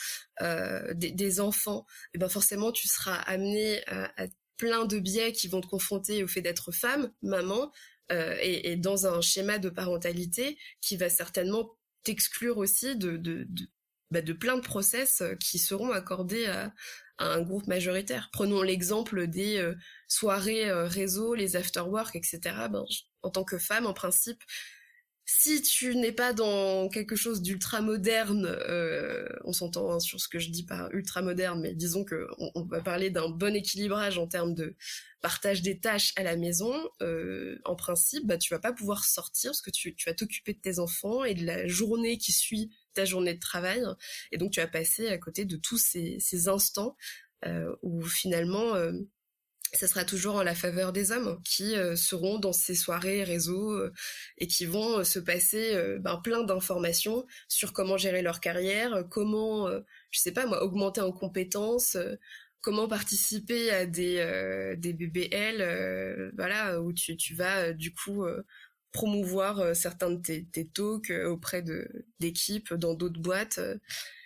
euh, 0.43 0.95
des, 0.95 1.41
enfants, 1.41 1.87
et 1.89 2.11
eh 2.15 2.19
ben 2.19 2.29
forcément 2.29 2.73
tu 2.73 2.89
seras 2.89 3.15
amenée 3.15 3.83
à, 3.89 4.11
plein 4.59 4.85
de 4.85 4.99
biais 4.99 5.33
qui 5.33 5.49
vont 5.49 5.61
te 5.61 5.67
confronter 5.67 6.23
au 6.23 6.29
fait 6.29 6.43
d'être 6.43 6.71
femme, 6.73 7.11
maman, 7.23 7.73
euh, 8.13 8.37
et, 8.41 8.77
dans 8.77 9.07
un 9.07 9.21
schéma 9.21 9.59
de 9.59 9.71
parentalité 9.71 10.57
qui 10.81 10.97
va 10.97 11.09
certainement 11.09 11.77
t'exclure 12.05 12.59
aussi 12.59 12.97
de, 12.97 13.17
de, 13.17 13.45
de, 13.49 13.67
bah, 14.11 14.23
de, 14.23 14.33
plein 14.33 14.57
de 14.57 14.63
process 14.63 15.23
qui 15.41 15.59
seront 15.59 15.91
accordés 15.91 16.47
à, 16.47 16.73
un 17.19 17.41
groupe 17.41 17.67
majoritaire. 17.67 18.31
Prenons 18.33 18.63
l'exemple 18.63 19.27
des 19.27 19.73
soirées 20.09 20.73
réseau, 20.73 21.35
les 21.35 21.57
after-work, 21.57 22.17
etc. 22.17 22.41
Ben, 22.71 22.85
en 23.23 23.31
tant 23.31 23.45
que 23.45 23.59
femme, 23.59 23.87
en 23.87 23.93
principe, 23.93 24.43
si 25.25 25.63
tu 25.63 25.95
n'es 25.95 26.13
pas 26.13 26.33
dans 26.33 26.89
quelque 26.89 27.15
chose 27.15 27.43
d'ultra 27.43 27.81
moderne, 27.81 28.47
euh, 28.47 29.27
on 29.45 29.53
s'entend 29.53 29.93
hein, 29.93 30.01
sur 30.01 30.21
ce 30.21 30.29
que 30.29 30.39
je 30.39 30.51
dis 30.51 30.65
par 30.65 30.93
ultra 30.93 31.23
moderne, 31.23 31.61
mais 31.61 31.75
disons 31.75 32.05
que 32.05 32.29
on, 32.39 32.65
va 32.65 32.81
parler 32.81 33.11
d'un 33.11 33.29
bon 33.29 33.55
équilibrage 33.55 34.19
en 34.19 34.27
termes 34.27 34.55
de 34.55 34.77
partage 35.21 35.63
des 35.63 35.79
tâches 35.79 36.13
à 36.17 36.25
la 36.25 36.37
maison. 36.37 36.75
Euh, 37.03 37.59
en 37.65 37.77
principe, 37.77 38.27
bah 38.27 38.37
tu 38.37 38.53
vas 38.53 38.59
pas 38.59 38.73
pouvoir 38.73 39.05
sortir 39.05 39.53
parce 39.53 39.63
que 39.63 39.71
tu, 39.71 39.95
vas 40.05 40.15
t'occuper 40.15 40.55
de 40.55 40.61
tes 40.61 40.81
enfants 40.81 41.25
et 41.25 41.35
de 41.35 41.47
la 41.47 41.69
journée 41.69 42.19
qui 42.19 42.33
suit 42.33 42.71
ta 42.95 43.05
journée 43.05 43.35
de 43.35 43.41
travail, 43.41 43.83
et 44.31 44.39
donc 44.39 44.53
tu 44.53 44.61
vas 44.61 44.67
passer 44.67 45.09
à 45.09 45.19
côté 45.19 45.45
de 45.45 45.57
tous 45.57 45.79
ces, 45.79 46.49
instants 46.49 46.97
euh, 47.45 47.75
où 47.83 48.03
finalement 48.03 48.75
ce 49.75 49.87
sera 49.87 50.05
toujours 50.05 50.37
en 50.37 50.43
la 50.43 50.55
faveur 50.55 50.93
des 50.93 51.13
hommes 51.13 51.41
qui 51.45 51.77
euh, 51.77 51.97
seront 51.97 52.39
dans 52.39 52.53
ces 52.53 52.75
soirées 52.75 53.25
réseaux 53.25 53.73
euh, 53.73 53.93
et 54.39 54.47
qui 54.47 54.67
vont 54.67 54.99
euh, 54.99 55.05
se 55.05 55.19
passer 55.19 55.75
ben, 56.01 56.19
plein 56.19 56.45
d'informations 56.45 57.27
sur 57.49 57.73
comment 57.73 57.97
gérer 57.97 58.23
leur 58.23 58.41
carrière, 58.41 59.05
comment, 59.11 59.69
je 60.11 60.21
sais 60.21 60.33
pas 60.33 60.47
moi, 60.47 60.63
augmenter 60.63 61.01
en 61.01 61.13
compétences, 61.13 61.97
comment 62.61 62.89
participer 62.89 63.71
à 63.71 63.87
des, 63.87 64.75
des 64.79 64.93
BBL, 64.93 66.33
voilà, 66.37 66.81
où 66.81 66.93
tu, 66.93 67.17
tu 67.17 67.35
vas 67.35 67.73
du 67.73 67.95
coup 67.95 68.25
promouvoir 68.93 69.75
certains 69.75 70.11
de 70.11 70.21
tes, 70.21 70.45
tes 70.45 70.67
talks 70.67 71.13
auprès 71.27 71.63
de 71.63 71.89
d'équipes 72.21 72.75
dans 72.75 72.95
d'autres 72.95 73.21
boîtes. 73.21 73.61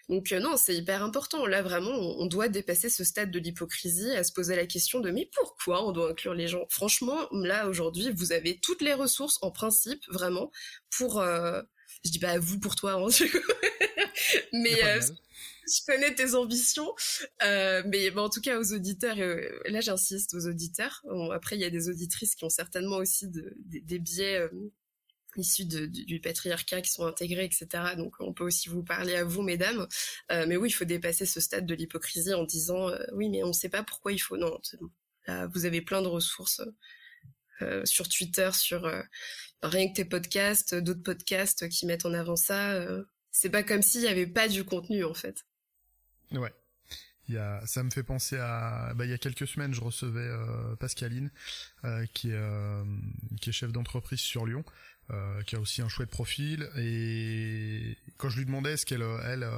Donc 0.08 0.30
euh, 0.32 0.38
non, 0.38 0.56
c'est 0.56 0.74
hyper 0.74 1.02
important. 1.02 1.46
Là, 1.46 1.62
vraiment, 1.62 1.90
on, 1.90 2.26
doit 2.26 2.48
dépasser 2.48 2.88
ce 2.88 3.02
stade 3.02 3.30
de 3.30 3.38
l'hypocrisie, 3.38 4.12
à 4.12 4.22
se 4.22 4.32
poser 4.32 4.54
la 4.54 4.66
question 4.66 5.00
de 5.00 5.10
mais 5.10 5.28
pourquoi 5.34 5.86
on 5.86 5.92
doit 5.92 6.10
inclure 6.10 6.34
les 6.34 6.46
gens? 6.46 6.64
Franchement, 6.70 7.26
là, 7.32 7.68
aujourd'hui, 7.68 8.12
vous 8.14 8.32
avez 8.32 8.58
toutes 8.60 8.82
les 8.82 8.94
ressources, 8.94 9.38
en 9.42 9.50
principe, 9.50 10.02
vraiment, 10.08 10.50
pour... 10.96 11.20
Euh, 11.20 11.60
je 12.04 12.10
dis 12.10 12.18
pas 12.18 12.38
vous 12.38 12.60
pour 12.60 12.76
toi, 12.76 12.92
hein, 12.92 13.08
mais... 14.52 14.84
Euh, 14.84 15.00
je 15.72 15.84
connais 15.86 16.14
tes 16.14 16.34
ambitions, 16.34 16.94
mais 17.42 18.10
en 18.16 18.28
tout 18.28 18.40
cas 18.40 18.58
aux 18.58 18.72
auditeurs, 18.72 19.16
là 19.16 19.80
j'insiste 19.80 20.34
aux 20.34 20.46
auditeurs. 20.46 21.02
après, 21.32 21.56
il 21.56 21.60
y 21.60 21.64
a 21.64 21.70
des 21.70 21.88
auditrices 21.88 22.34
qui 22.34 22.44
ont 22.44 22.50
certainement 22.50 22.96
aussi 22.96 23.28
des 23.28 23.98
biais 23.98 24.48
issus 25.38 25.66
du 25.66 26.20
patriarcat 26.20 26.82
qui 26.82 26.90
sont 26.90 27.06
intégrés, 27.06 27.44
etc. 27.44 27.94
Donc 27.96 28.14
on 28.20 28.32
peut 28.32 28.44
aussi 28.44 28.68
vous 28.68 28.82
parler 28.82 29.14
à 29.14 29.24
vous, 29.24 29.42
mesdames. 29.42 29.86
Euh, 30.32 30.46
mais 30.46 30.56
oui, 30.56 30.68
il 30.68 30.72
faut 30.72 30.84
dépasser 30.84 31.26
ce 31.26 31.40
stade 31.40 31.66
de 31.66 31.74
l'hypocrisie 31.74 32.34
en 32.34 32.44
disant 32.44 32.88
euh, 32.88 32.98
oui, 33.12 33.28
mais 33.28 33.42
on 33.42 33.48
ne 33.48 33.52
sait 33.52 33.68
pas 33.68 33.82
pourquoi 33.82 34.12
il 34.12 34.18
faut. 34.18 34.36
Non, 34.36 34.58
vous 35.52 35.64
avez 35.64 35.80
plein 35.80 36.02
de 36.02 36.06
ressources 36.06 36.62
euh, 37.62 37.84
sur 37.84 38.08
Twitter, 38.08 38.50
sur 38.52 38.90
rien 39.62 39.88
que 39.88 39.94
tes 39.94 40.04
podcasts, 40.04 40.74
d'autres 40.74 41.02
podcasts 41.02 41.68
qui 41.68 41.86
mettent 41.86 42.06
en 42.06 42.14
avant 42.14 42.36
ça. 42.36 42.80
c'est 43.32 43.50
pas 43.50 43.62
comme 43.62 43.82
s'il 43.82 44.02
n'y 44.02 44.08
avait 44.08 44.26
pas 44.26 44.48
du 44.48 44.64
contenu 44.64 45.04
en 45.04 45.14
fait. 45.14 45.44
Ouais. 46.32 46.52
Il 47.28 47.34
y 47.34 47.38
a, 47.38 47.60
ça 47.66 47.82
me 47.82 47.90
fait 47.90 48.04
penser 48.04 48.36
à, 48.38 48.92
bah, 48.94 49.04
il 49.04 49.10
y 49.10 49.14
a 49.14 49.18
quelques 49.18 49.48
semaines, 49.48 49.74
je 49.74 49.80
recevais 49.80 50.30
Pascaline, 50.78 51.30
qui 52.14 52.30
est 52.30 52.40
qui 53.40 53.50
est 53.50 53.52
chef 53.52 53.72
d'entreprise 53.72 54.20
sur 54.20 54.46
Lyon, 54.46 54.64
euh, 55.12 55.42
qui 55.42 55.54
a 55.54 55.60
aussi 55.60 55.82
un 55.82 55.88
chouette 55.88 56.10
profil 56.10 56.68
et 56.76 57.96
quand 58.16 58.28
je 58.28 58.38
lui 58.38 58.44
demandais 58.44 58.76
ce 58.76 58.84
qu'elle 58.84 59.04
elle 59.24 59.44
euh, 59.44 59.56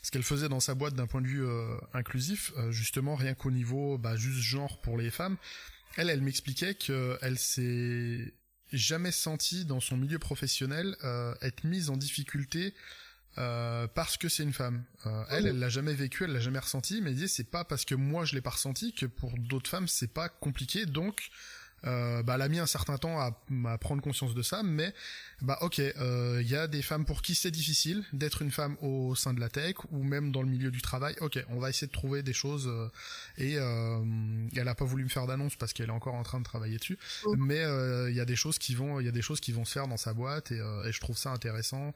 ce 0.00 0.10
qu'elle 0.10 0.22
faisait 0.22 0.48
dans 0.48 0.58
sa 0.58 0.74
boîte 0.74 0.94
d'un 0.94 1.06
point 1.06 1.20
de 1.20 1.26
vue 1.26 1.44
euh, 1.44 1.76
inclusif 1.92 2.50
justement 2.70 3.14
rien 3.14 3.34
qu'au 3.34 3.50
niveau 3.50 3.98
bah, 3.98 4.16
juste 4.16 4.38
genre 4.38 4.80
pour 4.80 4.96
les 4.96 5.10
femmes 5.10 5.36
elle 5.98 6.08
elle 6.08 6.22
m'expliquait 6.22 6.76
que 6.76 7.18
elle 7.20 7.38
s'est 7.38 8.32
jamais 8.72 9.12
sentie 9.12 9.66
dans 9.66 9.80
son 9.80 9.98
milieu 9.98 10.18
professionnel 10.18 10.96
être 11.42 11.64
mise 11.64 11.90
en 11.90 11.98
difficulté 11.98 12.72
parce 13.36 14.16
que 14.16 14.28
c'est 14.28 14.42
une 14.42 14.52
femme. 14.52 14.82
elle, 15.30 15.46
elle 15.46 15.58
l'a 15.58 15.68
jamais 15.68 15.94
vécu, 15.94 16.24
elle 16.24 16.32
l'a 16.32 16.40
jamais 16.40 16.58
ressenti, 16.58 17.00
mais 17.00 17.10
elle 17.10 17.16
disait 17.16 17.28
c'est 17.28 17.50
pas 17.50 17.64
parce 17.64 17.84
que 17.84 17.94
moi 17.94 18.24
je 18.24 18.34
l'ai 18.34 18.40
pas 18.40 18.50
ressenti 18.50 18.92
que 18.92 19.06
pour 19.06 19.32
d'autres 19.38 19.70
femmes 19.70 19.88
c'est 19.88 20.12
pas 20.12 20.28
compliqué, 20.28 20.86
donc 20.86 21.30
euh, 21.86 22.22
bah, 22.22 22.34
elle 22.34 22.42
a 22.42 22.48
mis 22.48 22.58
un 22.58 22.66
certain 22.66 22.98
temps 22.98 23.20
à, 23.20 23.38
à 23.66 23.78
prendre 23.78 24.02
conscience 24.02 24.34
de 24.34 24.42
ça, 24.42 24.62
mais 24.62 24.92
bah 25.42 25.58
ok, 25.60 25.78
il 25.78 25.92
euh, 25.98 26.42
y 26.42 26.56
a 26.56 26.66
des 26.66 26.82
femmes 26.82 27.04
pour 27.04 27.22
qui 27.22 27.34
c'est 27.34 27.50
difficile 27.50 28.04
d'être 28.12 28.42
une 28.42 28.50
femme 28.50 28.76
au 28.80 29.14
sein 29.14 29.34
de 29.34 29.40
la 29.40 29.48
tech 29.48 29.76
ou 29.90 30.02
même 30.02 30.32
dans 30.32 30.42
le 30.42 30.48
milieu 30.48 30.70
du 30.70 30.80
travail. 30.80 31.14
Ok, 31.20 31.38
on 31.50 31.58
va 31.58 31.68
essayer 31.68 31.86
de 31.86 31.92
trouver 31.92 32.22
des 32.22 32.32
choses 32.32 32.68
euh, 32.68 32.88
et 33.36 33.58
euh, 33.58 33.98
elle 34.56 34.68
a 34.68 34.74
pas 34.74 34.84
voulu 34.84 35.04
me 35.04 35.08
faire 35.08 35.26
d'annonce 35.26 35.56
parce 35.56 35.72
qu'elle 35.72 35.88
est 35.88 35.92
encore 35.92 36.14
en 36.14 36.22
train 36.22 36.38
de 36.38 36.44
travailler 36.44 36.78
dessus, 36.78 36.98
oh. 37.24 37.34
mais 37.36 37.62
il 38.08 38.14
y 38.14 38.20
a 38.20 38.24
des 38.24 38.36
choses 38.36 38.58
qui 38.58 38.74
vont, 38.74 39.00
il 39.00 39.06
y 39.06 39.08
a 39.08 39.12
des 39.12 39.22
choses 39.22 39.40
qui 39.40 39.52
vont 39.52 39.64
se 39.64 39.72
faire 39.72 39.88
dans 39.88 39.96
sa 39.96 40.14
boîte 40.14 40.52
et, 40.52 40.58
et 40.58 40.92
je 40.92 41.00
trouve 41.00 41.18
ça 41.18 41.30
intéressant. 41.30 41.94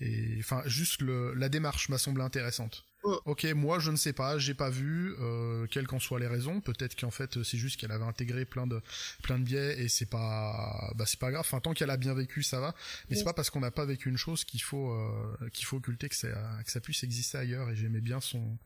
Et 0.00 0.36
enfin, 0.38 0.62
juste 0.66 1.02
le, 1.02 1.34
la 1.34 1.48
démarche 1.48 1.88
m'a 1.88 1.98
semblé 1.98 2.22
intéressante. 2.22 2.86
Ok, 3.02 3.44
moi 3.54 3.78
je 3.78 3.90
ne 3.90 3.96
sais 3.96 4.12
pas, 4.12 4.38
j'ai 4.38 4.52
pas 4.52 4.68
vu, 4.68 5.14
euh, 5.20 5.66
quelles 5.70 5.86
qu'en 5.86 5.98
soient 5.98 6.20
les 6.20 6.26
raisons. 6.26 6.60
Peut-être 6.60 6.94
qu'en 6.98 7.10
fait 7.10 7.42
c'est 7.42 7.56
juste 7.56 7.80
qu'elle 7.80 7.92
avait 7.92 8.04
intégré 8.04 8.44
plein 8.44 8.66
de 8.66 8.82
plein 9.22 9.38
de 9.38 9.44
biais 9.44 9.80
et 9.80 9.88
c'est 9.88 10.06
pas 10.06 10.92
bah 10.96 11.06
c'est 11.06 11.18
pas 11.18 11.30
grave. 11.30 11.40
Enfin 11.40 11.60
tant 11.60 11.72
qu'elle 11.72 11.90
a 11.90 11.96
bien 11.96 12.12
vécu 12.12 12.42
ça 12.42 12.60
va. 12.60 12.74
Mais 13.08 13.16
c'est 13.16 13.24
pas 13.24 13.32
parce 13.32 13.48
qu'on 13.48 13.60
n'a 13.60 13.70
pas 13.70 13.86
vécu 13.86 14.10
une 14.10 14.18
chose 14.18 14.44
qu'il 14.44 14.62
faut 14.62 14.90
euh, 14.92 15.48
qu'il 15.52 15.64
faut 15.64 15.78
occulter 15.78 16.08
que 16.08 16.16
ça 16.16 16.28
que 16.64 16.70
ça 16.70 16.80
puisse 16.80 17.02
exister 17.02 17.38
ailleurs. 17.38 17.70
Et 17.70 17.76
j'aimais 17.76 18.02
bien 18.02 18.20
son 18.20 18.58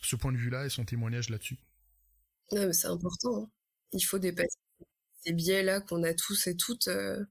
ce 0.00 0.16
point 0.16 0.32
de 0.32 0.38
vue 0.38 0.50
là 0.50 0.66
et 0.66 0.70
son 0.70 0.84
témoignage 0.84 1.30
là-dessus. 1.30 1.58
c'est 2.50 2.88
important. 2.88 3.42
Hein. 3.42 3.50
Il 3.92 4.02
faut 4.02 4.18
dépasser 4.18 4.58
ces 5.24 5.32
biais 5.32 5.62
là 5.62 5.80
qu'on 5.80 6.02
a 6.02 6.14
tous 6.14 6.46
et 6.48 6.56
toutes. 6.56 6.88
Euh, 6.88 7.24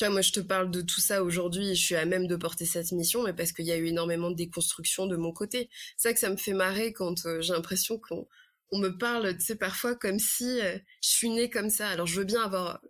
tu 0.00 0.06
vois, 0.06 0.12
moi, 0.14 0.22
je 0.22 0.32
te 0.32 0.40
parle 0.40 0.70
de 0.70 0.80
tout 0.80 1.00
ça 1.00 1.22
aujourd'hui 1.22 1.74
je 1.74 1.84
suis 1.84 1.94
à 1.94 2.06
même 2.06 2.26
de 2.26 2.34
porter 2.34 2.64
cette 2.64 2.90
mission, 2.92 3.22
mais 3.22 3.34
parce 3.34 3.52
qu'il 3.52 3.66
y 3.66 3.70
a 3.70 3.76
eu 3.76 3.84
énormément 3.88 4.30
de 4.30 4.34
déconstruction 4.34 5.06
de 5.06 5.14
mon 5.16 5.30
côté. 5.30 5.68
C'est 5.98 6.08
ça 6.08 6.14
que 6.14 6.18
ça 6.18 6.30
me 6.30 6.38
fait 6.38 6.54
marrer 6.54 6.94
quand 6.94 7.26
euh, 7.26 7.42
j'ai 7.42 7.52
l'impression 7.52 7.98
qu'on 7.98 8.26
on 8.72 8.78
me 8.78 8.96
parle, 8.96 9.36
tu 9.36 9.44
sais, 9.44 9.56
parfois 9.56 9.94
comme 9.94 10.18
si 10.18 10.58
je 10.58 10.80
suis 11.02 11.28
née 11.28 11.50
comme 11.50 11.68
ça. 11.68 11.88
Alors, 11.90 12.06
je 12.06 12.18
veux 12.18 12.24
bien 12.24 12.40
avoir 12.40 12.80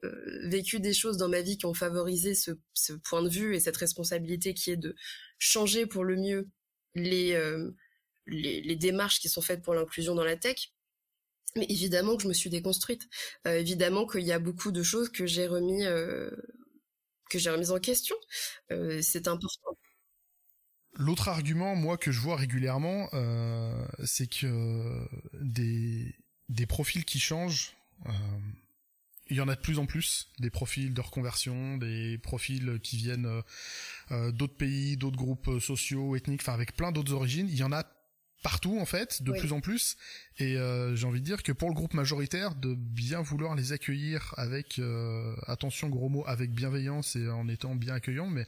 vécu 0.44 0.78
des 0.78 0.92
choses 0.92 1.16
dans 1.16 1.28
ma 1.28 1.40
vie 1.40 1.58
qui 1.58 1.66
ont 1.66 1.74
favorisé 1.74 2.36
ce, 2.36 2.52
ce, 2.74 2.92
point 2.92 3.22
de 3.22 3.28
vue 3.28 3.56
et 3.56 3.60
cette 3.60 3.78
responsabilité 3.78 4.54
qui 4.54 4.70
est 4.70 4.76
de 4.76 4.94
changer 5.38 5.86
pour 5.86 6.04
le 6.04 6.16
mieux 6.16 6.48
les, 6.94 7.32
les, 8.26 8.60
les, 8.60 8.76
démarches 8.76 9.20
qui 9.20 9.30
sont 9.30 9.40
faites 9.40 9.62
pour 9.62 9.74
l'inclusion 9.74 10.14
dans 10.14 10.22
la 10.22 10.36
tech. 10.36 10.70
Mais 11.56 11.66
évidemment 11.68 12.16
que 12.16 12.22
je 12.22 12.28
me 12.28 12.32
suis 12.32 12.50
déconstruite. 12.50 13.08
Euh, 13.46 13.58
évidemment 13.58 14.06
qu'il 14.06 14.22
y 14.22 14.32
a 14.32 14.38
beaucoup 14.38 14.70
de 14.70 14.82
choses 14.82 15.08
que 15.08 15.26
j'ai 15.26 15.46
remis, 15.46 15.84
euh, 15.84 16.30
que 17.30 17.38
j'ai 17.38 17.50
remis 17.50 17.70
en 17.70 17.78
question. 17.78 18.16
Euh, 18.70 19.00
c'est 19.02 19.28
important. 19.28 19.78
L'autre 20.94 21.28
argument, 21.28 21.76
moi, 21.76 21.96
que 21.96 22.10
je 22.12 22.20
vois 22.20 22.36
régulièrement, 22.36 23.08
c'est 24.04 24.26
que 24.26 25.08
des, 25.40 26.14
des 26.48 26.66
profils 26.66 27.04
qui 27.04 27.20
changent, 27.20 27.76
il 29.28 29.36
y 29.36 29.40
en 29.40 29.46
a 29.46 29.54
de 29.54 29.60
plus 29.60 29.78
en 29.78 29.86
plus, 29.86 30.28
des 30.40 30.50
profils 30.50 30.92
de 30.92 31.00
reconversion, 31.00 31.76
des 31.76 32.18
profils 32.18 32.80
qui 32.82 32.96
viennent 32.96 33.40
d'autres 34.10 34.56
pays, 34.56 34.96
d'autres 34.96 35.16
groupes 35.16 35.60
sociaux, 35.60 36.16
ethniques, 36.16 36.42
enfin 36.42 36.54
avec 36.54 36.74
plein 36.74 36.90
d'autres 36.90 37.12
origines. 37.12 37.48
Il 37.48 37.56
y 37.56 37.62
en 37.62 37.72
a 37.72 37.84
partout 38.42 38.78
en 38.78 38.86
fait, 38.86 39.22
de 39.22 39.32
plus 39.32 39.52
en 39.52 39.60
plus. 39.60 39.96
Et 40.38 40.56
euh, 40.56 40.96
j'ai 40.96 41.06
envie 41.06 41.20
de 41.20 41.24
dire 41.24 41.42
que 41.42 41.52
pour 41.52 41.68
le 41.68 41.74
groupe 41.74 41.94
majoritaire, 41.94 42.54
de 42.54 42.74
bien 42.74 43.20
vouloir 43.20 43.54
les 43.54 43.72
accueillir 43.72 44.34
avec 44.36 44.78
euh, 44.78 45.34
attention 45.46 45.88
gros 45.88 46.08
mots, 46.08 46.24
avec 46.26 46.52
bienveillance 46.52 47.16
et 47.16 47.28
en 47.28 47.48
étant 47.48 47.74
bien 47.74 47.94
accueillant, 47.94 48.28
mais 48.28 48.46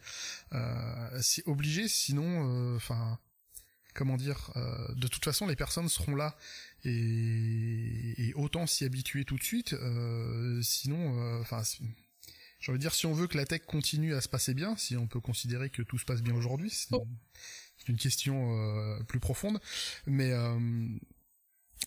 euh, 0.53 1.19
c'est 1.21 1.47
obligé, 1.47 1.89
sinon, 1.89 2.77
enfin, 2.77 3.19
comment 3.95 4.17
dire, 4.17 4.53
de 4.97 5.07
toute 5.07 5.25
façon 5.25 5.47
les 5.47 5.57
personnes 5.57 5.89
seront 5.89 6.17
là 6.17 6.37
et, 6.85 8.15
et 8.29 8.35
autant 8.35 8.67
s'y 8.67 8.85
habituer 8.85 9.25
tout 9.25 9.37
de 9.37 9.43
suite. 9.43 9.75
sinon, 10.63 11.41
enfin. 11.41 11.63
j'ai 12.61 12.73
envie 12.73 12.79
de 12.79 12.83
dire, 12.83 12.95
si 12.95 13.07
on 13.07 13.13
veut 13.13 13.27
que 13.27 13.37
la 13.37 13.45
tech 13.45 13.63
continue 13.67 14.15
à 14.15 14.21
se 14.23 14.29
passer 14.29 14.55
bien, 14.55 14.77
si 14.77 14.97
on 14.97 15.07
peut 15.07 15.21
considérer 15.21 15.69
que 15.69 15.83
tout 15.83 15.99
se 15.99 16.05
passe 16.07 16.23
bien 16.23 16.35
aujourd'hui, 16.35 16.71
c'est 16.71 16.89
une 17.89 17.97
question 17.97 18.57
euh, 18.57 19.03
plus 19.05 19.21
profonde, 19.21 19.61
mais 20.07 20.33
euh, 20.33 20.59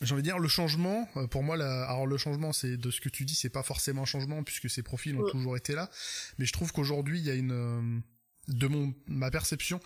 j'ai 0.02 0.14
envie 0.14 0.22
de 0.22 0.28
dire 0.28 0.40
le 0.40 0.48
changement 0.48 1.08
euh, 1.16 1.28
pour 1.28 1.44
moi 1.44 1.58
la, 1.58 1.86
alors 1.86 2.08
le 2.08 2.18
changement 2.18 2.52
c'est 2.54 2.78
de 2.78 2.92
ce 2.92 3.02
que 3.02 3.10
tu 3.10 3.26
dis 3.26 3.36
c'est 3.36 3.50
pas 3.50 3.64
forcément 3.64 4.04
un 4.04 4.06
changement 4.06 4.44
puisque 4.44 4.70
ces 4.70 4.84
profils 4.84 5.16
ont 5.16 5.30
toujours 5.30 5.58
été 5.58 5.74
là. 5.74 5.90
Mais 6.38 6.46
je 6.46 6.54
trouve 6.54 6.72
qu'aujourd'hui 6.72 7.20
il 7.20 7.26
y 7.26 7.30
a 7.30 7.36
une 7.36 8.02
de 8.48 8.68
mon 8.68 8.94
ma 9.08 9.32
perception 9.32 9.80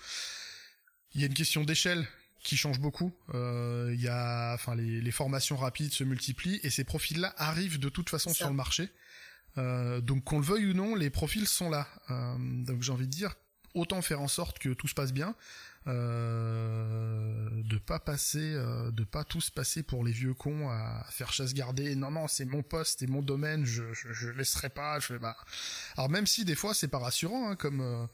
il 1.13 1.21
y 1.21 1.23
a 1.23 1.27
une 1.27 1.33
question 1.33 1.63
d'échelle 1.63 2.07
qui 2.43 2.55
change 2.55 2.79
beaucoup. 2.79 3.11
Il 3.33 3.99
y 3.99 4.07
a 4.07 4.53
enfin 4.53 4.75
les, 4.75 5.01
les, 5.01 5.11
formations 5.11 5.57
rapides 5.57 5.91
se 5.91 6.03
multiplient 6.03 6.59
et 6.63 6.69
ces 6.69 6.83
profils 6.83 7.19
là 7.19 7.33
arrivent 7.37 7.79
de 7.79 7.89
toute 7.89 8.09
façon 8.09 8.33
sur 8.33 8.47
le 8.47 8.53
marché. 8.53 8.89
Donc 9.57 10.23
qu'on 10.23 10.39
le 10.39 10.45
veuille 10.45 10.67
ou 10.67 10.73
non 10.73 10.95
les 10.95 11.09
profils 11.09 11.47
sont 11.47 11.69
là. 11.69 11.87
Donc 12.09 12.83
j'ai 12.83 12.91
envie 12.91 13.07
de 13.07 13.11
dire 13.11 13.35
autant 13.73 14.01
faire 14.01 14.21
en 14.21 14.27
sorte 14.27 14.59
que 14.59 14.69
tout 14.69 14.87
se 14.87 14.93
passe 14.93 15.13
bien 15.13 15.35
euh, 15.87 17.49
de 17.63 17.77
pas 17.77 17.99
passer, 17.99 18.53
euh, 18.53 18.91
de 18.91 19.03
pas 19.03 19.23
tous 19.23 19.49
passer 19.49 19.81
pour 19.81 20.03
les 20.03 20.11
vieux 20.11 20.33
cons 20.33 20.69
à 20.69 21.05
faire 21.09 21.31
chasse 21.31 21.53
gardée. 21.53 21.95
Non 21.95 22.11
non, 22.11 22.27
c'est 22.27 22.45
mon 22.45 22.63
poste 22.63 23.01
et 23.01 23.07
mon 23.07 23.21
domaine, 23.21 23.65
je, 23.65 23.83
je, 23.93 24.29
laisserai 24.29 24.69
pas. 24.69 24.99
Je 24.99 25.15
bah. 25.15 25.37
Alors 25.95 26.09
même 26.09 26.27
si 26.27 26.45
des 26.45 26.55
fois 26.55 26.73
c'est 26.73 26.87
pas 26.87 26.99
rassurant, 26.99 27.49
hein, 27.49 27.55
comme 27.55 27.81
euh, 27.81 28.05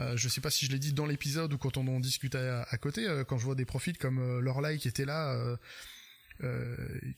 euh, 0.00 0.16
je 0.16 0.28
sais 0.28 0.40
pas 0.40 0.50
si 0.50 0.66
je 0.66 0.72
l'ai 0.72 0.78
dit 0.78 0.92
dans 0.92 1.06
l'épisode 1.06 1.52
ou 1.52 1.58
quand 1.58 1.76
on 1.76 1.86
en 1.88 2.00
discutait 2.00 2.38
à, 2.38 2.78
côté, 2.78 3.06
quand 3.28 3.38
je 3.38 3.44
vois 3.44 3.54
des 3.54 3.66
profils 3.66 3.98
comme 3.98 4.40
Lorelai 4.40 4.78
qui 4.78 4.88
était 4.88 5.04
là 5.04 5.32
euh, 5.34 5.56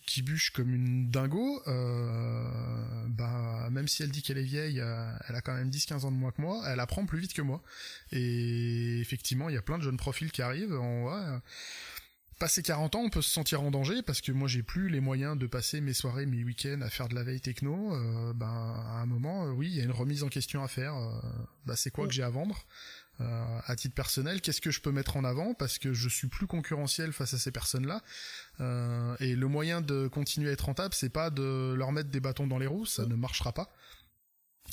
qui 0.06 0.22
bûche 0.22 0.50
comme 0.50 0.74
une 0.74 1.10
dingo, 1.10 1.62
euh, 1.66 3.06
bah, 3.08 3.68
même 3.70 3.88
si 3.88 4.02
elle 4.02 4.10
dit 4.10 4.22
qu'elle 4.22 4.38
est 4.38 4.42
vieille, 4.42 4.80
euh, 4.80 5.10
elle 5.28 5.36
a 5.36 5.40
quand 5.40 5.54
même 5.54 5.70
10-15 5.70 6.04
ans 6.04 6.12
de 6.12 6.16
moins 6.16 6.30
que 6.30 6.42
moi, 6.42 6.62
elle 6.66 6.80
apprend 6.80 7.06
plus 7.06 7.18
vite 7.18 7.32
que 7.32 7.42
moi. 7.42 7.62
Et 8.12 9.00
effectivement, 9.00 9.48
il 9.48 9.54
y 9.54 9.58
a 9.58 9.62
plein 9.62 9.78
de 9.78 9.82
jeunes 9.82 9.96
profils 9.96 10.30
qui 10.30 10.42
arrivent. 10.42 10.74
En, 10.74 11.04
ouais, 11.04 11.38
passé 12.38 12.62
40 12.62 12.96
ans, 12.96 13.00
on 13.00 13.10
peut 13.10 13.22
se 13.22 13.30
sentir 13.30 13.62
en 13.62 13.70
danger 13.70 14.02
parce 14.02 14.20
que 14.20 14.32
moi 14.32 14.48
j'ai 14.48 14.62
plus 14.62 14.88
les 14.88 15.00
moyens 15.00 15.38
de 15.38 15.46
passer 15.46 15.80
mes 15.80 15.94
soirées, 15.94 16.26
mes 16.26 16.42
week-ends 16.44 16.80
à 16.82 16.90
faire 16.90 17.08
de 17.08 17.14
la 17.14 17.22
veille 17.22 17.40
techno. 17.40 17.96
ben 18.34 18.46
à 18.46 19.00
un 19.00 19.06
moment, 19.06 19.46
oui, 19.52 19.68
il 19.68 19.76
y 19.76 19.80
a 19.80 19.84
une 19.84 19.92
remise 19.92 20.22
en 20.22 20.28
question 20.28 20.62
à 20.62 20.68
faire. 20.68 20.94
bah 21.64 21.76
c'est 21.76 21.90
quoi 21.90 22.06
que 22.06 22.12
j'ai 22.12 22.24
à 22.24 22.30
vendre? 22.30 22.66
Euh, 23.20 23.60
à 23.66 23.76
titre 23.76 23.94
personnel, 23.94 24.40
qu'est-ce 24.40 24.60
que 24.60 24.70
je 24.70 24.80
peux 24.80 24.90
mettre 24.90 25.16
en 25.16 25.24
avant? 25.24 25.54
Parce 25.54 25.78
que 25.78 25.92
je 25.92 26.08
suis 26.08 26.26
plus 26.26 26.46
concurrentiel 26.46 27.12
face 27.12 27.34
à 27.34 27.38
ces 27.38 27.52
personnes-là. 27.52 28.02
Euh, 28.60 29.14
et 29.20 29.36
le 29.36 29.46
moyen 29.46 29.80
de 29.80 30.08
continuer 30.08 30.50
à 30.50 30.52
être 30.52 30.64
rentable, 30.66 30.94
c'est 30.94 31.10
pas 31.10 31.30
de 31.30 31.74
leur 31.76 31.92
mettre 31.92 32.10
des 32.10 32.20
bâtons 32.20 32.46
dans 32.46 32.58
les 32.58 32.66
roues, 32.66 32.86
ça 32.86 33.06
ne 33.06 33.14
marchera 33.14 33.52
pas. 33.52 33.70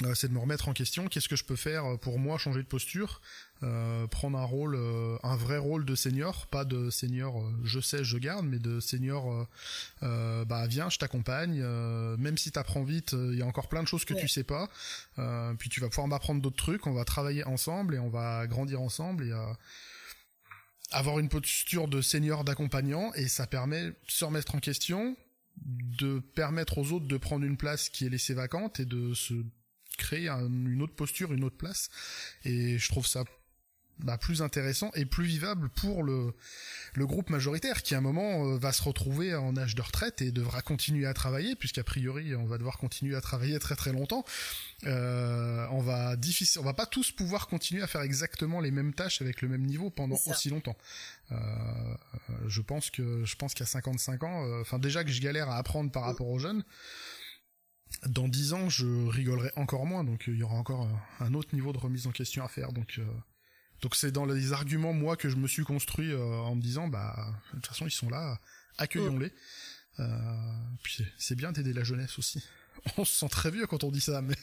Euh, 0.03 0.15
c'est 0.15 0.27
de 0.27 0.33
me 0.33 0.39
remettre 0.39 0.67
en 0.67 0.73
question. 0.73 1.07
Qu'est-ce 1.07 1.29
que 1.29 1.35
je 1.35 1.43
peux 1.43 1.55
faire 1.55 1.97
pour 1.99 2.17
moi 2.17 2.37
changer 2.37 2.63
de 2.63 2.67
posture, 2.67 3.21
euh, 3.61 4.07
prendre 4.07 4.37
un 4.37 4.43
rôle, 4.43 4.75
euh, 4.75 5.17
un 5.23 5.35
vrai 5.35 5.57
rôle 5.57 5.85
de 5.85 5.95
senior, 5.95 6.47
pas 6.47 6.65
de 6.65 6.89
senior, 6.89 7.43
je 7.63 7.79
sais, 7.79 8.03
je 8.03 8.17
garde, 8.17 8.45
mais 8.45 8.57
de 8.57 8.79
senior, 8.79 9.47
bah 10.01 10.65
viens, 10.67 10.89
je 10.89 10.97
t'accompagne. 10.97 11.61
même 12.17 12.37
si 12.37 12.51
t'apprends 12.51 12.83
vite, 12.83 13.13
il 13.13 13.37
y 13.37 13.41
a 13.41 13.45
encore 13.45 13.67
plein 13.67 13.83
de 13.83 13.87
choses 13.87 14.05
que 14.05 14.13
tu 14.13 14.27
sais 14.27 14.43
pas. 14.43 14.69
puis 15.59 15.69
tu 15.69 15.79
vas 15.79 15.89
pouvoir 15.89 16.07
m'apprendre 16.07 16.41
d'autres 16.41 16.57
trucs. 16.57 16.87
On 16.87 16.93
va 16.93 17.05
travailler 17.05 17.43
ensemble 17.43 17.95
et 17.95 17.99
on 17.99 18.09
va 18.09 18.47
grandir 18.47 18.81
ensemble 18.81 19.25
et 19.25 19.33
avoir 20.91 21.19
une 21.19 21.29
posture 21.29 21.87
de 21.87 22.01
senior 22.01 22.43
d'accompagnant 22.43 23.13
et 23.13 23.27
ça 23.27 23.47
permet 23.47 23.83
de 23.83 23.95
se 24.07 24.25
remettre 24.25 24.55
en 24.55 24.59
question, 24.59 25.15
de 25.65 26.19
permettre 26.19 26.77
aux 26.77 26.91
autres 26.91 27.07
de 27.07 27.17
prendre 27.17 27.45
une 27.45 27.57
place 27.57 27.89
qui 27.89 28.05
est 28.05 28.09
laissée 28.09 28.33
vacante 28.33 28.79
et 28.79 28.85
de 28.85 29.13
se 29.13 29.35
créer 30.01 30.27
une 30.29 30.81
autre 30.81 30.95
posture, 30.95 31.33
une 31.33 31.43
autre 31.43 31.57
place. 31.57 31.89
Et 32.43 32.77
je 32.77 32.87
trouve 32.89 33.07
ça 33.07 33.23
bah, 34.03 34.17
plus 34.17 34.41
intéressant 34.41 34.89
et 34.95 35.05
plus 35.05 35.25
vivable 35.25 35.69
pour 35.69 36.01
le, 36.01 36.33
le 36.95 37.05
groupe 37.05 37.29
majoritaire 37.29 37.83
qui 37.83 37.93
à 37.93 37.99
un 37.99 38.01
moment 38.01 38.47
euh, 38.47 38.57
va 38.57 38.71
se 38.71 38.81
retrouver 38.81 39.35
en 39.35 39.55
âge 39.57 39.75
de 39.75 39.81
retraite 39.81 40.23
et 40.23 40.31
devra 40.31 40.63
continuer 40.63 41.05
à 41.05 41.13
travailler 41.13 41.55
puisqu'a 41.55 41.83
priori 41.83 42.35
on 42.35 42.45
va 42.45 42.57
devoir 42.57 42.79
continuer 42.79 43.15
à 43.15 43.21
travailler 43.21 43.59
très 43.59 43.75
très 43.75 43.91
longtemps. 43.91 44.25
Euh, 44.85 45.67
on 45.69 45.81
va 45.81 46.15
difficile, 46.15 46.61
on 46.61 46.63
va 46.63 46.73
pas 46.73 46.87
tous 46.87 47.11
pouvoir 47.11 47.47
continuer 47.47 47.83
à 47.83 47.87
faire 47.87 48.01
exactement 48.01 48.59
les 48.59 48.71
mêmes 48.71 48.93
tâches 48.93 49.21
avec 49.21 49.43
le 49.43 49.49
même 49.49 49.65
niveau 49.65 49.91
pendant 49.91 50.17
aussi 50.25 50.49
longtemps. 50.49 50.77
Euh, 51.31 51.35
je 52.47 52.61
pense 52.61 52.89
que 52.89 53.23
je 53.23 53.35
pense 53.35 53.53
qu'à 53.53 53.67
55 53.67 54.23
ans, 54.23 54.61
enfin 54.61 54.79
déjà 54.79 55.03
que 55.03 55.11
je 55.11 55.21
galère 55.21 55.49
à 55.49 55.57
apprendre 55.57 55.91
par 55.91 56.03
rapport 56.03 56.27
aux 56.27 56.39
jeunes 56.39 56.63
dans 58.07 58.27
dix 58.27 58.53
ans, 58.53 58.69
je 58.69 59.07
rigolerai 59.07 59.51
encore 59.55 59.85
moins, 59.85 60.03
donc 60.03 60.27
euh, 60.27 60.33
il 60.33 60.39
y 60.39 60.43
aura 60.43 60.55
encore 60.55 60.83
euh, 60.85 61.23
un 61.25 61.33
autre 61.33 61.53
niveau 61.53 61.73
de 61.73 61.77
remise 61.77 62.07
en 62.07 62.11
question 62.11 62.43
à 62.43 62.47
faire. 62.47 62.71
Donc, 62.73 62.95
euh, 62.97 63.05
donc 63.81 63.95
c'est 63.95 64.11
dans 64.11 64.25
les 64.25 64.53
arguments 64.53 64.93
moi 64.93 65.17
que 65.17 65.29
je 65.29 65.35
me 65.35 65.47
suis 65.47 65.63
construit 65.63 66.13
en 66.15 66.55
me 66.55 66.61
disant, 66.61 66.87
bah 66.87 67.33
de 67.53 67.57
toute 67.57 67.67
façon 67.67 67.87
ils 67.87 67.91
sont 67.91 68.09
là, 68.09 68.39
accueillons-les. 68.77 69.33
puis 70.83 71.03
c'est 71.17 71.35
bien 71.35 71.51
d'aider 71.51 71.73
la 71.73 71.83
jeunesse 71.83 72.17
aussi. 72.19 72.43
On 72.97 73.05
se 73.05 73.13
sent 73.13 73.29
très 73.29 73.51
vieux 73.51 73.67
quand 73.67 73.83
on 73.83 73.91
dit 73.91 74.01
ça, 74.01 74.21
mais. 74.21 74.35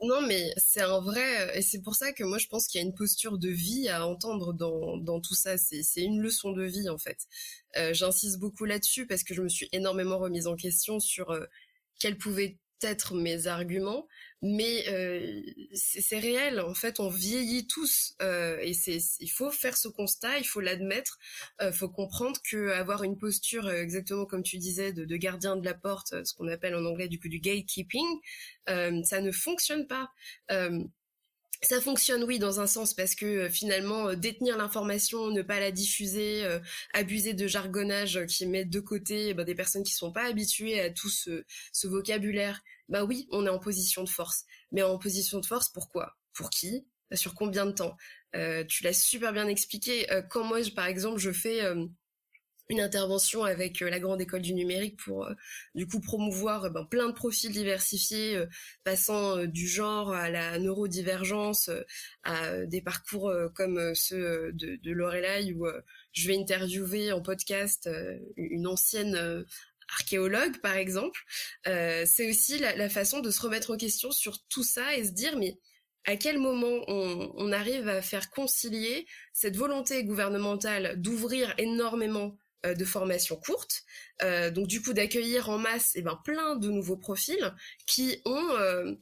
Non, 0.00 0.24
mais 0.26 0.52
c'est 0.58 0.82
un 0.82 1.00
vrai, 1.00 1.58
et 1.58 1.62
c'est 1.62 1.82
pour 1.82 1.96
ça 1.96 2.12
que 2.12 2.22
moi 2.22 2.38
je 2.38 2.46
pense 2.46 2.68
qu'il 2.68 2.80
y 2.80 2.84
a 2.84 2.86
une 2.86 2.94
posture 2.94 3.36
de 3.36 3.48
vie 3.48 3.88
à 3.88 4.06
entendre 4.06 4.52
dans, 4.52 4.96
dans 4.96 5.20
tout 5.20 5.34
ça. 5.34 5.58
C'est 5.58 6.02
une 6.02 6.20
leçon 6.20 6.52
de 6.52 6.62
vie 6.62 6.88
en 6.88 6.98
fait. 6.98 7.26
J'insiste 7.92 8.38
beaucoup 8.38 8.64
là-dessus 8.64 9.06
parce 9.06 9.24
que 9.24 9.34
je 9.34 9.42
me 9.42 9.48
suis 9.48 9.68
énormément 9.72 10.18
remise 10.18 10.46
en 10.46 10.54
question 10.54 11.00
sur 11.00 11.36
quelle 11.98 12.16
pouvait 12.16 12.58
être 12.82 13.14
mes 13.14 13.46
arguments, 13.46 14.06
mais 14.42 14.84
euh, 14.88 15.42
c'est 15.72 16.18
réel. 16.18 16.60
En 16.60 16.74
fait, 16.74 17.00
on 17.00 17.08
vieillit 17.08 17.66
tous 17.66 18.14
euh, 18.22 18.58
et 18.60 18.74
c'est 18.74 18.98
il 19.20 19.28
faut 19.28 19.50
faire 19.50 19.76
ce 19.76 19.88
constat, 19.88 20.38
il 20.38 20.46
faut 20.46 20.60
l'admettre, 20.60 21.18
euh, 21.60 21.72
faut 21.72 21.88
comprendre 21.88 22.40
que 22.48 22.70
avoir 22.70 23.02
une 23.02 23.18
posture 23.18 23.68
exactement 23.70 24.26
comme 24.26 24.42
tu 24.42 24.58
disais 24.58 24.92
de, 24.92 25.04
de 25.04 25.16
gardien 25.16 25.56
de 25.56 25.64
la 25.64 25.74
porte, 25.74 26.24
ce 26.24 26.34
qu'on 26.34 26.48
appelle 26.48 26.74
en 26.74 26.84
anglais 26.84 27.08
du 27.08 27.18
coup 27.18 27.28
du 27.28 27.40
gatekeeping, 27.40 28.06
ça 28.66 29.20
ne 29.20 29.32
fonctionne 29.32 29.86
pas. 29.86 30.10
Ça 31.62 31.80
fonctionne, 31.80 32.22
oui, 32.22 32.38
dans 32.38 32.60
un 32.60 32.68
sens, 32.68 32.94
parce 32.94 33.16
que 33.16 33.26
euh, 33.26 33.50
finalement, 33.50 34.10
euh, 34.10 34.14
détenir 34.14 34.56
l'information, 34.56 35.30
ne 35.30 35.42
pas 35.42 35.58
la 35.58 35.72
diffuser, 35.72 36.44
euh, 36.44 36.60
abuser 36.94 37.34
de 37.34 37.48
jargonnage 37.48 38.24
qui 38.26 38.46
met 38.46 38.64
de 38.64 38.78
côté 38.78 39.30
eh 39.30 39.34
ben, 39.34 39.42
des 39.42 39.56
personnes 39.56 39.82
qui 39.82 39.92
sont 39.92 40.12
pas 40.12 40.26
habituées 40.26 40.80
à 40.80 40.90
tout 40.90 41.08
ce, 41.08 41.44
ce, 41.72 41.88
vocabulaire, 41.88 42.62
bah 42.88 43.02
oui, 43.04 43.26
on 43.32 43.44
est 43.44 43.48
en 43.48 43.58
position 43.58 44.04
de 44.04 44.08
force. 44.08 44.44
Mais 44.70 44.82
en 44.82 44.98
position 44.98 45.40
de 45.40 45.46
force, 45.46 45.68
pourquoi? 45.68 46.16
Pour 46.32 46.50
qui? 46.50 46.86
Sur 47.14 47.34
combien 47.34 47.66
de 47.66 47.72
temps? 47.72 47.96
Tu 48.68 48.84
l'as 48.84 48.92
super 48.92 49.32
bien 49.32 49.48
expliqué. 49.48 50.06
quand 50.30 50.44
moi, 50.44 50.58
par 50.76 50.86
exemple, 50.86 51.18
je 51.18 51.32
fais 51.32 51.62
une 52.68 52.80
intervention 52.80 53.44
avec 53.44 53.82
euh, 53.82 53.90
la 53.90 53.98
grande 53.98 54.20
école 54.20 54.42
du 54.42 54.54
numérique 54.54 54.98
pour 54.98 55.26
euh, 55.26 55.34
du 55.74 55.86
coup 55.86 56.00
promouvoir 56.00 56.66
euh, 56.66 56.70
ben, 56.70 56.84
plein 56.84 57.08
de 57.08 57.12
profils 57.12 57.50
diversifiés 57.50 58.44
passant 58.84 59.44
du 59.46 59.66
genre 59.66 60.12
à 60.12 60.30
la 60.30 60.58
neurodivergence 60.58 61.70
à 62.24 62.66
des 62.66 62.82
parcours 62.82 63.32
comme 63.54 63.94
ceux 63.94 64.52
de, 64.52 64.76
de 64.76 64.92
Lorelai 64.92 65.52
où 65.52 65.66
je 66.12 66.28
vais 66.28 66.36
interviewer 66.36 67.12
en 67.12 67.22
podcast 67.22 67.88
une 68.36 68.66
ancienne 68.66 69.44
archéologue 69.88 70.58
par 70.60 70.76
exemple, 70.76 71.20
c'est 71.64 72.28
aussi 72.28 72.58
la, 72.58 72.88
façon 72.88 73.20
de 73.20 73.30
se 73.30 73.40
remettre 73.40 73.72
en 73.72 73.76
question 73.76 74.10
sur 74.10 74.44
tout 74.48 74.64
ça 74.64 74.96
et 74.96 75.04
se 75.04 75.12
dire 75.12 75.36
mais 75.36 75.58
à 76.04 76.16
quel 76.16 76.38
moment 76.38 76.82
on 76.88 77.52
arrive 77.52 77.88
à 77.88 78.02
faire 78.02 78.30
concilier 78.30 79.06
cette 79.32 79.56
volonté 79.56 80.04
gouvernementale 80.04 81.00
d'ouvrir 81.00 81.54
énormément 81.58 82.36
de 82.64 82.84
formations 82.84 83.36
courtes, 83.36 83.84
euh, 84.22 84.50
donc 84.50 84.66
du 84.66 84.82
coup 84.82 84.92
d'accueillir 84.92 85.48
en 85.48 85.58
masse 85.58 85.92
eh 85.94 86.02
ben, 86.02 86.18
plein 86.24 86.56
de 86.56 86.68
nouveaux 86.68 86.96
profils 86.96 87.54
qui 87.86 88.20
ont 88.24 88.50
euh, 88.58 88.94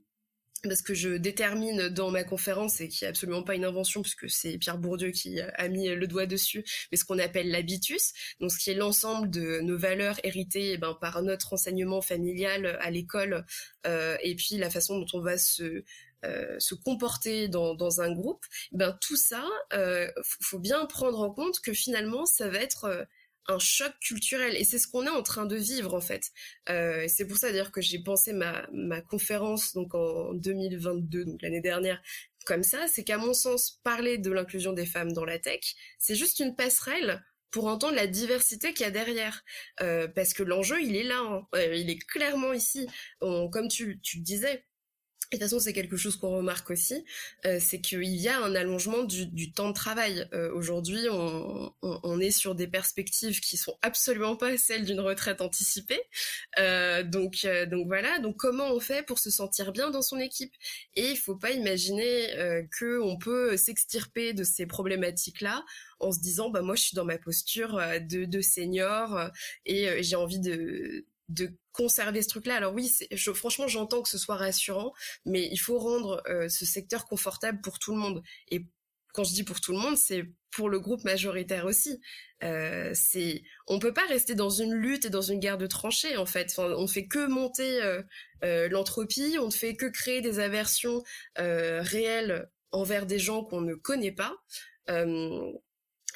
parce 0.63 0.83
que 0.83 0.95
je 0.95 1.11
détermine 1.11 1.89
dans 1.89 2.11
ma 2.11 2.25
conférence 2.25 2.81
et 2.81 2.89
qui 2.89 3.05
est 3.05 3.09
absolument 3.09 3.43
pas 3.43 3.55
une 3.55 3.65
invention 3.65 4.03
puisque 4.03 4.29
c'est 4.29 4.59
Pierre 4.59 4.79
Bourdieu 4.79 5.11
qui 5.11 5.41
a 5.41 5.69
mis 5.69 5.89
le 5.89 6.07
doigt 6.07 6.27
dessus, 6.27 6.65
mais 6.91 6.99
ce 6.99 7.05
qu'on 7.05 7.19
appelle 7.19 7.51
l'habitus, 7.51 8.13
donc 8.41 8.51
ce 8.51 8.59
qui 8.59 8.71
est 8.71 8.75
l'ensemble 8.75 9.31
de 9.31 9.61
nos 9.61 9.79
valeurs 9.79 10.19
héritées 10.25 10.73
eh 10.73 10.79
ben, 10.79 10.95
par 11.01 11.23
notre 11.23 11.53
enseignement 11.53 12.01
familial 12.01 12.79
à 12.81 12.91
l'école 12.91 13.45
euh, 13.87 14.17
et 14.23 14.35
puis 14.35 14.57
la 14.57 14.71
façon 14.71 14.99
dont 14.99 15.07
on 15.13 15.21
va 15.21 15.39
se 15.39 15.85
euh, 16.25 16.59
se 16.59 16.75
comporter 16.75 17.47
dans, 17.47 17.75
dans, 17.75 18.01
un 18.01 18.11
groupe, 18.13 18.45
eh 18.73 18.77
ben 18.79 18.99
tout 19.01 19.17
ça, 19.17 19.45
euh, 19.75 20.11
faut 20.41 20.59
bien 20.59 20.87
prendre 20.87 21.21
en 21.21 21.31
compte 21.31 21.61
que 21.61 21.73
finalement 21.75 22.25
ça 22.25 22.49
va 22.49 22.59
être 22.59 22.85
euh, 22.85 23.05
un 23.49 23.59
choc 23.59 23.93
culturel 24.01 24.57
et 24.57 24.65
c'est 24.65 24.79
ce 24.79 24.89
qu'on 24.89 25.07
est 25.07 25.11
en 25.11 25.23
train 25.23 25.47
de 25.47 25.57
vivre 25.57 25.95
en 25.95 26.01
fait. 26.01 26.31
Euh, 26.69 27.07
c'est 27.09 27.27
pour 27.27 27.37
ça 27.37 27.51
d'ailleurs 27.51 27.73
que 27.73 27.81
j'ai 27.81 27.99
pensé 27.99 28.33
ma, 28.33 28.67
ma 28.73 29.01
conférence 29.01 29.75
donc 29.75 29.95
en 29.95 30.33
2022 30.35 31.25
donc 31.25 31.43
l'année 31.43 31.61
dernière 31.61 32.01
comme 32.45 32.63
ça, 32.63 32.87
c'est 32.87 33.03
qu'à 33.03 33.19
mon 33.19 33.35
sens 33.35 33.81
parler 33.83 34.19
de 34.19 34.31
l'inclusion 34.31 34.73
des 34.73 34.87
femmes 34.87 35.13
dans 35.13 35.25
la 35.25 35.41
tech, 35.41 35.75
c'est 35.99 36.15
juste 36.15 36.39
une 36.39 36.55
passerelle 36.55 37.25
pour 37.51 37.67
entendre 37.67 37.97
la 37.97 38.07
diversité 38.07 38.73
qu'il 38.73 38.85
y 38.85 38.89
a 38.89 38.93
derrière. 38.93 39.43
Euh, 39.83 40.07
parce 40.07 40.33
que 40.33 40.45
l'enjeu, 40.45 40.81
il 40.81 40.95
est 40.95 41.03
là, 41.03 41.19
hein. 41.19 41.47
euh, 41.57 41.75
il 41.75 41.91
est 41.91 41.99
clairement 41.99 42.53
ici. 42.53 42.87
comme 43.21 43.67
tu, 43.69 44.01
tu 44.01 44.21
disais, 44.21 44.55
et 44.55 44.76
de 45.33 45.39
toute 45.39 45.49
façon, 45.49 45.59
c'est 45.59 45.73
quelque 45.73 45.97
chose 45.97 46.17
qu'on 46.17 46.37
remarque 46.37 46.71
aussi, 46.71 47.05
euh, 47.45 47.59
c'est 47.61 47.81
qu'il 47.81 48.05
y 48.05 48.29
a 48.29 48.39
un 48.41 48.55
allongement 48.55 49.03
du, 49.03 49.27
du 49.27 49.53
temps 49.53 49.69
de 49.69 49.75
travail. 49.75 50.27
Euh, 50.33 50.53
Aujourd'hui, 50.55 51.09
on, 51.11 51.73
on, 51.83 52.01
on, 52.03 52.21
est 52.21 52.31
sur 52.31 52.55
des 52.55 52.69
perspectives 52.69 53.41
qui 53.41 53.57
sont 53.57 53.77
absolument 53.83 54.37
pas 54.37 54.57
celles 54.57 54.85
d'une 54.85 55.01
retraite 55.01 55.41
anticipée. 55.41 56.01
Euh, 56.59 57.03
donc, 57.03 57.45
euh, 57.45 57.67
donc 57.67 57.87
voilà. 57.89 58.19
Donc, 58.21 58.37
comment 58.37 58.73
on 58.73 58.81
fait 58.81 59.05
pour 59.05 59.19
se 59.19 59.31
sentir 59.31 59.73
bien 59.73 59.91
dans 59.91 60.03
son 60.03 60.19
équipe? 60.19 60.53
Et 60.95 61.11
il 61.11 61.17
faut 61.17 61.37
pas 61.37 61.51
imaginer 61.51 62.35
euh, 62.37 62.63
que 62.79 63.01
on 63.01 63.19
peut 63.19 63.57
s'extirper 63.57 64.33
de 64.33 64.45
ces 64.45 64.67
problématiques-là 64.67 65.65
en 65.99 66.13
se 66.13 66.21
disant, 66.21 66.51
bah 66.51 66.63
moi, 66.63 66.77
je 66.77 66.83
suis 66.83 66.95
dans 66.95 67.05
ma 67.05 67.19
posture 67.19 67.79
euh, 67.79 67.99
de, 67.99 68.25
de 68.27 68.41
senior 68.41 69.31
et 69.65 70.03
j'ai 70.03 70.17
envie 70.17 70.41
de 70.41 71.05
de 71.29 71.57
conserver 71.73 72.23
ce 72.23 72.29
truc-là. 72.29 72.57
Alors 72.57 72.75
oui, 72.75 72.93
franchement, 73.35 73.69
j'entends 73.69 74.03
que 74.03 74.09
ce 74.09 74.19
soit 74.19 74.37
rassurant, 74.37 74.93
mais 75.25 75.49
il 75.51 75.59
faut 75.59 75.79
rendre 75.79 76.23
euh, 76.29 76.49
ce 76.49 76.65
secteur 76.65 77.07
confortable 77.07 77.61
pour 77.61 77.79
tout 77.79 77.93
le 77.93 77.99
monde. 77.99 78.23
Et 78.49 78.67
quand 79.17 79.25
je 79.25 79.33
dis 79.33 79.45
pour 79.45 79.61
tout 79.61 79.73
le 79.73 79.79
monde, 79.79 79.97
c'est 79.97 80.25
pour 80.51 80.69
le 80.69 80.79
groupe 80.79 81.05
majoritaire 81.05 81.65
aussi. 81.65 82.01
Euh, 82.43 82.93
c'est, 82.95 83.43
on 83.67 83.79
peut 83.79 83.95
pas 83.95 84.07
rester 84.07 84.35
dans 84.35 84.51
une 84.51 84.75
lutte 84.75 85.07
et 85.07 85.11
dans 85.11 85.23
une 85.23 85.41
guerre 85.41 85.59
de 85.59 85.67
tranchées 85.67 86.19
en 86.19 86.27
fait. 86.27 86.55
On 86.59 86.87
fait 86.87 87.07
que 87.07 87.27
monter 87.27 87.83
euh, 87.83 88.03
euh, 88.45 88.69
l'entropie, 88.69 89.39
on 89.41 89.47
ne 89.47 89.53
fait 89.53 89.75
que 89.75 89.87
créer 89.87 90.21
des 90.21 90.39
aversions 90.39 91.03
réelles 91.37 92.49
envers 92.73 93.07
des 93.07 93.19
gens 93.19 93.43
qu'on 93.43 93.63
ne 93.63 93.75
connaît 93.75 94.13
pas. 94.13 94.37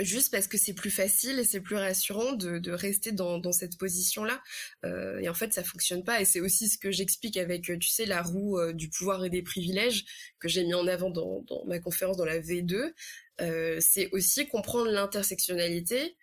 Euh, 0.01 0.05
juste 0.05 0.31
parce 0.31 0.47
que 0.49 0.59
c'est 0.59 0.75
plus 0.75 0.91
facile 0.91 1.39
et 1.39 1.45
c'est 1.45 1.61
plus 1.61 1.77
rassurant 1.77 2.33
de, 2.33 2.71
rester 2.71 3.13
dans, 3.13 3.53
cette 3.53 3.79
position-là. 3.79 4.43
Euh, 4.85 5.19
et 5.21 5.29
en 5.29 5.35
fait, 5.35 5.53
ça 5.53 5.65
fonctionne 5.65 6.05
pas. 6.05 6.21
Et 6.21 6.25
c'est 6.25 6.41
aussi 6.41 6.69
ce 6.69 6.79
que 6.79 6.91
j'explique 6.91 7.37
avec, 7.37 7.63
tu 7.63 7.89
sais, 7.89 8.07
la 8.07 8.23
roue 8.23 8.59
euh, 8.59 8.73
du 8.73 8.89
pouvoir 8.89 9.25
et 9.25 9.31
des 9.31 9.43
privilèges 9.43 10.05
que 10.39 10.49
j'ai 10.49 10.65
mis 10.65 10.75
en 10.75 10.87
avant 10.87 11.11
dans, 11.11 11.45
ma 11.67 11.79
conférence 11.79 12.17
dans 12.17 12.25
la 12.25 12.41
V2. 12.41 12.93
Euh, 13.41 13.79
c'est 13.81 14.11
aussi 14.13 14.49
comprendre 14.49 14.91
l'intersectionnalité. 14.91 16.17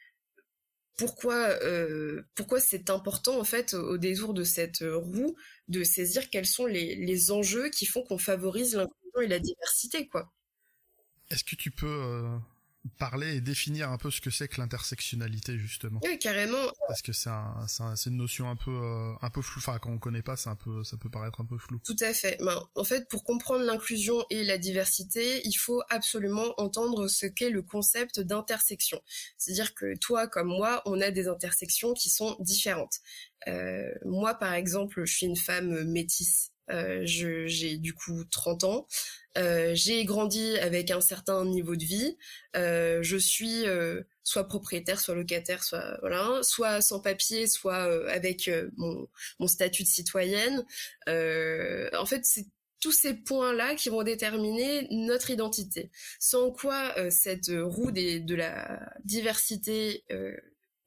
Pourquoi, 0.98 1.50
euh, 1.62 2.24
pourquoi 2.34 2.60
c'est 2.60 2.90
important 2.90 3.40
en 3.40 3.44
fait 3.44 3.76
au, 3.76 3.98
détour 3.98 4.34
de 4.34 4.44
cette 4.44 4.80
roue 4.82 5.36
de 5.68 5.84
saisir 5.84 6.30
quels 6.32 6.48
sont 6.48 6.66
les, 6.66 6.96
les 6.96 7.32
enjeux 7.32 7.70
qui 7.70 7.86
font 7.86 8.02
qu'on 8.02 8.18
favorise 8.18 8.76
l'inclusion 8.76 9.22
et 9.22 9.28
la 9.28 9.38
diversité, 9.40 10.08
quoi. 10.08 10.34
Est-ce 11.30 11.44
que 11.44 11.56
tu 11.56 11.72
peux 11.72 11.86
euh, 11.86 12.38
parler 12.88 13.36
et 13.36 13.42
définir 13.42 13.92
un 13.92 13.98
peu 13.98 14.12
ce 14.12 14.22
que 14.22 14.30
c'est 14.30 14.48
que 14.48 14.60
l'intersectionnalité 14.60 15.58
justement. 15.58 16.00
Oui, 16.04 16.18
carrément. 16.20 16.72
Parce 16.88 17.02
que 17.02 17.14
c'est 17.14 17.30
un, 17.30 17.66
un, 17.80 17.96
une 17.96 18.18
notion 18.18 18.50
un 18.50 18.56
peu 18.56 18.72
euh, 18.72 19.14
un 19.22 19.30
peu 19.30 19.42
floue. 19.42 19.60
Enfin, 19.60 19.80
quand 19.80 19.92
on 19.92 20.00
connaît 20.00 20.22
pas, 20.22 20.36
c'est 20.36 20.50
un 20.50 20.56
peu 20.56 20.84
ça 20.84 20.98
peut 20.98 21.10
paraître 21.10 21.42
un 21.42 21.46
peu 21.46 21.58
flou. 21.58 21.80
Tout 21.86 21.96
à 22.02 22.14
fait. 22.14 22.38
Ben, 22.40 22.62
en 22.76 22.84
fait, 22.84 23.08
pour 23.10 23.24
comprendre 23.24 23.64
l'inclusion 23.64 24.26
et 24.30 24.44
la 24.44 24.58
diversité, 24.58 25.42
il 25.46 25.56
faut 25.56 25.82
absolument 25.90 26.54
entendre 26.58 27.08
ce 27.08 27.26
qu'est 27.26 27.50
le 27.50 27.62
concept 27.62 28.20
d'intersection. 28.20 29.02
C'est-à-dire 29.38 29.74
que 29.74 29.98
toi 29.98 30.28
comme 30.28 30.48
moi, 30.48 30.82
on 30.86 31.02
a 31.02 31.12
des 31.12 31.28
intersections 31.28 31.94
qui 31.94 32.10
sont 32.10 32.36
différentes. 32.40 33.00
Euh, 33.48 33.90
moi, 34.06 34.34
par 34.36 34.54
exemple, 34.54 35.06
je 35.06 35.14
suis 35.14 35.26
une 35.26 35.38
femme 35.38 35.84
métisse. 35.86 36.52
Euh, 36.70 37.02
j'ai 37.06 37.78
du 37.78 37.94
coup 37.94 38.24
30 38.32 38.64
ans. 38.64 38.88
Euh, 39.38 39.72
j'ai 39.76 40.04
grandi 40.06 40.58
avec 40.58 40.90
un 40.92 41.02
certain 41.02 41.46
niveau 41.46 41.76
de 41.76 41.84
vie. 41.84 42.18
Euh, 42.56 43.04
je 43.04 43.18
suis 43.18 43.66
euh, 43.68 44.02
soit 44.24 44.48
propriétaire, 44.48 45.00
soit 45.00 45.16
locataire, 45.16 45.64
soit 45.64 45.98
voilà, 46.02 46.42
soit 46.44 46.82
sans 46.82 47.00
papier, 47.00 47.48
soit 47.48 47.88
euh, 47.88 48.08
avec 48.10 48.48
euh, 48.48 48.70
mon, 48.78 49.08
mon, 49.40 49.48
statut 49.48 49.84
de 49.84 49.88
citoyenne. 49.88 50.66
en 51.08 52.06
fait, 52.06 52.26
c'est 52.26 52.48
tous 52.80 52.92
ces 52.92 53.16
points-là 53.16 53.76
qui 53.76 53.90
vont 53.90 54.04
déterminer 54.04 54.88
notre 54.92 55.32
identité. 55.32 55.92
Sans 56.20 56.52
quoi 56.52 56.94
cette 57.10 57.52
roue 57.52 57.92
des, 57.92 58.20
de 58.20 58.36
la 58.36 58.80
diversité 59.04 60.04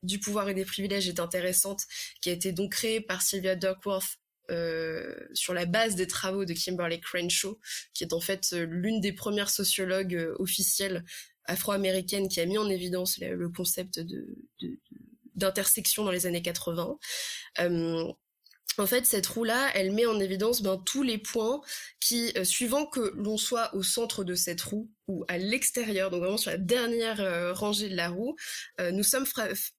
du 0.05 0.21
pouvoir 0.21 0.49
et 0.49 0.55
des 0.55 0.65
privilèges 0.65 1.09
est 1.09 1.19
intéressante, 1.19 1.83
qui 2.23 2.31
a 2.31 2.33
été 2.33 2.53
donc 2.53 2.73
créée 2.73 3.01
par 3.01 3.23
Sylvia 3.23 3.57
Duckworth 3.57 4.20
euh, 4.51 5.15
sur 5.33 5.55
la 5.55 5.67
base 5.67 5.95
des 5.95 6.07
travaux 6.07 6.45
de 6.45 6.53
Kimberly 6.53 7.01
Crenshaw, 7.01 7.59
qui 7.95 8.05
est 8.05 8.13
en 8.13 8.21
fait 8.21 8.53
euh, 8.53 8.67
l'une 8.69 9.01
des 9.01 9.13
premières 9.13 9.51
sociologues 9.51 10.17
euh, 10.17 10.35
officielles 10.39 11.05
afro-américaines 11.45 12.29
qui 12.29 12.41
a 12.41 12.47
mis 12.47 12.59
en 12.59 12.69
évidence 12.69 13.19
le, 13.19 13.49
concept 13.49 14.01
d'intersection 15.35 16.05
dans 16.05 16.11
les 16.11 16.27
années 16.27 16.43
80. 16.43 16.99
Euh, 17.61 18.13
en 18.79 18.87
fait, 18.87 19.05
cette 19.05 19.27
roue-là, 19.27 19.71
elle 19.75 19.91
met 19.91 20.07
en 20.07 20.21
évidence 20.21 20.63
ben, 20.63 20.81
tous 20.87 21.03
les 21.03 21.19
points 21.19 21.61
qui, 21.99 22.33
suivant 22.45 22.87
que 22.87 23.13
l'on 23.17 23.37
soit 23.37 23.75
au 23.75 23.83
centre 23.83 24.23
de 24.23 24.35
cette 24.35 24.61
roue 24.61 24.91
ou 25.09 25.25
à 25.29 25.39
l'extérieur, 25.39 26.11
donc 26.11 26.21
vraiment 26.21 26.37
sur 26.37 26.53
la 26.53 26.57
dernière 26.57 27.57
rangée 27.57 27.89
de 27.89 27.97
la 27.97 28.09
roue, 28.09 28.37
nous 28.79 29.03
sommes 29.03 29.27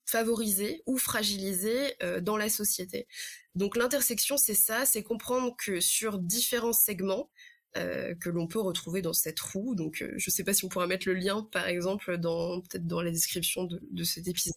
favorisés 0.05 0.83
ou 0.85 0.97
fragilisés 0.97 1.95
dans 2.21 2.35
la 2.35 2.49
société. 2.49 3.07
Donc 3.55 3.75
l'intersection, 3.75 4.37
c'est 4.37 4.53
ça, 4.53 4.85
c'est 4.85 5.03
comprendre 5.03 5.55
que 5.57 5.79
sur 5.79 6.19
différents 6.19 6.73
segments, 6.73 7.29
euh, 7.77 8.15
que 8.15 8.29
l'on 8.29 8.47
peut 8.47 8.59
retrouver 8.59 9.01
dans 9.01 9.13
cette 9.13 9.39
roue. 9.39 9.75
Donc, 9.75 10.01
euh, 10.01 10.13
je 10.17 10.29
ne 10.29 10.31
sais 10.31 10.43
pas 10.43 10.53
si 10.53 10.65
on 10.65 10.67
pourra 10.67 10.87
mettre 10.87 11.07
le 11.07 11.13
lien, 11.13 11.47
par 11.53 11.69
exemple, 11.69 12.17
dans 12.17 12.59
peut-être 12.59 12.85
dans 12.85 13.01
la 13.01 13.11
description 13.11 13.63
de, 13.63 13.81
de, 13.91 14.03
cet 14.03 14.27
épisode. 14.27 14.53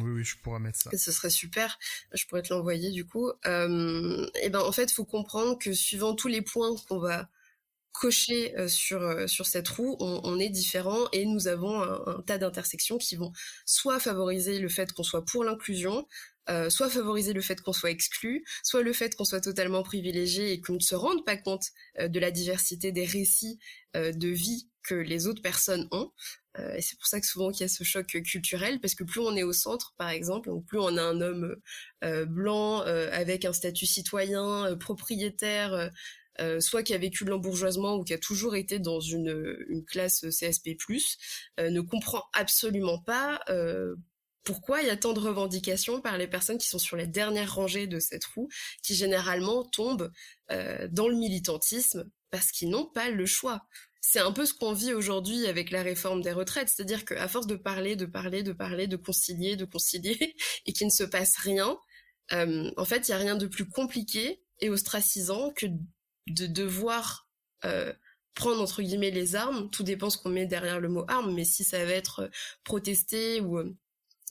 Oui, 0.00 0.10
oui, 0.10 0.24
je 0.24 0.36
pourrais 0.38 0.58
mettre 0.58 0.80
ça. 0.80 0.90
Et 0.92 0.98
ce 0.98 1.12
serait 1.12 1.30
super. 1.30 1.78
Je 2.12 2.26
pourrais 2.26 2.42
te 2.42 2.52
l'envoyer 2.52 2.90
du 2.90 3.06
coup. 3.06 3.30
Euh, 3.46 4.26
et 4.42 4.50
ben, 4.50 4.58
en 4.58 4.72
fait, 4.72 4.90
faut 4.90 5.04
comprendre 5.04 5.56
que 5.56 5.72
suivant 5.72 6.16
tous 6.16 6.26
les 6.26 6.42
points 6.42 6.74
qu'on 6.88 6.98
va 6.98 7.28
cocher 7.92 8.54
sur 8.68 9.28
sur 9.28 9.46
cette 9.46 9.68
roue, 9.68 9.96
on, 10.00 10.20
on, 10.24 10.38
est 10.38 10.50
différent 10.50 11.08
et 11.12 11.26
nous 11.26 11.48
avons 11.48 11.80
un, 11.82 12.02
un 12.06 12.22
tas 12.22 12.38
d'intersections 12.38 12.98
qui 12.98 13.16
vont 13.16 13.32
soit 13.66 13.98
favoriser 13.98 14.58
le 14.58 14.68
fait 14.68 14.92
qu'on 14.92 15.02
soit 15.02 15.24
pour 15.24 15.42
l'inclusion, 15.42 16.06
euh, 16.50 16.70
soit 16.70 16.88
favoriser 16.88 17.32
le 17.32 17.40
fait 17.40 17.60
qu'on 17.60 17.72
soit 17.72 17.90
exclu, 17.90 18.44
soit 18.62 18.82
le 18.82 18.92
fait 18.92 19.14
qu'on 19.14 19.24
soit 19.24 19.40
totalement 19.40 19.82
privilégié 19.82 20.52
et 20.52 20.60
qu'on 20.60 20.74
ne 20.74 20.80
se 20.80 20.94
rende 20.94 21.24
pas 21.24 21.36
compte 21.36 21.66
euh, 21.98 22.08
de 22.08 22.18
la 22.18 22.30
diversité 22.30 22.92
des 22.92 23.04
récits 23.04 23.58
euh, 23.96 24.12
de 24.12 24.28
vie 24.28 24.68
que 24.82 24.94
les 24.94 25.26
autres 25.26 25.42
personnes 25.42 25.88
ont. 25.92 26.12
Euh, 26.58 26.74
et 26.74 26.82
c'est 26.82 26.96
pour 26.98 27.06
ça 27.06 27.20
que 27.20 27.26
souvent 27.26 27.50
qu'il 27.50 27.62
y 27.62 27.64
a 27.64 27.68
ce 27.68 27.84
choc 27.84 28.06
culturel, 28.06 28.80
parce 28.80 28.94
que 28.94 29.04
plus 29.04 29.20
on 29.20 29.34
est 29.36 29.42
au 29.42 29.52
centre, 29.52 29.94
par 29.96 30.10
exemple, 30.10 30.48
donc 30.48 30.66
plus 30.66 30.78
on 30.78 30.96
a 30.96 31.02
un 31.02 31.20
homme 31.20 31.56
euh, 32.04 32.24
blanc 32.26 32.80
avec 32.80 33.44
un 33.44 33.52
statut 33.52 33.86
citoyen, 33.86 34.76
propriétaire, 34.76 35.90
soit 36.60 36.82
qui 36.82 36.94
a 36.94 36.98
vécu 36.98 37.24
de 37.24 37.30
l'embourgeoisement 37.30 37.96
ou 37.96 38.04
qui 38.04 38.14
a 38.14 38.18
toujours 38.18 38.56
été 38.56 38.78
dans 38.78 39.00
une, 39.00 39.56
une 39.68 39.84
classe 39.84 40.26
CSP+, 40.30 40.76
ne 41.58 41.80
comprend 41.80 42.24
absolument 42.32 42.98
pas 42.98 43.40
pourquoi 44.48 44.80
il 44.80 44.86
y 44.86 44.90
a 44.90 44.96
tant 44.96 45.12
de 45.12 45.20
revendications 45.20 46.00
par 46.00 46.16
les 46.16 46.26
personnes 46.26 46.56
qui 46.56 46.68
sont 46.68 46.78
sur 46.78 46.96
les 46.96 47.06
dernières 47.06 47.54
rangées 47.54 47.86
de 47.86 48.00
cette 48.00 48.24
roue, 48.24 48.48
qui 48.82 48.94
généralement 48.94 49.62
tombent 49.62 50.10
euh, 50.50 50.88
dans 50.90 51.06
le 51.06 51.16
militantisme 51.16 52.10
parce 52.30 52.50
qu'ils 52.50 52.70
n'ont 52.70 52.86
pas 52.86 53.10
le 53.10 53.26
choix. 53.26 53.66
C'est 54.00 54.20
un 54.20 54.32
peu 54.32 54.46
ce 54.46 54.54
qu'on 54.54 54.72
vit 54.72 54.94
aujourd'hui 54.94 55.46
avec 55.46 55.70
la 55.70 55.82
réforme 55.82 56.22
des 56.22 56.32
retraites, 56.32 56.70
c'est-à-dire 56.70 57.04
qu'à 57.04 57.28
force 57.28 57.46
de 57.46 57.56
parler, 57.56 57.94
de 57.94 58.06
parler, 58.06 58.42
de 58.42 58.52
parler, 58.52 58.86
de 58.86 58.96
concilier, 58.96 59.56
de 59.56 59.66
concilier, 59.66 60.34
et 60.64 60.72
qu'il 60.72 60.86
ne 60.86 60.92
se 60.92 61.04
passe 61.04 61.36
rien, 61.36 61.76
en 62.30 62.84
fait, 62.86 63.08
il 63.08 63.10
y 63.10 63.14
a 63.14 63.18
rien 63.18 63.36
de 63.36 63.46
plus 63.46 63.68
compliqué 63.68 64.42
et 64.60 64.70
ostracisant 64.70 65.50
que 65.52 65.66
de 66.26 66.46
devoir 66.46 67.28
prendre 68.34 68.62
entre 68.62 68.80
guillemets 68.80 69.10
les 69.10 69.34
armes. 69.34 69.68
Tout 69.68 69.82
dépend 69.82 70.08
ce 70.08 70.16
qu'on 70.16 70.30
met 70.30 70.46
derrière 70.46 70.80
le 70.80 70.88
mot 70.88 71.04
arme, 71.06 71.34
mais 71.34 71.44
si 71.44 71.64
ça 71.64 71.84
va 71.84 71.92
être 71.92 72.30
protester 72.64 73.42
ou 73.42 73.76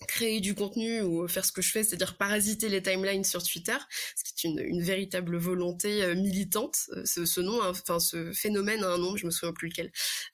créer 0.06 0.42
du 0.42 0.54
contenu 0.54 1.02
ou 1.02 1.28
faire 1.28 1.46
ce 1.46 1.52
que 1.52 1.62
je 1.62 1.72
fais, 1.72 1.84
c'est-à-dire 1.84 2.18
parasiter 2.18 2.70
les 2.70 2.84
timelines 2.84 3.24
sur 3.24 3.42
Twitter, 3.42 3.78
ce 4.16 4.24
qui 4.24 4.48
est 4.48 4.50
une, 4.50 4.60
une 4.60 4.82
véritable 4.82 5.38
volonté 5.38 6.04
euh, 6.04 6.16
militante. 6.16 6.78
Euh, 6.94 7.04
ce, 7.06 7.26
ce 7.26 7.42
nom, 7.42 7.60
enfin 7.64 8.00
ce 8.00 8.32
phénomène 8.32 8.84
a 8.84 8.90
un 8.90 8.98
nom, 8.98 9.16
je 9.16 9.26
me 9.26 9.32
souviens 9.32 9.54
plus 9.54 9.70
lequel. 9.70 9.92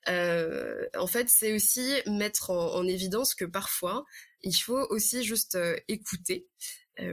Euh, 0.09 0.85
en 0.97 1.07
fait, 1.07 1.29
c'est 1.29 1.53
aussi 1.53 1.93
mettre 2.07 2.49
en, 2.49 2.75
en, 2.75 2.87
évidence 2.87 3.35
que 3.35 3.45
parfois, 3.45 4.05
il 4.41 4.53
faut 4.53 4.85
aussi 4.89 5.23
juste 5.23 5.55
euh, 5.55 5.77
écouter. 5.87 6.47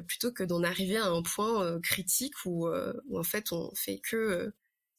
plutôt 0.07 0.33
que 0.33 0.45
d'en 0.45 0.63
arriver 0.63 0.99
à 0.99 1.07
un 1.07 1.23
point 1.23 1.81
critique 1.81 2.35
où, 2.45 2.69
où, 2.69 3.19
en 3.19 3.23
fait 3.23 3.51
on 3.51 3.75
fait 3.75 3.99
que 4.01 4.53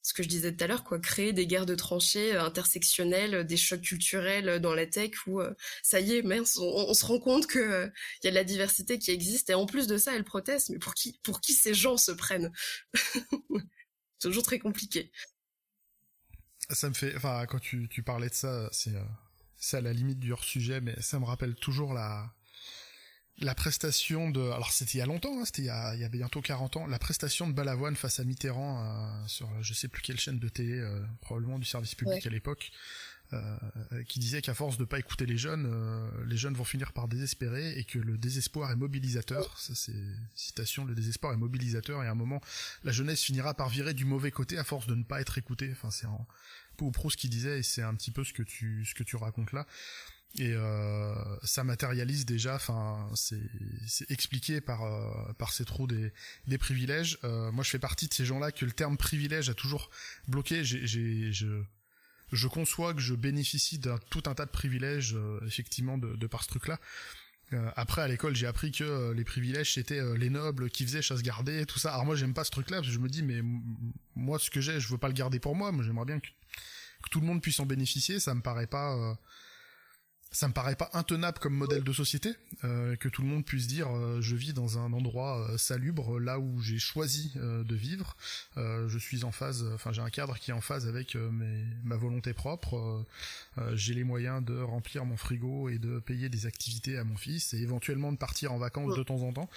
ce 0.04 0.14
que 0.14 0.24
je 0.24 0.28
disais 0.28 0.56
tout 0.56 0.64
à 0.64 0.68
l'heure, 0.68 0.84
quoi, 0.84 1.00
créer 1.00 1.34
des 1.34 1.46
guerres 1.46 1.66
de 1.66 1.76
tranchées 1.76 2.36
euh, 2.36 2.44
intersectionnelles, 2.44 3.36
euh, 3.36 3.44
des 3.44 3.58
chocs 3.58 3.82
culturels 3.82 4.50
euh, 4.50 4.60
dans 4.60 4.74
la 4.74 4.88
tech 4.88 5.12
où 5.28 5.42
ça 5.84 6.00
y 6.00 6.14
est, 6.14 6.26
on, 6.26 6.94
se 6.94 7.06
rend 7.06 7.20
compte 7.20 7.48
que 7.48 7.92
il 8.22 8.26
y 8.26 8.28
a 8.28 8.32
de 8.32 8.36
la 8.36 8.44
diversité 8.44 8.98
qui 8.98 9.12
existe 9.12 9.50
et 9.50 9.54
en 9.54 9.66
plus 9.66 9.88
de 9.88 9.98
ça, 9.98 10.16
elle 10.16 10.24
proteste. 10.24 10.70
Mais 10.70 10.80
pour 10.80 10.94
qui, 10.94 11.20
pour 11.24 11.42
qui 11.42 11.54
ces 11.54 11.74
gens 11.74 11.98
se 11.98 12.12
prennent? 12.12 12.52
Toujours 14.20 14.44
très 14.44 14.60
compliqué. 14.60 15.12
Ça 16.70 16.90
me 16.90 16.94
fait, 16.94 17.16
enfin, 17.16 17.46
quand 17.48 17.60
tu, 17.60 17.88
parlais 18.06 18.30
de 18.30 18.34
ça, 18.34 18.70
c'est, 18.72 18.94
c'est 19.58 19.78
à 19.78 19.82
la 19.82 19.94
limite 19.94 20.20
du 20.20 20.32
hors 20.32 20.44
sujet, 20.44 20.80
mais 20.80 21.00
ça 21.02 21.20
me 21.20 21.26
rappelle 21.26 21.56
toujours 21.56 21.94
la, 21.94 22.34
la 23.42 23.56
prestation 23.56 24.30
de, 24.30 24.42
alors 24.42 24.72
c'était 24.72 24.94
il 24.94 24.98
y 24.98 25.02
a 25.02 25.06
longtemps, 25.06 25.40
hein, 25.40 25.46
c'était 25.46 25.64
il, 25.64 25.66
y 25.66 25.70
a, 25.70 25.96
il 25.96 26.02
y 26.02 26.04
a 26.04 26.10
bientôt 26.10 26.42
40 26.42 26.78
ans, 26.78 26.88
la 26.88 27.00
prestation 27.00 27.48
de 27.48 27.54
Balavoine 27.54 27.96
face 27.96 28.20
à 28.20 28.24
Mitterrand 28.24 28.84
euh, 28.84 29.28
sur 29.28 29.50
je 29.62 29.74
sais 29.74 29.88
plus 29.88 30.02
quelle 30.02 30.20
chaîne 30.20 30.40
de 30.40 30.50
télé, 30.50 30.80
euh, 30.80 31.00
probablement 31.22 31.60
du 31.60 31.66
service 31.66 31.96
public 31.96 32.26
à 32.26 32.30
l'époque, 32.30 32.72
euh, 33.34 33.58
qui 34.08 34.20
disait 34.20 34.42
qu'à 34.42 34.54
force 34.54 34.78
de 34.78 34.84
pas 34.84 35.00
écouter 35.00 35.26
les 35.26 35.38
jeunes, 35.38 35.72
les 36.28 36.38
jeunes 36.38 36.54
vont 36.54 36.66
finir 36.66 36.92
par 36.94 37.08
désespérer 37.08 37.78
et 37.80 37.84
que 37.84 37.98
le 37.98 38.18
désespoir 38.18 38.72
est 38.72 38.76
mobilisateur. 38.76 39.58
Ça 39.58 39.74
c'est 39.74 39.94
citation, 40.36 40.86
le 40.86 40.94
désespoir 40.94 41.34
est 41.34 41.38
mobilisateur 41.38 42.04
et 42.04 42.08
à 42.08 42.12
un 42.12 42.16
moment 42.16 42.42
la 42.84 42.92
jeunesse 42.92 43.22
finira 43.22 43.54
par 43.54 43.70
virer 43.70 43.94
du 43.94 44.06
mauvais 44.06 44.32
côté 44.32 44.58
à 44.58 44.64
force 44.64 44.86
de 44.86 44.96
ne 44.96 45.04
pas 45.04 45.22
être 45.22 45.38
écoutée. 45.38 45.70
Enfin 45.72 45.92
c'est 45.92 46.08
un 46.08 46.26
peu 46.78 46.92
Proust 46.92 47.18
qui 47.18 47.30
disait 47.30 47.60
et 47.60 47.64
c'est 47.64 47.84
un 47.84 47.94
petit 47.94 48.12
peu 48.12 48.24
ce 48.24 48.34
que 48.34 48.44
tu 48.44 48.86
ce 48.86 48.96
que 48.96 49.04
tu 49.04 49.16
racontes 49.16 49.52
là 49.52 49.68
et 50.40 50.54
euh, 50.54 51.14
ça 51.44 51.64
matérialise 51.64 52.26
déjà 52.26 52.56
enfin 52.56 53.10
c'est 53.16 54.10
expliqué 54.10 54.62
par 54.62 54.84
euh, 54.84 55.34
par 55.34 55.52
ces 55.52 55.66
trous 55.66 55.88
des 55.88 56.14
des 56.48 56.58
privilèges. 56.58 57.18
Euh, 57.24 57.52
moi 57.52 57.64
je 57.66 57.70
fais 57.70 57.80
partie 57.80 58.08
de 58.08 58.14
ces 58.14 58.26
gens-là 58.26 58.52
que 58.52 58.64
le 58.64 58.72
terme 58.72 58.96
privilège 58.96 59.50
a 59.50 59.54
toujours 59.54 59.90
bloqué. 60.28 60.64
J'ai 60.64 61.34
je 61.34 61.64
je 62.32 62.48
conçois 62.48 62.94
que 62.94 63.02
je 63.02 63.14
bénéficie 63.14 63.78
d'un 63.78 63.98
tout 64.10 64.24
un 64.26 64.34
tas 64.34 64.46
de 64.46 64.52
privilèges 64.52 65.18
effectivement 65.46 65.98
de, 65.98 66.28
par 66.28 66.44
ce 66.44 66.48
truc 66.48 66.68
là 66.68 66.80
après 67.76 68.02
à 68.02 68.08
l'école 68.08 68.34
j'ai 68.34 68.48
appris 68.48 68.72
que 68.72 69.12
les 69.12 69.26
privilèges 69.26 69.74
c'était 69.74 70.00
les 70.16 70.30
nobles 70.30 70.70
qui 70.70 70.86
faisaient 70.86 71.02
chasse 71.02 71.24
gardée 71.24 71.66
tout 71.66 71.78
ça. 71.78 71.92
Alors 71.92 72.06
moi 72.06 72.16
j'aime 72.16 72.34
pas 72.34 72.46
ce 72.46 72.52
truc 72.52 72.70
là 72.70 72.78
parce 72.78 72.88
que 72.88 72.94
je 72.94 73.00
me 73.00 73.10
dis 73.10 73.22
mais 73.22 73.42
moi 74.16 74.40
ce 74.40 74.50
que 74.50 74.62
j'ai 74.62 74.80
je 74.80 74.88
veux 74.88 74.98
pas 74.98 75.10
le 75.10 75.14
garder 75.14 75.40
pour 75.40 75.58
moi. 75.58 75.74
Moi 75.74 75.84
j'aimerais 75.84 76.06
bien 76.06 76.22
que, 76.22 76.28
tout 77.10 77.20
le 77.20 77.26
monde 77.26 77.42
puisse 77.42 77.60
en 77.60 77.66
bénéficier. 77.66 78.22
Ça 78.22 78.34
me 78.34 78.42
paraît 78.42 78.68
pas 78.68 79.18
ça 80.34 80.48
me 80.48 80.54
paraît 80.54 80.78
pas 80.78 80.90
intenable 80.94 81.40
comme 81.40 81.54
modèle 81.54 81.84
de 81.84 81.92
société 81.92 82.34
euh, 82.64 82.96
que 82.96 83.10
tout 83.10 83.22
le 83.22 83.28
monde 83.28 83.44
puisse 83.44 83.68
dire 83.68 83.90
euh, 83.90 84.22
je 84.22 84.38
vis 84.38 84.54
dans 84.54 84.78
un 84.78 84.94
endroit 84.94 85.46
euh, 85.52 85.58
salubre 85.58 86.20
là 86.22 86.40
où 86.40 86.62
j'ai 86.62 86.80
choisi 86.80 87.34
de 87.36 87.76
vivre. 87.76 88.16
Je 88.56 88.98
suis 88.98 89.24
en 89.24 89.32
phase 89.32 89.70
enfin 89.74 89.92
j'ai 89.92 90.02
un 90.02 90.10
cadre 90.10 90.38
qui 90.38 90.52
est 90.52 90.54
en 90.54 90.62
phase 90.62 90.88
avec 90.88 91.16
mes, 91.16 91.66
ma 91.84 91.98
volonté 91.98 92.34
propre. 92.34 93.06
J'ai 93.74 93.94
les 93.94 94.04
moyens 94.04 94.44
de 94.44 94.58
remplir 94.58 95.06
mon 95.06 95.18
frigo 95.18 95.70
et 95.70 95.80
de 95.80 96.00
payer 96.00 96.30
des 96.30 96.46
activités 96.46 96.98
à 96.98 97.04
mon 97.04 97.18
fils 97.18 97.54
et 97.54 97.58
éventuellement 97.58 98.12
de 98.12 98.18
partir 98.18 98.54
en 98.54 98.58
vacances 98.58 98.96
de 98.96 99.04
temps 99.04 99.22
en 99.22 99.34
temps. 99.34 99.50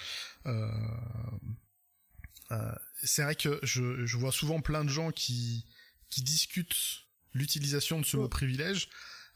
C'est 3.03 3.23
vrai 3.23 3.35
que 3.35 3.59
je, 3.63 4.05
je 4.05 4.17
vois 4.17 4.31
souvent 4.31 4.61
plein 4.61 4.83
de 4.83 4.89
gens 4.89 5.11
qui 5.11 5.65
qui 6.09 6.21
discutent 6.21 7.05
l'utilisation 7.33 7.99
de 7.99 8.05
ce 8.05 8.17
mot 8.17 8.29
privilège 8.29 8.89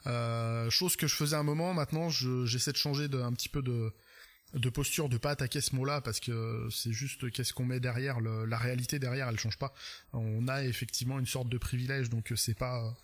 euh, 0.08 0.70
chose 0.70 0.96
que 0.96 1.08
je 1.08 1.16
faisais 1.16 1.36
un 1.36 1.44
moment, 1.44 1.74
maintenant 1.74 2.10
j'essaie 2.10 2.72
de 2.72 2.78
changer 2.78 3.08
de, 3.08 3.20
un 3.20 3.34
petit 3.34 3.50
peu 3.50 3.62
de, 3.62 4.70
posture, 4.70 5.10
de 5.10 5.18
pas 5.18 5.32
attaquer 5.32 5.62
ce 5.62 5.76
mot-là 5.76 6.02
parce 6.02 6.20
que 6.20 6.68
c'est 6.72 6.94
juste 6.94 7.32
qu'est-ce 7.32 7.54
qu'on 7.54 7.66
met 7.66 7.80
derrière, 7.80 8.20
la 8.22 8.58
réalité 8.58 9.00
derrière, 9.00 9.30
elle 9.30 9.40
change 9.40 9.58
pas. 9.58 9.74
On 10.14 10.48
a 10.48 10.64
effectivement 10.64 11.20
une 11.20 11.26
sorte 11.26 11.50
de 11.50 11.58
privilège, 11.58 12.10
donc 12.10 12.34
c'est 12.36 12.58
pas 12.58 12.96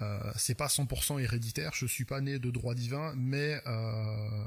euh, 0.00 0.32
c'est 0.36 0.54
pas 0.54 0.66
100% 0.66 1.20
héréditaire. 1.20 1.72
Je 1.74 1.86
suis 1.86 2.04
pas 2.04 2.20
né 2.20 2.38
de 2.38 2.50
droit 2.50 2.74
divin, 2.74 3.14
mais 3.16 3.60
euh, 3.66 4.38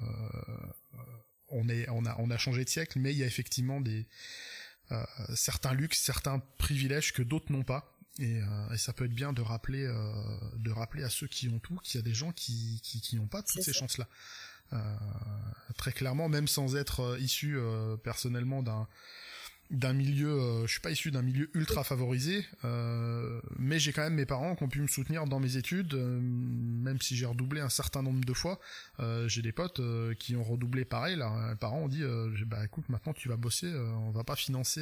on 1.49 1.67
est 1.69 1.89
on 1.89 2.06
a 2.06 2.15
on 2.19 2.30
a 2.30 2.38
changé 2.38 2.63
de 2.63 2.69
siècle, 2.69 2.99
mais 2.99 3.12
il 3.12 3.17
y 3.17 3.23
a 3.23 3.28
effectivement 3.28 3.82
des 3.82 4.06
euh, 4.91 5.04
certains 5.36 5.73
luxes, 5.73 5.99
certains 5.99 6.39
privilèges 6.58 7.13
que 7.13 7.21
d'autres 7.21 7.52
n'ont 7.52 7.63
pas. 7.63 7.99
Euh, 8.19 8.74
et, 8.74 8.78
ça 8.78 8.93
peut 8.93 9.06
être 9.06 9.13
bien 9.13 9.34
de 9.34 9.41
rappeler, 9.41 9.86
euh, 9.86 10.13
de 10.58 10.72
rappeler 10.72 11.04
à 11.04 11.10
ceux 11.10 11.28
qui 11.28 11.48
ont 11.50 11.60
tout 11.60 11.78
qu'il 11.84 12.00
y 12.00 12.04
a 12.04 12.06
des 12.06 12.13
gens 12.13 12.32
qui 12.32 12.80
qui, 12.84 13.02
qui 13.02 13.15
n'ont 13.15 13.28
pas 13.28 13.41
toutes 13.41 13.62
ces 13.62 13.74
chances-là. 13.74 14.08
Euh, 14.74 14.78
très 15.78 15.91
clairement, 15.91 16.30
même 16.30 16.48
sans 16.48 16.76
être 16.76 17.17
issu 17.19 17.58
personnellement 18.04 18.62
d'un 18.63 18.88
d'un 19.72 19.93
milieu, 19.93 20.63
je 20.65 20.72
suis 20.72 20.80
pas 20.80 20.89
issu 20.89 21.12
d'un 21.12 21.22
milieu 21.22 21.52
ultra 21.54 21.84
favorisé, 21.84 22.43
mais 23.60 23.80
j'ai 23.80 23.93
quand 23.93 24.02
même 24.02 24.15
mes 24.15 24.26
parents 24.26 24.56
qui 24.56 24.63
ont 24.63 24.67
pu 24.67 24.82
me 24.82 24.88
soutenir 24.88 25.26
dans 25.26 25.39
mes 25.39 25.58
études, 25.58 25.93
même 25.93 27.00
si 27.02 27.15
j'ai 27.15 27.28
redoublé 27.28 27.62
un 27.62 27.69
certain 27.69 28.02
nombre 28.02 28.26
de 28.26 28.34
fois. 28.34 28.60
j'ai 29.28 29.43
des 29.43 29.52
potes 29.52 29.80
qui 30.17 30.36
ont 30.36 30.43
redoublé 30.43 30.86
pareil. 30.86 31.15
Là, 31.15 31.50
les 31.52 31.56
parents 31.56 31.82
ont 31.82 31.88
dit, 31.88 32.04
bah 32.48 32.65
écoute, 32.65 32.89
maintenant 32.89 33.13
tu 33.13 33.30
vas 33.30 33.38
bosser, 33.38 33.72
on 33.72 34.10
va 34.10 34.24
pas 34.24 34.36
financer 34.36 34.82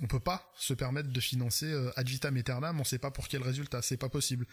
on 0.00 0.06
peut 0.06 0.20
pas 0.20 0.50
se 0.56 0.72
permettre 0.74 1.10
de 1.10 1.20
financer 1.20 1.70
euh, 1.70 1.90
ad 1.96 2.08
vitam 2.08 2.36
aeternam, 2.36 2.80
on 2.80 2.84
sait 2.84 2.98
pas 2.98 3.10
pour 3.10 3.28
quel 3.28 3.42
résultat, 3.42 3.82
c'est 3.82 3.96
pas 3.96 4.08
possible. 4.08 4.46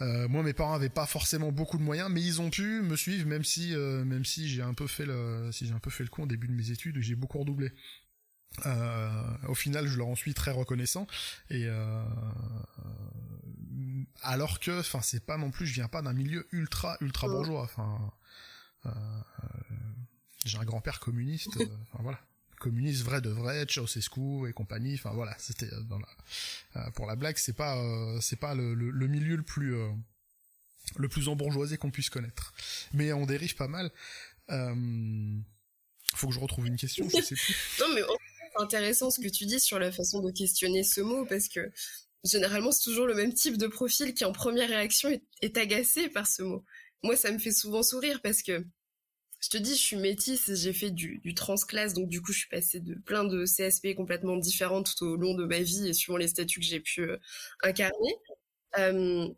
Euh, 0.00 0.28
moi, 0.28 0.42
mes 0.42 0.54
parents 0.54 0.74
avaient 0.74 0.88
pas 0.88 1.06
forcément 1.06 1.52
beaucoup 1.52 1.76
de 1.76 1.82
moyens, 1.82 2.10
mais 2.10 2.22
ils 2.22 2.40
ont 2.40 2.50
pu 2.50 2.80
me 2.80 2.96
suivre, 2.96 3.26
même 3.26 3.44
si, 3.44 3.74
euh, 3.74 4.02
même 4.04 4.24
si 4.24 4.48
j'ai 4.48 4.62
un 4.62 4.74
peu 4.74 4.86
fait 4.86 5.04
le, 5.04 5.50
si 5.52 5.66
j'ai 5.66 5.74
un 5.74 5.78
peu 5.78 5.90
fait 5.90 6.04
le 6.04 6.08
coup 6.08 6.22
au 6.22 6.26
début 6.26 6.48
de 6.48 6.54
mes 6.54 6.70
études, 6.70 7.00
j'ai 7.00 7.14
beaucoup 7.14 7.38
redoublé. 7.38 7.72
au 9.46 9.54
final, 9.54 9.86
je 9.86 9.96
leur 9.96 10.08
en 10.08 10.16
suis 10.16 10.34
très 10.34 10.50
reconnaissant, 10.50 11.06
et 11.50 11.68
alors 14.22 14.58
que, 14.58 14.80
enfin, 14.80 15.00
c'est 15.02 15.24
pas 15.24 15.36
non 15.36 15.50
plus, 15.50 15.66
je 15.66 15.74
viens 15.74 15.88
pas 15.88 16.02
d'un 16.02 16.14
milieu 16.14 16.48
ultra, 16.52 16.96
ultra 17.00 17.28
bourgeois. 17.28 17.62
Enfin, 17.62 18.12
j'ai 20.46 20.58
un 20.58 20.64
grand-père 20.64 20.98
communiste. 20.98 21.56
enfin 21.92 22.02
voilà 22.02 22.20
communiste 22.60 23.02
vrai 23.02 23.20
de 23.20 23.30
vrai, 23.30 23.66
Ceausescu 23.68 24.48
et 24.48 24.52
compagnie. 24.52 24.94
Enfin 24.94 25.10
voilà, 25.10 25.34
c'était 25.38 25.66
euh, 25.66 25.82
euh, 26.76 26.90
pour 26.90 27.06
la 27.06 27.16
blague, 27.16 27.36
c'est 27.38 27.56
pas 27.56 27.76
euh, 27.78 28.20
c'est 28.20 28.38
pas 28.38 28.54
le, 28.54 28.74
milieu 29.08 29.34
le 29.34 29.42
plus 29.42 29.74
le 30.96 31.08
plus 31.08 31.28
embourgeoisé 31.28 31.76
qu'on 31.76 31.90
puisse 31.90 32.10
connaître. 32.10 32.54
Mais 32.92 33.12
on 33.12 33.26
dérive 33.26 33.56
pas 33.56 33.66
mal. 33.66 33.90
faut 36.14 36.28
que 36.28 36.34
je 36.34 36.38
retrouve 36.38 36.66
une 36.66 36.76
question, 36.76 37.08
plus. 37.08 37.16
non 37.80 37.86
mais 37.94 38.02
c'est 38.02 38.62
intéressant 38.62 39.10
ce 39.10 39.20
que 39.20 39.28
tu 39.28 39.46
dis 39.46 39.58
sur 39.58 39.78
la 39.78 39.90
façon 39.90 40.20
de 40.20 40.30
questionner 40.30 40.84
ce 40.84 41.00
mot 41.00 41.24
parce 41.24 41.48
que 41.48 41.72
généralement 42.24 42.70
c'est 42.70 42.84
toujours 42.84 43.06
le 43.06 43.14
même 43.14 43.32
type 43.32 43.56
de 43.56 43.66
profil 43.66 44.12
qui 44.12 44.24
en 44.24 44.32
première 44.32 44.68
réaction 44.68 45.08
est 45.40 45.56
agacé 45.56 46.08
par 46.08 46.26
ce 46.26 46.42
mot. 46.42 46.64
Moi 47.02 47.16
ça 47.16 47.32
me 47.32 47.38
fait 47.38 47.52
souvent 47.52 47.82
sourire 47.82 48.20
parce 48.22 48.42
que 48.42 48.64
je 49.40 49.48
te 49.48 49.56
dis, 49.58 49.70
je 49.74 49.80
suis 49.80 49.96
métisse, 49.96 50.52
j'ai 50.54 50.72
fait 50.72 50.90
du, 50.90 51.18
du 51.18 51.34
transclasse, 51.34 51.94
donc 51.94 52.08
du 52.08 52.20
coup, 52.22 52.32
je 52.32 52.40
suis 52.40 52.48
passée 52.48 52.80
de 52.80 52.94
plein 52.94 53.24
de 53.24 53.44
CSP 53.46 53.94
complètement 53.96 54.36
différents 54.36 54.82
tout 54.82 55.04
au 55.04 55.16
long 55.16 55.34
de 55.34 55.44
ma 55.46 55.60
vie 55.60 55.88
et 55.88 55.92
suivant 55.94 56.18
les 56.18 56.28
statuts 56.28 56.60
que 56.60 56.66
j'ai 56.66 56.80
pu 56.80 57.02
euh, 57.02 57.16
incarner. 57.62 58.14
Euh, 58.78 59.28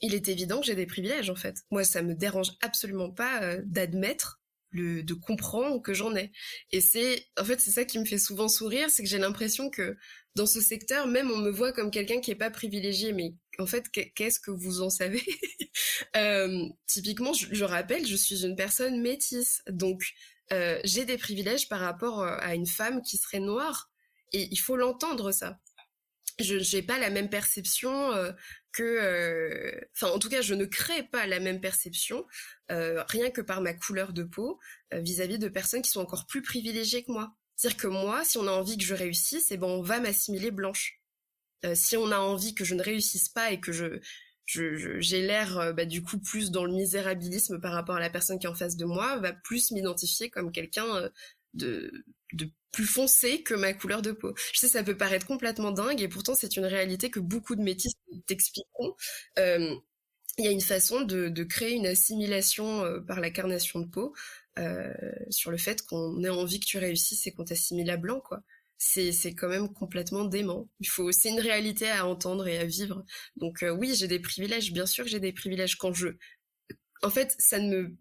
il 0.00 0.14
est 0.14 0.28
évident 0.28 0.60
que 0.60 0.66
j'ai 0.66 0.74
des 0.74 0.86
privilèges, 0.86 1.30
en 1.30 1.36
fait. 1.36 1.56
Moi, 1.70 1.84
ça 1.84 2.02
me 2.02 2.14
dérange 2.14 2.52
absolument 2.62 3.10
pas 3.10 3.42
euh, 3.42 3.60
d'admettre 3.66 4.40
le, 4.70 5.02
de 5.02 5.14
comprendre 5.14 5.82
que 5.82 5.92
j'en 5.94 6.14
ai. 6.16 6.32
Et 6.72 6.80
c'est, 6.80 7.26
en 7.38 7.44
fait, 7.44 7.60
c'est 7.60 7.70
ça 7.72 7.84
qui 7.84 7.98
me 7.98 8.04
fait 8.04 8.18
souvent 8.18 8.48
sourire, 8.48 8.88
c'est 8.90 9.02
que 9.02 9.08
j'ai 9.08 9.18
l'impression 9.18 9.68
que 9.68 9.96
dans 10.36 10.46
ce 10.46 10.60
secteur, 10.60 11.06
même 11.06 11.30
on 11.30 11.38
me 11.38 11.50
voit 11.50 11.72
comme 11.72 11.90
quelqu'un 11.90 12.20
qui 12.20 12.30
est 12.30 12.36
pas 12.36 12.50
privilégié, 12.50 13.12
mais 13.12 13.34
en 13.58 13.66
fait, 13.66 13.84
qu'est-ce 13.90 14.40
que 14.40 14.50
vous 14.52 14.80
en 14.80 14.90
savez? 14.90 15.22
Euh, 16.16 16.68
Typiquement, 16.86 17.32
je, 17.32 17.64
rappelle, 17.64 18.06
je 18.06 18.16
suis 18.16 18.44
une 18.44 18.56
personne 18.56 19.00
métisse, 19.00 19.62
donc 19.68 20.02
euh, 20.52 20.80
j'ai 20.84 21.04
des 21.04 21.18
privilèges 21.18 21.68
par 21.68 21.80
rapport 21.80 22.20
euh, 22.20 22.36
à 22.40 22.54
une 22.54 22.66
femme 22.66 23.02
qui 23.02 23.16
serait 23.16 23.40
noire, 23.40 23.90
et 24.32 24.48
il 24.50 24.58
faut 24.58 24.76
l'entendre 24.76 25.32
ça. 25.32 25.58
je 26.38 26.76
n'ai 26.76 26.82
pas 26.82 26.98
la 26.98 27.10
même 27.10 27.28
perception 27.28 28.12
que, 28.72 29.80
enfin 29.96 30.12
en 30.12 30.18
tout 30.20 30.28
cas 30.28 30.40
je 30.42 30.54
ne 30.54 30.64
crée 30.64 31.02
pas 31.02 31.26
la 31.26 31.40
même 31.40 31.60
perception 31.60 32.24
rien 32.68 33.30
que 33.30 33.40
par 33.40 33.60
ma 33.60 33.74
couleur 33.74 34.12
de 34.12 34.22
peau 34.22 34.60
vis-à-vis 34.92 35.38
de 35.40 35.48
personnes 35.48 35.82
qui 35.82 35.90
sont 35.90 36.00
encore 36.00 36.26
plus 36.26 36.42
privilégiées 36.42 37.02
que 37.04 37.10
moi. 37.10 37.34
C'est-à-dire 37.56 37.80
que 37.82 37.88
moi, 37.88 38.24
si 38.24 38.38
on 38.38 38.46
a 38.46 38.52
envie 38.52 38.78
que 38.78 38.84
je 38.84 38.94
réussisse, 38.94 39.50
eh 39.50 39.56
ben 39.56 39.66
on 39.66 39.82
va 39.82 39.98
m'assimiler 39.98 40.52
blanche. 40.52 41.00
si 41.74 41.96
on 41.96 42.12
a 42.12 42.18
envie 42.18 42.54
que 42.54 42.64
je 42.64 42.76
ne 42.76 42.82
réussisse 42.82 43.28
pas 43.28 43.50
et 43.50 43.60
que 43.60 43.72
je 43.72 44.00
j'ai 44.50 45.22
l'air 45.22 45.58
euh, 45.58 45.72
bah, 45.72 45.84
du 45.84 46.02
coup 46.02 46.18
plus 46.18 46.50
dans 46.50 46.64
le 46.64 46.72
misérabilisme 46.72 47.60
par 47.60 47.72
rapport 47.72 47.96
à 47.96 48.00
la 48.00 48.10
personne 48.10 48.38
qui 48.38 48.46
est 48.46 48.50
en 48.50 48.54
face 48.54 48.76
de 48.76 48.84
moi, 48.84 49.18
va 49.18 49.32
plus 49.32 49.70
m'identifier 49.70 50.30
comme 50.30 50.52
quelqu'un 50.52 50.86
euh, 50.96 51.08
de, 51.54 51.92
plus 52.72 52.86
foncé 52.86 53.42
que 53.42 53.54
ma 53.54 53.72
couleur 53.72 54.02
de 54.02 54.12
peau. 54.12 54.32
Je 54.52 54.60
sais, 54.60 54.68
ça 54.68 54.84
peut 54.84 54.96
paraître 54.96 55.26
complètement 55.26 55.72
dingue, 55.72 56.00
et 56.00 56.08
pourtant 56.08 56.34
c'est 56.34 56.56
une 56.56 56.66
réalité 56.66 57.10
que 57.10 57.18
beaucoup 57.18 57.56
de 57.56 57.62
métis 57.62 57.92
t'expliqueront. 58.26 58.94
Euh, 59.38 59.74
il 60.38 60.44
y 60.44 60.48
a 60.48 60.52
une 60.52 60.60
façon 60.60 61.00
de, 61.00 61.28
de 61.28 61.44
créer 61.44 61.74
une 61.74 61.86
assimilation 61.86 62.84
par 63.06 63.20
la 63.20 63.30
carnation 63.30 63.80
de 63.80 63.86
peau 63.86 64.14
sur 65.28 65.50
le 65.50 65.56
fait 65.58 65.82
qu'on 65.82 66.22
ait 66.22 66.30
envie 66.30 66.60
que 66.60 66.66
tu 66.66 66.78
réussisses 66.78 67.26
et 67.26 67.32
qu'on 67.32 67.44
t'assimile 67.44 67.90
à 67.90 67.96
blanc, 67.96 68.20
quoi 68.20 68.42
c'est 68.80 69.34
quand 69.34 69.48
même 69.48 69.72
complètement 69.72 70.24
dément. 70.24 70.68
Il 70.80 70.88
faut 70.88 71.12
c'est 71.12 71.28
une 71.28 71.40
réalité 71.40 71.90
à 71.90 72.06
entendre 72.06 72.48
et 72.48 72.58
à 72.58 72.64
vivre. 72.64 73.04
Donc 73.36 73.62
euh, 73.62 73.70
oui, 73.70 73.94
j'ai 73.94 74.08
des 74.08 74.20
privilèges, 74.20 74.72
bien 74.72 74.86
sûr 74.86 75.06
j'ai 75.06 75.20
des 75.20 75.32
privilèges 75.32 75.76
quand 75.76 75.92
je 75.92 76.08
en 77.02 77.10
fait, 77.10 77.34
ça 77.38 77.58
ne 77.58 77.68
me 77.70 77.96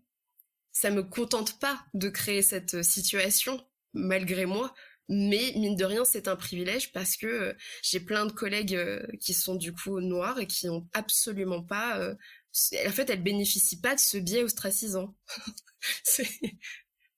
ça 0.71 0.89
me 0.91 1.03
contente 1.03 1.59
pas 1.59 1.84
de 1.93 2.09
créer 2.09 2.41
cette 2.41 2.84
situation 2.84 3.65
malgré 3.93 4.45
moi, 4.45 4.73
mais 5.09 5.53
mine 5.55 5.75
de 5.75 5.84
rien, 5.84 6.05
c'est 6.05 6.27
un 6.27 6.36
privilège 6.36 6.91
parce 6.93 7.17
que 7.17 7.27
euh, 7.27 7.53
j'ai 7.84 7.99
plein 7.99 8.25
de 8.25 8.32
collègues 8.32 8.75
euh, 8.75 9.05
qui 9.19 9.34
sont 9.34 9.55
du 9.55 9.73
coup 9.73 9.99
noirs 9.99 10.39
et 10.39 10.47
qui 10.47 10.69
ont 10.69 10.88
absolument 10.93 11.63
pas 11.63 12.15
en 12.88 12.91
fait, 12.91 13.09
elles 13.09 13.23
bénéficient 13.23 13.80
pas 13.82 13.95
de 13.95 13.99
ce 13.99 14.17
biais 14.17 14.43
ostracisant. 14.43 15.15
c'est 16.03 16.27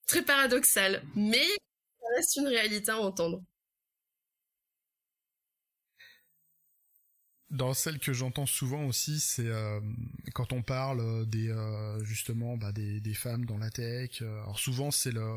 très 0.07 0.23
paradoxal, 0.23 1.03
mais 1.15 1.45
ça 1.45 2.07
reste 2.15 2.35
une 2.37 2.47
réalité 2.47 2.91
à 2.91 2.99
entendre. 2.99 3.43
Dans 7.51 7.73
celle 7.73 7.99
que 7.99 8.13
j'entends 8.13 8.45
souvent 8.45 8.85
aussi, 8.85 9.19
c'est 9.19 9.47
euh, 9.47 9.81
quand 10.33 10.53
on 10.53 10.61
parle 10.61 11.01
euh, 11.01 11.25
des 11.25 11.49
euh, 11.49 12.01
justement 12.05 12.55
bah, 12.55 12.71
des, 12.71 13.01
des, 13.01 13.13
femmes 13.13 13.43
dans 13.43 13.57
la 13.57 13.69
tech. 13.69 14.21
alors 14.21 14.57
souvent 14.57 14.89
c'est 14.89 15.11
le 15.11 15.27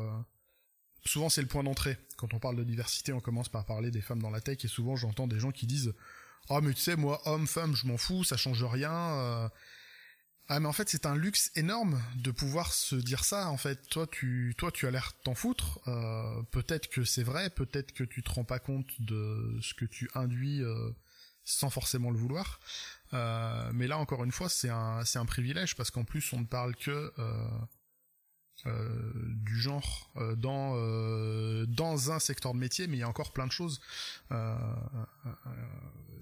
souvent 1.05 1.27
c'est 1.27 1.41
le 1.41 1.47
point 1.47 1.63
d'entrée. 1.63 1.97
Quand 2.15 2.33
on 2.33 2.39
parle 2.39 2.55
de 2.55 2.63
diversité, 2.63 3.11
on 3.11 3.19
commence 3.19 3.49
par 3.49 3.65
parler 3.65 3.91
des 3.91 3.99
femmes 3.99 4.21
dans 4.21 4.29
la 4.29 4.39
tech 4.39 4.63
et 4.63 4.69
souvent 4.69 4.95
j'entends 4.95 5.27
des 5.27 5.39
gens 5.39 5.51
qui 5.51 5.67
disent 5.67 5.93
"Oh 6.49 6.61
mais 6.61 6.73
tu 6.73 6.79
sais 6.79 6.95
moi 6.95 7.21
homme 7.25 7.47
femme, 7.47 7.75
je 7.75 7.85
m'en 7.85 7.97
fous, 7.97 8.23
ça 8.23 8.37
change 8.37 8.63
rien." 8.63 9.51
Ah 10.47 10.59
mais 10.59 10.67
en 10.67 10.73
fait 10.73 10.87
c'est 10.87 11.05
un 11.07 11.15
luxe 11.17 11.51
énorme 11.55 12.01
de 12.15 12.31
pouvoir 12.31 12.71
se 12.71 12.95
dire 12.95 13.25
ça 13.25 13.49
en 13.49 13.57
fait. 13.57 13.89
Toi 13.89 14.07
tu 14.07 14.55
toi 14.57 14.71
tu 14.71 14.87
as 14.87 14.91
l'air 14.91 15.11
t'en 15.23 15.35
foutre. 15.35 15.81
peut-être 16.51 16.87
que 16.87 17.03
c'est 17.03 17.23
vrai, 17.23 17.49
peut-être 17.49 17.91
que 17.91 18.05
tu 18.05 18.23
te 18.23 18.31
rends 18.31 18.45
pas 18.45 18.59
compte 18.59 18.89
de 19.01 19.59
ce 19.61 19.73
que 19.73 19.85
tu 19.85 20.09
induis 20.15 20.63
sans 21.45 21.69
forcément 21.69 22.11
le 22.11 22.17
vouloir. 22.17 22.59
Euh, 23.13 23.71
mais 23.73 23.87
là, 23.87 23.97
encore 23.97 24.23
une 24.23 24.31
fois, 24.31 24.49
c'est 24.49 24.69
un, 24.69 25.25
privilège 25.25 25.75
parce 25.75 25.91
qu'en 25.91 26.03
plus, 26.03 26.33
on 26.33 26.39
ne 26.39 26.45
parle 26.45 26.75
que 26.75 27.13
euh, 27.19 27.47
euh, 28.65 29.13
du 29.43 29.59
genre 29.59 30.11
dans 30.37 30.75
dans 31.67 32.11
un 32.11 32.19
secteur 32.19 32.53
de 32.53 32.59
métier, 32.59 32.87
mais 32.87 32.97
il 32.97 32.99
y 33.01 33.03
a 33.03 33.09
encore 33.09 33.31
plein 33.31 33.47
de 33.47 33.51
choses. 33.51 33.79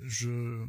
je 0.04 0.66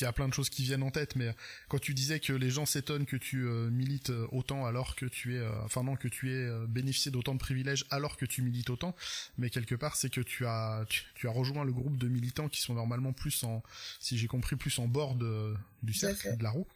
il 0.00 0.04
y 0.04 0.06
a 0.06 0.12
plein 0.12 0.28
de 0.28 0.34
choses 0.34 0.48
qui 0.48 0.62
viennent 0.62 0.82
en 0.82 0.90
tête, 0.90 1.16
mais 1.16 1.34
quand 1.68 1.78
tu 1.78 1.92
disais 1.92 2.18
que 2.18 2.32
les 2.32 2.50
gens 2.50 2.64
s'étonnent 2.64 3.04
que 3.04 3.16
tu 3.16 3.46
euh, 3.46 3.68
milites 3.70 4.10
euh, 4.10 4.26
autant 4.32 4.64
alors 4.64 4.96
que 4.96 5.04
tu 5.06 5.36
es, 5.36 5.38
euh, 5.38 5.50
enfin 5.64 5.82
non, 5.82 5.96
que 5.96 6.08
tu 6.08 6.32
es 6.32 6.66
bénéficié 6.66 7.10
d'autant 7.10 7.34
de 7.34 7.38
privilèges 7.38 7.84
alors 7.90 8.16
que 8.16 8.24
tu 8.24 8.42
milites 8.42 8.70
autant, 8.70 8.96
mais 9.36 9.50
quelque 9.50 9.74
part 9.74 9.96
c'est 9.96 10.10
que 10.10 10.20
tu 10.20 10.46
as, 10.46 10.84
tu, 10.88 11.28
as 11.28 11.30
rejoint 11.30 11.64
le 11.64 11.72
groupe 11.72 11.98
de 11.98 12.08
militants 12.08 12.48
qui 12.48 12.62
sont 12.62 12.74
normalement 12.74 13.12
plus 13.12 13.44
en, 13.44 13.62
si 14.00 14.16
j'ai 14.16 14.28
compris, 14.28 14.56
plus 14.56 14.78
en 14.78 14.88
bord 14.88 15.14
de, 15.14 15.54
du 15.82 15.92
cercle, 15.92 16.36
de 16.36 16.42
la 16.42 16.50
roue. 16.50 16.66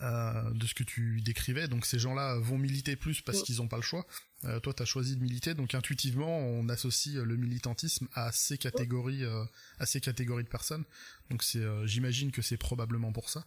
Euh, 0.00 0.50
de 0.52 0.64
ce 0.64 0.74
que 0.74 0.84
tu 0.84 1.20
décrivais. 1.22 1.66
Donc 1.66 1.84
ces 1.84 1.98
gens-là 1.98 2.38
vont 2.38 2.56
militer 2.56 2.94
plus 2.94 3.20
parce 3.20 3.42
qu'ils 3.42 3.56
n'ont 3.56 3.66
pas 3.66 3.78
le 3.78 3.82
choix. 3.82 4.06
Euh, 4.44 4.60
toi, 4.60 4.72
tu 4.72 4.80
as 4.80 4.86
choisi 4.86 5.16
de 5.16 5.20
militer, 5.20 5.54
donc 5.54 5.74
intuitivement, 5.74 6.38
on 6.38 6.68
associe 6.68 7.16
le 7.16 7.36
militantisme 7.36 8.06
à 8.14 8.30
ces 8.30 8.58
catégories, 8.58 9.24
euh, 9.24 9.44
à 9.80 9.86
ces 9.86 10.00
catégories 10.00 10.44
de 10.44 10.48
personnes. 10.48 10.84
Donc 11.30 11.42
c'est, 11.42 11.64
j'imagine 11.84 12.30
que 12.30 12.42
c'est 12.42 12.56
probablement 12.56 13.12
pour 13.12 13.28
ça. 13.28 13.44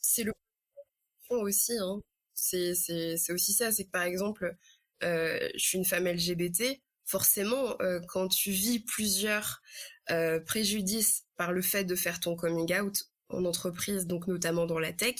C'est 0.00 0.24
le 0.24 0.32
aussi. 1.30 1.78
Hein. 1.78 2.00
C'est 2.34 2.74
c'est 2.74 3.32
aussi 3.32 3.52
ça. 3.52 3.70
C'est 3.70 3.84
que 3.84 3.90
par 3.90 4.02
exemple, 4.02 4.56
je 5.02 5.50
suis 5.56 5.78
une 5.78 5.84
femme 5.84 6.08
LGBT. 6.08 6.80
Forcément, 7.04 7.78
quand 8.08 8.26
tu 8.26 8.50
vis 8.50 8.80
plusieurs 8.80 9.62
préjudices 10.46 11.26
par 11.36 11.52
le 11.52 11.62
fait 11.62 11.84
de 11.84 11.94
faire 11.94 12.18
ton 12.18 12.34
coming 12.34 12.74
out 12.74 13.04
en 13.28 13.44
entreprise, 13.44 14.06
donc 14.06 14.26
notamment 14.26 14.66
dans 14.66 14.78
la 14.78 14.92
tech, 14.92 15.16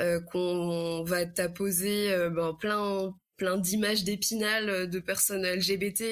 euh, 0.00 0.20
qu'on 0.20 1.04
va 1.04 1.26
t'apposer 1.26 2.12
euh, 2.12 2.30
ben, 2.30 2.54
plein 2.54 3.14
plein 3.36 3.58
d'images 3.58 4.02
d'épinal 4.02 4.70
euh, 4.70 4.86
de 4.86 4.98
personnes 4.98 5.46
LGBT 5.46 6.02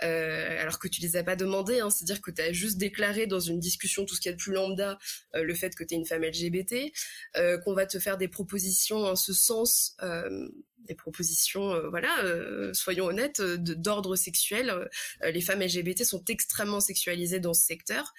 alors 0.00 0.80
que 0.80 0.88
tu 0.88 1.00
les 1.00 1.14
as 1.14 1.22
pas 1.22 1.36
demandées, 1.36 1.78
hein, 1.78 1.88
c'est-à-dire 1.88 2.20
que 2.20 2.32
tu 2.32 2.42
as 2.42 2.52
juste 2.52 2.76
déclaré 2.76 3.28
dans 3.28 3.38
une 3.38 3.60
discussion 3.60 4.04
tout 4.04 4.16
ce 4.16 4.20
qu'il 4.20 4.30
y 4.30 4.32
a 4.32 4.36
de 4.36 4.42
plus 4.42 4.52
lambda 4.52 4.98
le 5.32 5.54
fait 5.54 5.76
que 5.76 5.84
tu 5.84 5.94
es 5.94 5.96
une 5.96 6.04
femme 6.04 6.24
LGBT, 6.24 6.90
qu'on 7.62 7.72
va 7.72 7.86
te 7.86 8.00
faire 8.00 8.18
des 8.18 8.26
propositions 8.26 9.04
en 9.04 9.14
ce 9.14 9.32
sens 9.32 9.96
des 10.78 10.96
propositions, 10.96 11.88
voilà, 11.90 12.10
soyons 12.72 13.06
honnêtes, 13.06 13.40
d'ordre 13.40 14.16
sexuel. 14.16 14.88
les 15.22 15.40
femmes 15.40 15.62
LGBT 15.62 16.02
sont 16.02 16.24
extrêmement 16.28 16.80
sexualisées 16.80 17.38
dans 17.38 17.54
ce 17.54 17.64
secteur 17.64 18.12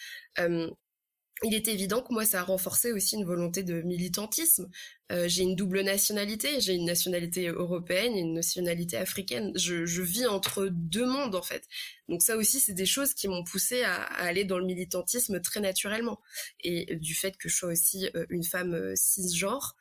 il 1.43 1.53
est 1.53 1.67
évident 1.67 2.01
que 2.01 2.13
moi, 2.13 2.25
ça 2.25 2.39
a 2.39 2.43
renforcé 2.43 2.91
aussi 2.91 3.15
une 3.15 3.25
volonté 3.25 3.63
de 3.63 3.81
militantisme. 3.81 4.69
Euh, 5.11 5.27
j'ai 5.27 5.43
une 5.43 5.55
double 5.55 5.81
nationalité, 5.81 6.61
j'ai 6.61 6.73
une 6.73 6.85
nationalité 6.85 7.47
européenne 7.49 8.13
et 8.15 8.21
une 8.21 8.33
nationalité 8.33 8.97
africaine. 8.97 9.51
Je, 9.55 10.01
vis 10.01 10.25
entre 10.25 10.67
deux 10.71 11.05
mondes, 11.05 11.35
en 11.35 11.41
fait. 11.41 11.67
Donc 12.07 12.23
ça 12.23 12.37
aussi, 12.37 12.59
c'est 12.59 12.73
des 12.73 12.85
choses 12.85 13.13
qui 13.13 13.27
m'ont 13.27 13.43
poussé 13.43 13.83
à, 13.83 13.95
aller 14.03 14.45
dans 14.45 14.57
le 14.57 14.65
militantisme 14.65 15.41
très 15.41 15.59
naturellement. 15.59 16.19
Et 16.61 16.95
du 16.95 17.13
fait 17.13 17.37
que 17.37 17.49
je 17.49 17.55
sois 17.55 17.69
aussi 17.69 18.09
euh, 18.15 18.25
une 18.29 18.43
femme 18.43 18.73
euh, 18.73 18.93
cisgenre, 18.95 19.75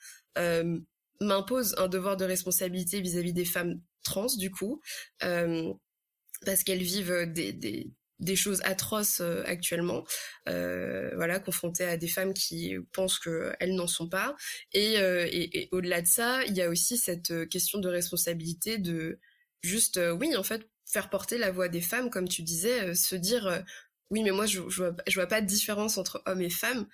m'impose 1.20 1.74
un 1.78 1.86
devoir 1.86 2.16
de 2.16 2.24
responsabilité 2.24 3.00
vis-à-vis 3.00 3.32
des 3.32 3.44
femmes 3.44 3.80
trans, 4.02 4.26
du 4.36 4.50
coup, 4.50 4.80
parce 5.20 6.64
qu'elles 6.64 6.82
vivent 6.82 7.30
des 7.32 7.92
des 8.22 8.36
choses 8.36 8.60
atroces 8.64 9.20
euh, 9.20 9.42
actuellement, 9.46 10.04
euh, 10.48 11.10
voilà, 11.16 11.40
confrontées 11.40 11.84
à 11.84 11.96
des 11.96 12.08
femmes 12.08 12.32
qui 12.32 12.76
pensent 12.92 13.18
qu'elles 13.18 13.74
n'en 13.74 13.88
sont 13.88 14.08
pas. 14.08 14.36
Et, 14.72 14.98
euh, 14.98 15.26
et, 15.30 15.62
et 15.62 15.68
au-delà 15.72 16.00
de 16.00 16.06
ça, 16.06 16.44
il 16.44 16.56
y 16.56 16.62
a 16.62 16.68
aussi 16.68 16.96
cette 16.96 17.48
question 17.48 17.80
de 17.80 17.88
responsabilité 17.88 18.78
de 18.78 19.18
juste, 19.62 20.00
oui, 20.20 20.36
en 20.36 20.44
fait, 20.44 20.68
faire 20.86 21.10
porter 21.10 21.36
la 21.36 21.50
voix 21.50 21.68
des 21.68 21.80
femmes, 21.80 22.10
comme 22.10 22.28
tu 22.28 22.42
disais, 22.42 22.94
se 22.94 23.16
dire, 23.16 23.64
oui, 24.10 24.22
mais 24.22 24.30
moi, 24.30 24.46
je, 24.46 24.60
je 24.68 25.14
vois 25.14 25.26
pas 25.26 25.40
de 25.40 25.46
différence 25.46 25.98
entre 25.98 26.22
hommes 26.26 26.42
et 26.42 26.50
femmes. 26.50 26.86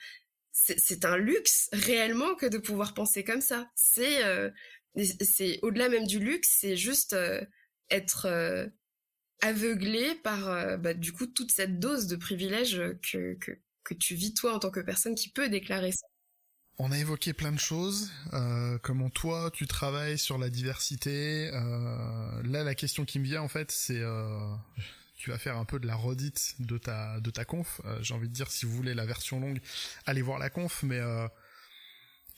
C'est 0.53 1.05
un 1.05 1.17
luxe 1.17 1.69
réellement 1.73 2.35
que 2.35 2.47
de 2.47 2.59
pouvoir 2.59 2.95
penser 2.95 3.23
comme 3.23 3.41
ça. 3.41 3.71
C'est 3.75 4.23
c'est 5.21 5.61
au-delà 5.63 5.89
même 5.89 6.07
du 6.07 6.19
luxe, 6.19 6.57
c'est 6.61 6.77
juste 6.77 7.17
être 7.91 8.71
aveuglé 9.41 10.15
par 10.17 10.49
euh, 10.49 10.77
bah, 10.77 10.95
du 10.95 11.13
coup 11.13 11.27
toute 11.27 11.51
cette 11.51 11.79
dose 11.79 12.07
de 12.07 12.17
privilèges 12.17 12.83
que, 13.03 13.35
que, 13.35 13.53
que, 13.85 13.95
tu 13.95 14.15
vis 14.15 14.35
toi 14.35 14.55
en 14.55 14.59
tant 14.59 14.71
que 14.71 14.81
personne 14.81 15.15
qui 15.15 15.31
peut 15.31 15.49
déclarer 15.49 15.93
ça. 15.93 16.07
On 16.81 16.93
a 16.93 16.99
évoqué 16.99 17.33
plein 17.33 17.51
de 17.51 17.59
choses, 17.59 18.13
euh, 18.35 18.79
comment 18.79 19.11
toi 19.11 19.51
tu 19.53 19.67
travailles 19.67 20.17
sur 20.17 20.39
la 20.39 20.49
diversité. 20.49 21.51
Euh, 21.53 22.43
là, 22.45 22.63
la 22.63 22.77
question 22.77 23.05
qui 23.05 23.19
me 23.19 23.25
vient 23.25 23.43
en 23.43 23.49
fait, 23.49 23.73
c'est 23.73 23.99
euh, 23.99 24.55
tu 25.17 25.31
vas 25.31 25.39
faire 25.39 25.57
un 25.57 25.65
peu 25.65 25.81
de 25.81 25.89
la 25.89 25.97
redite 25.97 26.55
de 26.61 26.79
ta 26.79 27.19
de 27.19 27.31
ta 27.31 27.45
conf. 27.45 27.81
Euh, 27.85 27.99
j'ai 28.01 28.15
envie 28.15 28.29
de 28.29 28.33
dire 28.33 28.49
si 28.53 28.65
vous 28.65 28.71
voulez 28.71 28.95
la 28.95 29.07
version 29.07 29.41
longue, 29.41 29.61
allez 30.07 30.23
voir 30.23 30.39
la 30.39 30.51
conf, 30.51 30.85
mais 30.85 31.01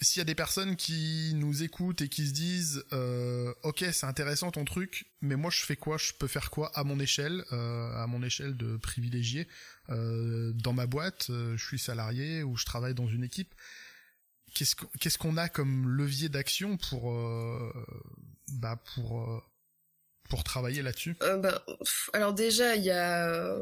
s'il 0.01 0.21
y 0.21 0.23
a 0.23 0.25
des 0.25 0.35
personnes 0.35 0.77
qui 0.77 1.33
nous 1.35 1.63
écoutent 1.63 2.01
et 2.01 2.09
qui 2.09 2.27
se 2.27 2.33
disent 2.33 2.85
euh, 2.93 3.53
ok 3.63 3.85
c'est 3.93 4.07
intéressant 4.07 4.51
ton 4.51 4.65
truc 4.65 5.11
mais 5.21 5.37
moi 5.37 5.51
je 5.51 5.65
fais 5.65 5.77
quoi? 5.77 5.99
Je 5.99 6.13
peux 6.13 6.27
faire 6.27 6.51
quoi 6.51 6.71
à 6.75 6.85
mon 6.85 6.99
échelle 6.99 7.45
euh, 7.53 7.93
à 7.95 8.07
mon 8.07 8.23
échelle 8.23 8.57
de 8.57 8.77
privilégié 8.77 9.47
euh, 9.91 10.53
dans 10.55 10.73
ma 10.73 10.87
boîte 10.87 11.27
je 11.29 11.63
suis 11.63 11.79
salarié 11.79 12.43
ou 12.43 12.57
je 12.57 12.65
travaille 12.65 12.95
dans 12.95 13.09
une 13.09 13.25
équipe. 13.25 13.55
Qu'est-ce 14.55 15.19
qu'on 15.19 15.37
a 15.37 15.49
comme 15.49 15.89
levier 15.89 16.29
d'action 16.29 16.77
pour 16.77 17.15
bah 18.55 18.83
pour 18.95 19.45
pour 20.29 20.43
travailler 20.43 20.83
là-dessus? 20.83 21.17
Bah, 21.21 21.65
alors 22.13 22.35
déjà 22.35 22.75
il 22.75 22.83
y 22.83 22.91
a 22.91 23.57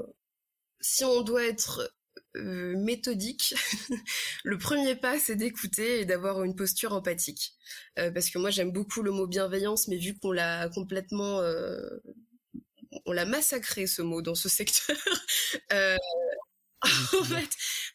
si 0.80 1.04
on 1.04 1.22
doit 1.22 1.44
être 1.44 1.92
méthodique, 2.34 3.54
le 4.44 4.58
premier 4.58 4.94
pas, 4.94 5.18
c'est 5.18 5.36
d'écouter 5.36 6.00
et 6.00 6.04
d'avoir 6.04 6.44
une 6.44 6.54
posture 6.54 6.92
empathique. 6.92 7.54
parce 7.96 8.30
que 8.30 8.38
moi, 8.38 8.50
j'aime 8.50 8.72
beaucoup 8.72 9.02
le 9.02 9.10
mot 9.10 9.26
bienveillance, 9.26 9.88
mais 9.88 9.96
vu 9.96 10.18
qu'on 10.18 10.32
l'a 10.32 10.68
complètement 10.68 11.40
on 13.06 13.12
l'a 13.12 13.24
massacré 13.24 13.86
ce 13.86 14.02
mot 14.02 14.22
dans 14.22 14.34
ce 14.34 14.48
secteur. 14.48 14.96
Euh, 16.84 17.18
en 17.20 17.24
fait, 17.24 17.50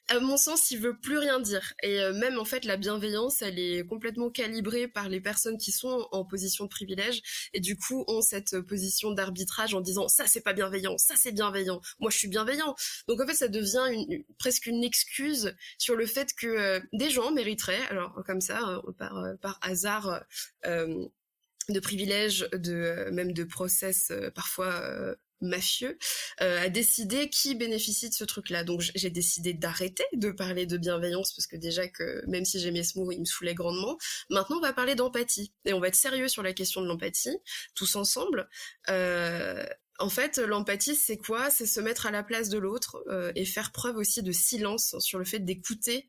à 0.10 0.20
mon 0.20 0.38
sens, 0.38 0.72
il 0.72 0.80
veut 0.80 0.98
plus 0.98 1.18
rien 1.18 1.40
dire. 1.40 1.74
Et 1.84 2.00
euh, 2.00 2.14
même 2.14 2.38
en 2.38 2.46
fait, 2.46 2.66
la 2.66 2.78
bienveillance, 2.78 3.42
elle 3.42 3.60
est 3.60 3.86
complètement 3.86 4.30
calibrée 4.30 4.88
par 4.88 5.10
les 5.10 5.22
personnes 5.22 5.58
qui 5.58 5.72
sont 5.72 6.08
en 6.12 6.26
position 6.26 6.66
de 6.66 6.70
privilège 6.70 7.22
et 7.54 7.60
du 7.60 7.78
coup 7.78 8.04
ont 8.08 8.22
cette 8.22 8.60
position 8.62 9.12
d'arbitrage 9.12 9.74
en 9.74 9.82
disant 9.82 10.08
ça 10.08 10.28
c'est 10.28 10.42
pas 10.42 10.54
bienveillant, 10.54 10.98
ça 10.98 11.16
c'est 11.18 11.32
bienveillant, 11.32 11.82
moi 12.00 12.12
je 12.12 12.18
suis 12.18 12.28
bienveillant. 12.28 12.76
Donc 13.08 13.22
en 13.22 13.28
fait, 13.28 13.36
ça 13.36 13.48
devient 13.48 14.24
presque 14.38 14.66
une 14.66 14.84
excuse 14.84 15.56
sur 15.78 15.96
le 15.96 16.06
fait 16.06 16.34
que 16.34 16.48
euh, 16.48 16.80
des 16.92 17.10
gens 17.10 17.32
mériteraient, 17.32 17.86
alors 17.90 18.22
comme 18.26 18.42
ça, 18.42 18.60
hein, 18.60 18.82
par, 18.98 19.24
par 19.42 19.60
hasard 19.62 20.24
de 20.66 21.80
privilèges, 21.80 22.48
de 22.52 23.10
même 23.12 23.32
de 23.32 23.44
process 23.44 24.12
parfois 24.36 25.16
mafieux, 25.44 25.98
euh, 26.42 26.62
a 26.62 26.70
décidé 26.70 27.30
qui 27.30 27.56
bénéficie 27.56 28.10
de 28.10 28.14
ce 28.14 28.24
truc-là. 28.24 28.64
Donc 28.64 28.82
j'ai 28.96 29.10
décidé 29.10 29.54
d'arrêter 29.54 30.04
de 30.14 30.32
parler 30.32 30.66
de 30.66 30.78
bienveillance 30.78 31.34
parce 31.34 31.48
que 31.48 31.56
déjà 31.56 31.88
que 31.88 32.24
même 32.28 32.46
si 32.46 32.60
j'aimais 32.60 32.84
ce 32.84 32.98
mot, 32.98 33.12
il 33.12 33.20
me 33.20 33.26
saoulait 33.26 33.54
grandement. 33.54 33.98
Maintenant, 34.30 34.58
on 34.58 34.62
va 34.62 34.74
parler 34.74 34.96
d'empathie 34.96 35.54
et 35.66 35.74
on 35.74 35.80
va 35.80 35.88
être 35.88 35.96
sérieux 35.96 36.28
sur 36.28 36.44
la 36.44 36.54
question 36.54 36.82
de 36.82 36.88
l'empathie, 36.88 37.38
tous 37.76 37.96
ensemble. 37.96 38.50
Euh, 38.90 39.66
en 40.00 40.10
fait, 40.10 40.38
l'empathie, 40.40 40.96
c'est 40.96 41.18
quoi? 41.18 41.50
C'est 41.50 41.68
se 41.68 41.80
mettre 41.80 42.06
à 42.06 42.12
la 42.12 42.24
place 42.24 42.50
de 42.50 42.58
l'autre 42.58 43.04
euh, 43.08 43.32
et 43.36 43.46
faire 43.46 43.72
preuve 43.72 43.98
aussi 43.98 44.24
de 44.24 44.32
silence 44.32 44.96
sur 45.00 45.20
le 45.20 45.26
fait 45.26 45.40
d'écouter 45.40 46.08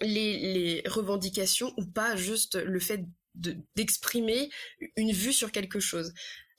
les, 0.00 0.82
revendications 0.86 1.72
ou 1.76 1.84
pas 1.84 2.16
juste 2.16 2.56
le 2.56 2.80
fait 2.80 3.04
d'exprimer 3.34 4.50
une 4.96 5.12
vue 5.12 5.32
sur 5.32 5.50
quelque 5.50 5.80
chose. 5.80 6.12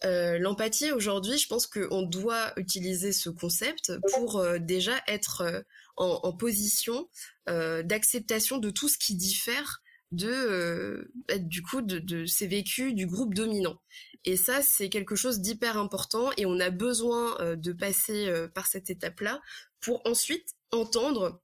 Euh, 0.06 0.38
l'empathie 0.38 0.92
aujourd'hui, 0.92 1.38
je 1.38 1.48
pense 1.48 1.68
qu'on 1.68 2.04
doit 2.04 2.54
utiliser 2.58 3.12
ce 3.12 3.30
concept 3.30 3.94
pour 4.14 4.38
euh, 4.38 4.60
déjà 4.60 4.94
être 5.08 5.42
euh, 5.42 5.62
en, 5.98 6.34
position 6.34 7.10
d'acceptation 7.48 8.58
de 8.58 8.70
tout 8.70 8.90
ce 8.90 8.98
qui 8.98 9.16
diffère 9.16 9.82
de 10.12 11.10
du 11.38 11.62
coup 11.62 11.82
de, 11.82 12.26
ces 12.26 12.48
vécus 12.48 12.94
du 12.94 13.08
groupe 13.08 13.34
dominant. 13.34 13.80
Et 14.26 14.36
ça, 14.36 14.62
c'est 14.62 14.90
quelque 14.90 15.16
chose 15.16 15.40
d'hyper 15.40 15.78
important 15.78 16.32
et 16.38 16.46
on 16.46 16.60
a 16.60 16.70
besoin 16.70 17.56
de 17.56 17.72
passer 17.72 18.30
par 18.54 18.68
cette 18.68 18.90
étape-là 18.90 19.42
pour 19.80 20.02
ensuite 20.06 20.56
entendre 20.72 21.42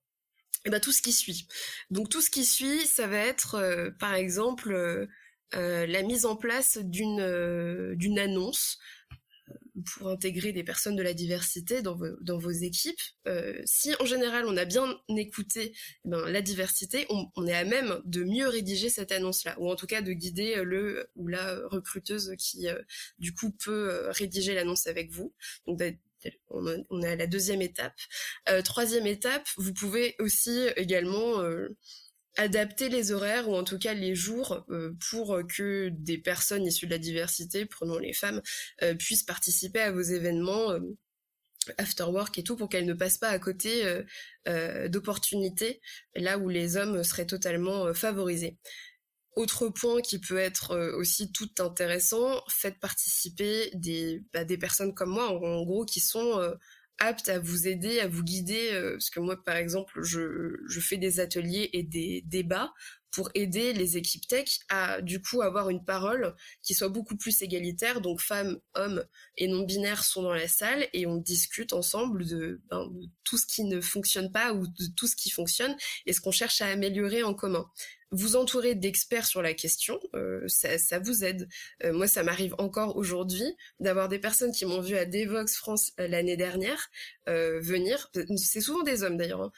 eh 0.66 0.70
ben, 0.70 0.82
tout 0.82 0.92
ce 0.92 1.02
qui 1.02 1.14
suit. 1.14 1.48
Donc 1.92 2.10
tout 2.10 2.22
ce 2.22 2.30
qui 2.30 2.44
suit, 2.44 2.86
ça 2.88 3.08
va 3.08 3.20
être 3.20 3.94
par 4.00 4.16
exemple 4.16 5.08
la 5.54 6.02
mise 6.04 6.26
en 6.26 6.36
place 6.36 6.78
d'une 6.78 7.20
euh, 7.20 7.96
d'une 7.96 8.20
annonce 8.20 8.78
euh, 9.52 9.56
pour 9.94 10.10
intégrer 10.10 10.54
des 10.54 10.64
personnes 10.64 10.96
de 10.96 11.04
la 11.04 11.14
diversité 11.14 11.82
dans 11.82 11.96
vos, 11.96 12.16
dans 12.22 12.38
vos 12.38 12.52
équipes. 12.52 13.00
si 13.66 13.94
en 14.00 14.06
général 14.06 14.46
on 14.46 14.58
a 14.58 14.66
bien 14.66 14.98
écouté 15.10 15.74
eh 16.06 16.10
ben, 16.10 16.30
la 16.30 16.42
diversité, 16.42 17.06
on, 17.10 17.48
est 17.48 17.54
à 17.54 17.66
même 17.66 18.02
de 18.06 18.24
mieux 18.24 18.48
rédiger 18.48 18.90
cette 18.90 19.12
annonce-là, 19.12 19.56
ou 19.60 19.70
en 19.70 19.76
tout 19.76 19.88
cas 19.88 20.02
de 20.02 20.14
guider 20.14 20.64
le 20.64 21.10
ou 21.16 21.28
la 21.28 21.56
recruteuse 21.68 22.34
qui 22.38 22.68
du 23.20 23.34
coup 23.34 23.52
peut 23.52 24.10
rédiger 24.10 24.54
l'annonce 24.54 24.88
avec 24.88 25.12
vous. 25.12 25.34
Donc 25.68 25.80
bah, 25.80 25.86
on, 26.50 27.02
est 27.02 27.08
à 27.08 27.16
la 27.16 27.28
deuxième 27.28 27.62
étape. 27.62 27.96
troisième 28.64 29.08
étape, 29.08 29.48
vous 29.58 29.74
pouvez 29.74 30.16
aussi 30.20 30.68
également 30.76 31.42
adapter 32.38 32.90
les 32.90 33.12
horaires 33.12 33.50
ou 33.50 33.56
en 33.56 33.64
tout 33.64 33.78
cas 33.78 33.94
les 33.94 34.16
jours 34.16 34.66
euh, 34.70 34.96
pour 35.10 35.42
que 35.48 35.90
des 35.90 36.18
personnes 36.18 36.66
issues 36.66 36.86
de 36.86 36.92
la 36.92 36.98
diversité, 36.98 37.66
prenons 37.66 37.98
les 37.98 38.14
femmes, 38.14 38.42
euh, 38.84 38.96
puissent 38.96 39.24
participer 39.24 39.82
à 39.82 39.92
vos 39.92 40.02
événements 40.02 40.72
euh, 40.72 40.80
after 41.78 42.04
work 42.04 42.38
et 42.38 42.44
tout 42.44 42.56
pour 42.56 42.70
qu'elles 42.70 42.86
ne 42.86 42.94
passent 42.94 43.20
pas 43.20 43.30
à 43.30 43.38
côté 43.38 43.84
d'opportunités 44.90 45.80
là 46.16 46.40
où 46.40 46.50
les 46.50 46.76
hommes 46.76 47.04
seraient 47.04 47.28
totalement 47.28 47.94
favorisés. 47.94 48.58
Autre 49.36 49.70
point 49.70 50.02
qui 50.02 50.20
peut 50.20 50.40
être 50.40 50.76
aussi 50.98 51.32
tout 51.32 51.52
intéressant, 51.60 52.42
faites 52.50 52.80
participer 52.80 53.72
bah, 54.34 54.44
des 54.44 54.58
personnes 54.58 54.96
comme 54.96 55.12
moi, 55.12 55.30
en 55.30 55.64
gros, 55.64 55.86
qui 55.86 56.00
sont 56.00 56.42
apte 57.02 57.30
à 57.30 57.40
vous 57.40 57.68
aider, 57.68 58.00
à 58.00 58.08
vous 58.08 58.24
guider, 58.24 58.70
euh, 58.74 58.92
parce 58.94 59.10
que 59.10 59.20
moi, 59.20 59.44
par 59.44 59.56
exemple, 59.58 60.02
je, 60.04 60.56
je 60.68 60.80
fais 60.80 60.98
des 60.98 61.20
ateliers 61.20 61.70
et 61.74 61.84
des 61.84 62.24
débats 62.26 62.74
pour 63.12 63.30
aider 63.36 63.74
les 63.74 63.98
équipes 63.98 64.28
tech 64.28 64.60
à 64.70 65.02
du 65.02 65.22
coup 65.22 65.42
avoir 65.42 65.70
une 65.70 65.84
parole 65.84 66.36
qui 66.64 66.74
soit 66.74 66.90
beaucoup 66.90 67.16
plus 67.16 67.42
égalitaire. 67.42 68.02
Donc 68.02 68.22
femmes, 68.22 68.60
hommes 68.74 69.06
et 69.38 69.48
non 69.48 69.64
binaires 69.64 70.04
sont 70.04 70.24
dans 70.24 70.34
la 70.34 70.48
salle 70.48 70.88
et 70.94 71.06
on 71.06 71.18
discute 71.18 71.74
ensemble 71.74 72.26
de, 72.26 72.62
ben, 72.70 72.90
tout 73.24 73.38
ce 73.38 73.46
qui 73.46 73.64
ne 73.64 73.82
fonctionne 73.82 74.32
pas 74.32 74.54
ou 74.54 74.68
de 74.68 74.86
tout 74.96 75.08
ce 75.08 75.16
qui 75.16 75.30
fonctionne 75.30 75.76
et 76.06 76.14
ce 76.14 76.22
qu'on 76.22 76.32
cherche 76.32 76.62
à 76.62 76.68
améliorer 76.68 77.24
en 77.24 77.34
commun 77.34 77.70
vous 78.12 78.36
entourer 78.36 78.76
d'experts 78.76 79.26
sur 79.26 79.42
la 79.42 79.54
question, 79.54 80.00
euh, 80.16 80.44
ça, 80.48 80.78
ça, 80.78 81.00
vous 81.00 81.24
aide. 81.24 81.48
Euh, 81.84 81.94
moi, 81.94 82.08
ça 82.08 82.24
m'arrive 82.24 82.54
encore 82.58 82.98
aujourd'hui 82.98 83.56
d'avoir 83.80 84.10
des 84.10 84.20
personnes 84.20 84.52
qui 84.52 84.66
m'ont 84.66 84.82
vu 84.82 84.98
à 84.98 85.06
Devox 85.06 85.56
France 85.56 85.94
euh, 86.00 86.08
l'année 86.08 86.38
dernière 86.38 86.90
venir. 87.28 88.12
C'est 88.36 88.60
souvent 88.60 88.84
des 88.84 89.04
hommes 89.04 89.16
d'ailleurs, 89.16 89.42
hein, 89.42 89.52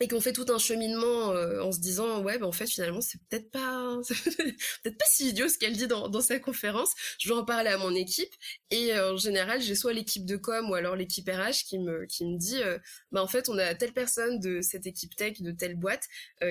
et 0.00 0.08
qu'on 0.08 0.20
fait 0.20 0.32
tout 0.32 0.46
un 0.48 0.58
cheminement 0.58 1.32
euh, 1.32 1.62
en 1.62 1.72
se 1.72 1.80
disant 1.80 2.22
ouais 2.22 2.38
ben 2.38 2.46
en 2.46 2.52
fait 2.52 2.66
finalement 2.66 3.00
c'est 3.00 3.18
peut-être 3.28 3.50
pas 3.50 3.98
peut-être 4.08 4.98
pas 4.98 5.04
si 5.08 5.30
idiot 5.30 5.48
ce 5.48 5.58
qu'elle 5.58 5.76
dit 5.76 5.86
dans, 5.86 6.08
dans 6.08 6.20
sa 6.20 6.38
conférence 6.38 6.92
je 7.18 7.28
vais 7.28 7.34
en 7.34 7.44
parler 7.44 7.70
à 7.70 7.78
mon 7.78 7.94
équipe 7.94 8.32
et 8.70 8.92
euh, 8.92 9.14
en 9.14 9.16
général 9.16 9.60
j'ai 9.62 9.74
soit 9.74 9.92
l'équipe 9.92 10.26
de 10.26 10.36
com 10.36 10.68
ou 10.70 10.74
alors 10.74 10.96
l'équipe 10.96 11.28
RH 11.28 11.64
qui 11.66 11.78
me 11.78 12.04
qui 12.06 12.26
me 12.26 12.36
dit 12.36 12.62
euh, 12.62 12.78
bah 13.12 13.22
en 13.22 13.28
fait 13.28 13.48
on 13.48 13.56
a 13.58 13.74
telle 13.74 13.92
personne 13.92 14.38
de 14.40 14.60
cette 14.60 14.86
équipe 14.86 15.16
tech 15.16 15.40
de 15.40 15.50
telle 15.50 15.76
boîte 15.76 16.04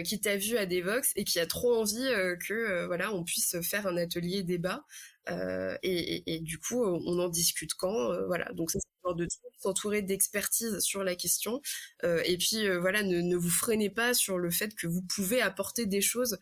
qui 0.03 0.19
t'a 0.19 0.38
vu 0.38 0.57
à 0.57 0.65
Devox 0.65 1.11
et 1.15 1.23
qui 1.23 1.39
a 1.39 1.45
trop 1.45 1.75
envie 1.75 2.09
que 2.47 2.86
voilà 2.88 3.13
on 3.13 3.23
puisse 3.23 3.55
faire 3.61 3.88
un 3.88 3.97
atelier 3.97 4.43
débat 4.43 4.86
euh, 5.29 5.77
et, 5.83 6.36
et, 6.36 6.39
du 6.39 6.59
coup, 6.59 6.83
on 6.83 7.19
en 7.19 7.29
discute 7.29 7.73
quand, 7.75 8.11
euh, 8.11 8.25
voilà. 8.27 8.51
Donc 8.53 8.71
ça, 8.71 8.79
de 9.14 9.28
s'entourer 9.60 10.01
d'expertise 10.01 10.80
sur 10.80 11.03
la 11.03 11.16
question. 11.16 11.62
Euh, 12.03 12.22
et 12.26 12.38
puis 12.38 12.68
voilà, 12.80 13.03
ne, 13.03 13.22
ne, 13.22 13.36
vous 13.36 13.49
freinez 13.49 13.89
pas 13.89 14.14
sur 14.14 14.38
le 14.38 14.49
fait 14.49 14.76
que 14.76 14.88
vous 14.88 15.01
pouvez 15.01 15.41
apporter 15.41 15.86
des 15.86 16.01
choses 16.01 16.38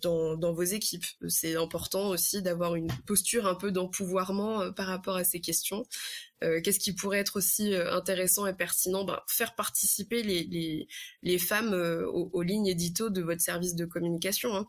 dans, 0.00 0.34
dans, 0.34 0.54
vos 0.54 0.62
équipes. 0.62 1.04
C'est 1.28 1.56
important 1.56 2.08
aussi 2.08 2.40
d'avoir 2.40 2.74
une 2.74 2.90
posture 3.06 3.46
un 3.46 3.54
peu 3.54 3.70
d'empouvoirment 3.70 4.72
par 4.72 4.86
rapport 4.86 5.16
à 5.16 5.24
ces 5.24 5.40
questions. 5.40 5.84
Qu'est-ce 6.40 6.78
qui 6.78 6.94
pourrait 6.94 7.18
être 7.18 7.36
aussi 7.36 7.74
intéressant 7.74 8.46
et 8.46 8.54
pertinent? 8.54 9.04
Ben, 9.04 9.20
Faire 9.28 9.54
participer 9.54 10.22
les, 10.22 10.44
les, 10.44 10.88
les 11.22 11.38
femmes 11.38 11.74
aux, 11.74 12.30
aux, 12.32 12.42
lignes 12.42 12.66
édito 12.66 13.10
de 13.10 13.20
votre 13.20 13.42
service 13.42 13.74
de 13.74 13.84
communication. 13.84 14.56
Hein 14.56 14.66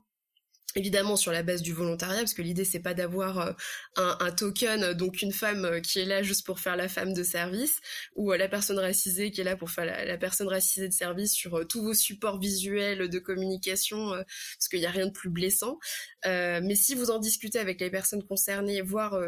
évidemment 0.76 1.15
sur 1.15 1.32
la 1.32 1.43
base 1.43 1.61
du 1.61 1.74
volontariat 1.74 2.19
parce 2.19 2.34
que 2.34 2.41
l'idée 2.41 2.65
c'est 2.65 2.80
pas 2.80 2.93
d'avoir 2.93 3.39
euh, 3.39 3.53
un, 3.97 4.32
token 4.32 4.93
donc 4.93 5.21
une 5.21 5.32
femme 5.32 5.65
euh, 5.65 5.80
qui 5.80 5.99
est 5.99 6.05
là 6.05 6.24
juste 6.24 6.45
pour 6.45 6.59
faire 6.59 6.76
la 6.76 6.88
femme 6.88 7.13
de 7.13 7.24
service 7.24 7.80
ou 8.15 8.32
euh, 8.32 8.38
la 8.38 8.47
personne 8.47 8.80
racisée 8.80 9.32
qui 9.32 9.41
est 9.41 9.43
là 9.43 9.55
pour 9.55 9.69
faire 9.69 9.86
la, 9.86 10.17
personne 10.17 10.47
racisée 10.47 10.88
de 10.88 10.93
service 10.93 11.34
sur 11.34 11.67
tous 11.67 11.84
vos 11.84 11.93
supports 11.93 12.39
visuels 12.39 13.09
de 13.09 13.19
communication 13.19 14.11
parce 14.11 14.67
qu'il 14.69 14.80
n'y 14.80 14.86
a 14.86 14.91
rien 14.91 15.07
de 15.07 15.11
plus 15.11 15.30
blessant. 15.30 15.80
Mais 16.26 16.76
si 16.76 16.95
vous 16.95 17.11
en 17.11 17.19
discutez 17.19 17.59
avec 17.59 17.82
les 17.82 17.89
personnes 17.89 18.24
concernées 18.24 18.82
voire 18.82 19.19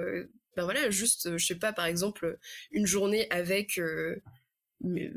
ben 0.56 0.64
voilà 0.64 0.90
juste 0.90 1.38
je 1.38 1.46
sais 1.46 1.56
pas 1.56 1.74
par 1.74 1.86
exemple 1.86 2.38
une 2.72 2.86
journée 2.86 3.28
avec 3.30 3.80
mais 4.82 5.12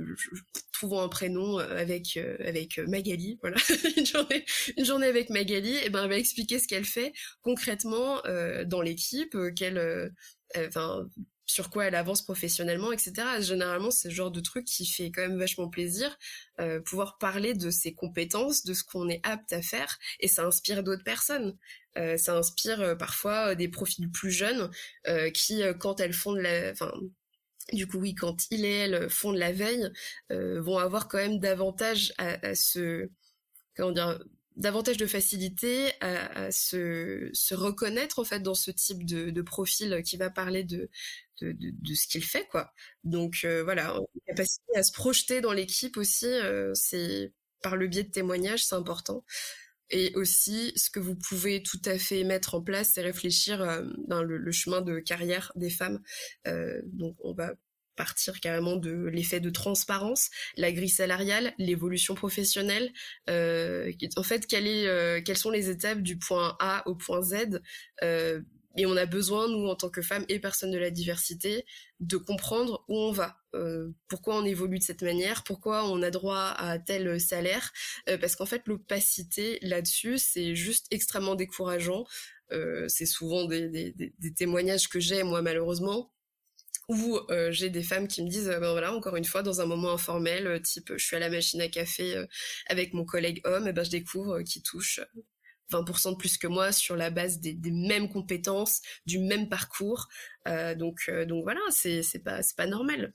trouvons 0.73 1.01
un 1.01 1.09
prénom 1.09 1.59
euh, 1.59 1.77
avec 1.77 2.17
euh, 2.17 2.37
avec 2.41 2.79
euh, 2.79 2.87
Magali 2.87 3.39
voilà. 3.41 3.57
Une 3.97 4.07
journée 4.07 4.45
une 4.77 4.85
journée 4.85 5.07
avec 5.07 5.31
Magali 5.31 5.77
et 5.77 5.91
ben 5.91 6.05
elle 6.05 6.11
va 6.11 6.17
expliquer 6.17 6.59
ce 6.59 6.69
qu'elle 6.69 6.85
fait 6.85 7.13
concrètement 7.43 8.23
dans 8.67 8.81
l'équipe 8.81 9.37
qu'elle 9.57 10.13
enfin 10.57 11.07
sur 11.47 11.71
quoi 11.71 11.87
elle 11.87 11.95
avance 11.95 12.23
professionnellement 12.23 12.93
etc 12.93 13.41
généralement 13.41 13.91
c'est 13.91 14.09
le 14.09 14.15
genre 14.15 14.31
de 14.31 14.41
truc 14.41 14.65
qui 14.65 14.87
fait 14.87 15.11
quand 15.11 15.23
même 15.23 15.39
vachement 15.39 15.69
plaisir 15.69 16.17
pouvoir 16.85 17.19
parler 17.19 17.55
de 17.55 17.71
ses 17.71 17.95
compétences 17.95 18.65
de 18.65 18.75
ce 18.75 18.85
qu'on 18.85 19.09
est 19.09 19.21
apte 19.25 19.53
à 19.53 19.63
faire 19.63 19.99
et 20.21 20.29
ça 20.29 20.47
inspire 20.47 20.83
d'autres 20.83 21.05
personnes. 21.05 21.57
Ça 21.97 22.37
inspire 22.37 22.97
parfois 22.97 23.55
des 23.55 23.69
profils 23.69 24.11
plus 24.11 24.31
jeunes 24.31 24.71
qui 25.35 25.63
quand 25.81 26.01
elles 26.01 26.13
font 26.13 26.33
de 26.33 26.41
la 26.41 26.71
enfin 26.71 26.93
du 27.73 27.87
coup, 27.87 27.99
oui, 27.99 28.15
quand 28.15 28.37
il 28.51 28.65
et 28.65 28.73
elle 28.73 29.11
font 29.11 29.33
de 29.33 29.39
la 29.39 29.53
veille, 29.53 29.91
euh, 30.33 30.61
vont 30.61 30.79
avoir 30.79 31.09
quand 31.09 31.19
même 31.19 31.39
davantage 31.39 32.13
à, 32.19 32.55
se, 32.55 33.11
comment 33.77 33.93
dire, 33.93 34.19
davantage 34.57 34.97
de 34.97 35.07
facilité 35.07 35.93
à, 36.01 36.51
se, 36.51 37.31
se, 37.33 37.55
reconnaître 37.55 38.19
en 38.19 38.25
fait 38.25 38.41
dans 38.41 38.55
ce 38.55 38.71
type 38.71 39.05
de, 39.05 39.43
profil 39.43 40.03
qui 40.05 40.17
va 40.17 40.31
parler 40.31 40.65
de, 40.65 40.91
de 41.41 41.95
ce 41.95 42.09
qu'il 42.09 42.25
fait 42.25 42.47
quoi. 42.49 42.73
Donc 43.05 43.41
euh, 43.45 43.63
voilà, 43.63 43.97
capacité 44.27 44.77
à 44.77 44.83
se 44.83 44.93
projeter 44.93 45.41
dans 45.41 45.53
l'équipe 45.53 45.97
aussi, 45.97 46.27
euh, 46.27 46.73
c'est 46.75 47.33
par 47.63 47.77
le 47.77 47.87
biais 47.87 48.05
de 48.05 48.11
témoignages, 48.11 48.65
c'est 48.65 48.75
important. 48.75 49.25
Et 49.91 50.13
aussi, 50.15 50.73
ce 50.77 50.91
que 50.91 51.01
vous 51.01 51.17
pouvez 51.17 51.63
tout 51.63 51.81
à 51.85 51.99
fait 51.99 52.25
mettre 52.25 52.55
en 52.55 52.63
place, 52.63 52.91
c'est 52.95 53.03
réfléchir 53.03 53.63
euh, 53.63 53.85
dans 54.07 54.23
le, 54.23 54.37
le, 54.37 54.53
chemin 54.53 54.83
de 54.83 54.99
carrière 54.99 55.53
des 55.57 55.71
femmes. 55.71 56.01
Euh, 56.47 56.81
donc, 56.85 57.17
on 57.21 57.33
va 57.33 57.55
partir 57.99 58.41
carrément 58.41 58.77
de 58.77 59.07
l'effet 59.13 59.41
de 59.41 59.51
transparence, 59.51 60.31
la 60.57 60.73
grille 60.73 60.89
salariale, 60.89 61.53
l'évolution 61.59 62.15
professionnelle. 62.15 62.93
Euh, 63.29 63.93
en 64.17 64.23
fait, 64.23 64.47
quelle 64.47 64.69
est, 64.69 64.87
euh, 64.87 65.21
quelles 65.21 65.37
sont 65.37 65.51
les 65.51 65.69
étapes 65.69 66.01
du 66.01 66.17
point 66.17 66.57
A 66.61 66.87
au 66.87 66.95
point 66.95 67.21
Z? 67.21 67.61
Euh, 68.03 68.41
et 68.79 68.87
on 68.87 68.97
a 68.97 69.07
besoin, 69.07 69.49
nous, 69.49 69.67
en 69.67 69.75
tant 69.75 69.91
que 69.91 70.03
femmes 70.03 70.25
et 70.29 70.39
personnes 70.39 70.71
de 70.71 70.79
la 70.79 70.93
diversité, 70.93 71.67
de 71.99 72.17
comprendre 72.17 72.85
où 72.87 72.97
on 72.97 73.11
va, 73.11 73.37
euh, 73.57 73.91
pourquoi 74.07 74.37
on 74.37 74.45
évolue 74.45 74.79
de 74.79 74.85
cette 74.85 75.03
manière, 75.03 75.43
pourquoi 75.43 75.85
on 75.91 76.01
a 76.01 76.11
droit 76.11 76.55
à 76.57 76.79
tel 76.79 77.21
salaire, 77.21 77.73
euh, 78.09 78.17
parce 78.19 78.37
qu'en 78.37 78.47
fait, 78.47 78.63
l'opacité 78.67 79.59
là-dessus, 79.63 80.19
c'est 80.19 80.55
juste 80.55 80.87
extrêmement 80.93 81.35
décourageant. 81.35 82.07
Euh, 82.53 82.87
c'est 82.87 83.05
souvent 83.05 83.47
des, 83.47 83.95
témoignages 84.37 84.89
que 84.89 85.01
j'ai, 85.01 85.25
moi, 85.25 85.43
malheureusement, 85.43 86.13
où 86.89 87.19
j'ai 87.51 87.69
des 87.69 87.83
femmes 87.83 88.07
qui 88.07 88.23
me 88.23 88.31
disent, 88.31 88.47
ben 88.47 88.89
encore 88.95 89.17
une 89.17 89.25
fois, 89.25 89.43
dans 89.43 89.61
un 89.61 89.67
moment 89.67 89.93
informel, 89.93 90.63
type, 90.63 90.93
je 90.97 91.05
suis 91.05 91.17
à 91.17 91.19
la 91.19 91.29
machine 91.29 91.61
à 91.61 91.69
café 91.69 92.25
avec 92.69 92.95
mon 92.95 93.05
collègue 93.05 93.41
homme, 93.45 93.67
et 93.67 93.73
ben 93.73 93.85
je 93.85 93.91
découvre 93.91 94.41
qu'il 94.43 94.63
touche 94.63 95.01
20% 95.71 96.13
de 96.13 96.17
plus 96.17 96.39
que 96.39 96.47
moi 96.47 96.73
sur 96.73 96.97
la 96.97 97.11
base 97.11 97.41
des, 97.41 97.55
des 97.55 97.71
mêmes 97.71 98.09
compétences, 98.09 98.81
du 99.07 99.19
même 99.19 99.49
parcours. 99.49 100.09
Euh, 100.47 100.75
donc, 100.75 101.11
donc 101.27 101.43
voilà, 101.43 101.61
c'est 101.71 102.03
c'est 102.03 102.21
pas 102.21 102.43
c'est 102.43 102.57
pas 102.57 102.67
normal. 102.67 103.13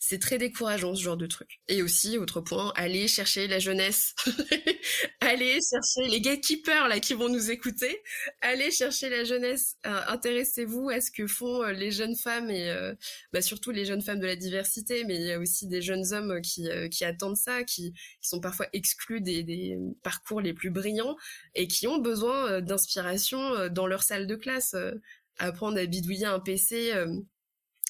C'est 0.00 0.20
très 0.20 0.38
décourageant 0.38 0.94
ce 0.94 1.02
genre 1.02 1.16
de 1.16 1.26
truc. 1.26 1.60
Et 1.66 1.82
aussi, 1.82 2.18
autre 2.18 2.40
point, 2.40 2.72
aller 2.76 3.08
chercher 3.08 3.48
la 3.48 3.58
jeunesse, 3.58 4.14
aller 5.20 5.58
chercher 5.60 6.08
les 6.08 6.20
gatekeepers 6.20 6.86
là 6.86 7.00
qui 7.00 7.14
vont 7.14 7.28
nous 7.28 7.50
écouter, 7.50 8.00
aller 8.40 8.70
chercher 8.70 9.08
la 9.10 9.24
jeunesse. 9.24 9.76
Euh, 9.86 10.00
Intéressez-vous 10.06 10.88
à 10.90 11.00
ce 11.00 11.10
que 11.10 11.26
font 11.26 11.64
euh, 11.64 11.72
les 11.72 11.90
jeunes 11.90 12.14
femmes 12.14 12.48
et 12.48 12.70
euh, 12.70 12.94
bah, 13.32 13.42
surtout 13.42 13.72
les 13.72 13.84
jeunes 13.84 14.00
femmes 14.00 14.20
de 14.20 14.26
la 14.26 14.36
diversité, 14.36 15.02
mais 15.04 15.16
il 15.16 15.26
y 15.26 15.32
a 15.32 15.40
aussi 15.40 15.66
des 15.66 15.82
jeunes 15.82 16.12
hommes 16.12 16.40
qui, 16.42 16.68
euh, 16.70 16.88
qui 16.88 17.04
attendent 17.04 17.36
ça, 17.36 17.64
qui, 17.64 17.92
qui, 17.92 18.28
sont 18.28 18.40
parfois 18.40 18.66
exclus 18.72 19.20
des, 19.20 19.42
des, 19.42 19.76
parcours 20.04 20.40
les 20.40 20.54
plus 20.54 20.70
brillants 20.70 21.16
et 21.56 21.66
qui 21.66 21.88
ont 21.88 21.98
besoin 21.98 22.46
euh, 22.52 22.60
d'inspiration 22.60 23.68
dans 23.68 23.88
leur 23.88 24.04
salle 24.04 24.28
de 24.28 24.36
classe. 24.36 24.76
Apprendre 25.38 25.78
à 25.78 25.86
bidouiller 25.86 26.26
un 26.26 26.40
PC 26.40 26.92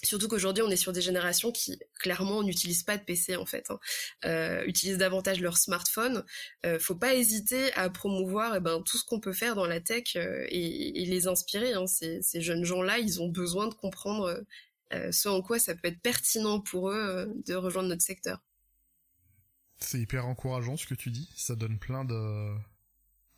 Surtout 0.05 0.29
qu'aujourd'hui, 0.29 0.63
on 0.63 0.71
est 0.71 0.77
sur 0.77 0.93
des 0.93 1.01
générations 1.01 1.51
qui 1.51 1.77
clairement 1.99 2.45
n'utilisent 2.45 2.85
pas 2.85 2.97
de 2.97 3.03
PC 3.03 3.35
en 3.35 3.47
fait, 3.47 3.69
hein. 3.69 3.81
euh, 4.27 4.63
utilisent 4.65 4.99
davantage 4.99 5.41
leur 5.41 5.59
smartphone. 5.59 6.25
Euh, 6.65 6.79
faut 6.79 6.95
pas 6.95 7.15
hésiter 7.15 7.73
à 7.73 7.91
promouvoir 7.91 8.55
eh 8.55 8.61
ben, 8.61 8.81
tout 8.83 8.97
ce 8.97 9.05
qu'on 9.05 9.19
peut 9.19 9.33
faire 9.33 9.57
dans 9.57 9.67
la 9.67 9.81
tech 9.81 10.15
euh, 10.15 10.47
et, 10.51 11.05
les 11.05 11.27
inspirer. 11.27 11.73
Hein. 11.73 11.89
Ces, 11.89 12.23
ces, 12.23 12.41
jeunes 12.41 12.65
gens-là, 12.65 13.01
ils 13.01 13.21
ont 13.21 13.29
besoin 13.29 13.67
de 13.67 13.75
comprendre 13.75 14.45
euh, 14.93 15.13
ce 15.13 15.29
en 15.29 15.43
quoi 15.43 15.59
ça 15.59 15.75
peut 15.75 15.89
être 15.89 16.01
pertinent 16.01 16.61
pour 16.61 16.91
eux 16.91 16.95
euh, 16.95 17.27
de 17.47 17.55
rejoindre 17.55 17.89
notre 17.89 18.03
secteur. 18.03 18.43
C'est 19.81 20.01
hyper 20.01 20.27
encourageant 20.27 20.77
ce 20.77 20.87
que 20.87 20.95
tu 20.95 21.11
dis. 21.11 21.31
Ça 21.37 21.55
donne 21.55 21.79
plein 21.79 22.05
de 22.05 22.55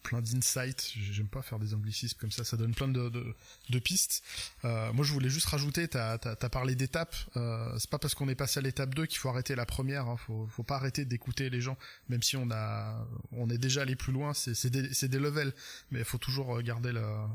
plein 0.03 0.21
d'insights. 0.21 0.93
J'aime 0.97 1.29
pas 1.29 1.43
faire 1.43 1.59
des 1.59 1.75
anglicismes 1.75 2.19
comme 2.19 2.31
ça, 2.31 2.45
ça 2.45 2.57
donne 2.57 2.75
plein 2.75 2.89
de, 2.89 3.09
de, 3.09 3.35
de 3.69 3.79
pistes. 3.79 4.23
Euh, 4.65 4.93
moi, 4.93 5.05
je 5.05 5.13
voulais 5.13 5.31
juste 5.31 5.47
rajouter, 5.47 5.89
t'as 5.89 6.15
as, 6.15 6.49
parlé 6.49 6.75
d'étapes. 6.75 7.17
Euh, 7.37 7.79
c'est 7.79 7.91
pas 7.91 7.99
parce 7.99 8.15
qu'on 8.15 8.29
est 8.29 8.35
passé 8.35 8.59
à 8.59 8.63
l'étape 8.63 8.95
2 8.95 9.07
qu'il 9.07 9.19
faut 9.19 9.29
arrêter 9.29 9.55
la 9.55 9.67
première. 9.67 10.09
Hein. 10.09 10.17
Faut, 10.17 10.47
faut 10.47 10.63
pas 10.63 10.77
arrêter 10.77 11.05
d'écouter 11.05 11.51
les 11.51 11.61
gens, 11.61 11.77
même 12.09 12.23
si 12.23 12.37
on 12.37 12.51
a, 12.51 13.07
on 13.33 13.51
est 13.51 13.59
déjà 13.59 13.83
allé 13.83 13.97
plus 13.97 14.13
loin. 14.13 14.35
C'est 14.35 14.71
des, 14.71 15.09
des 15.09 15.19
levels, 15.19 15.53
mais 15.91 16.01
il 16.01 16.05
faut 16.05 16.19
toujours 16.19 16.61
garder 16.63 16.93
la, 16.93 17.29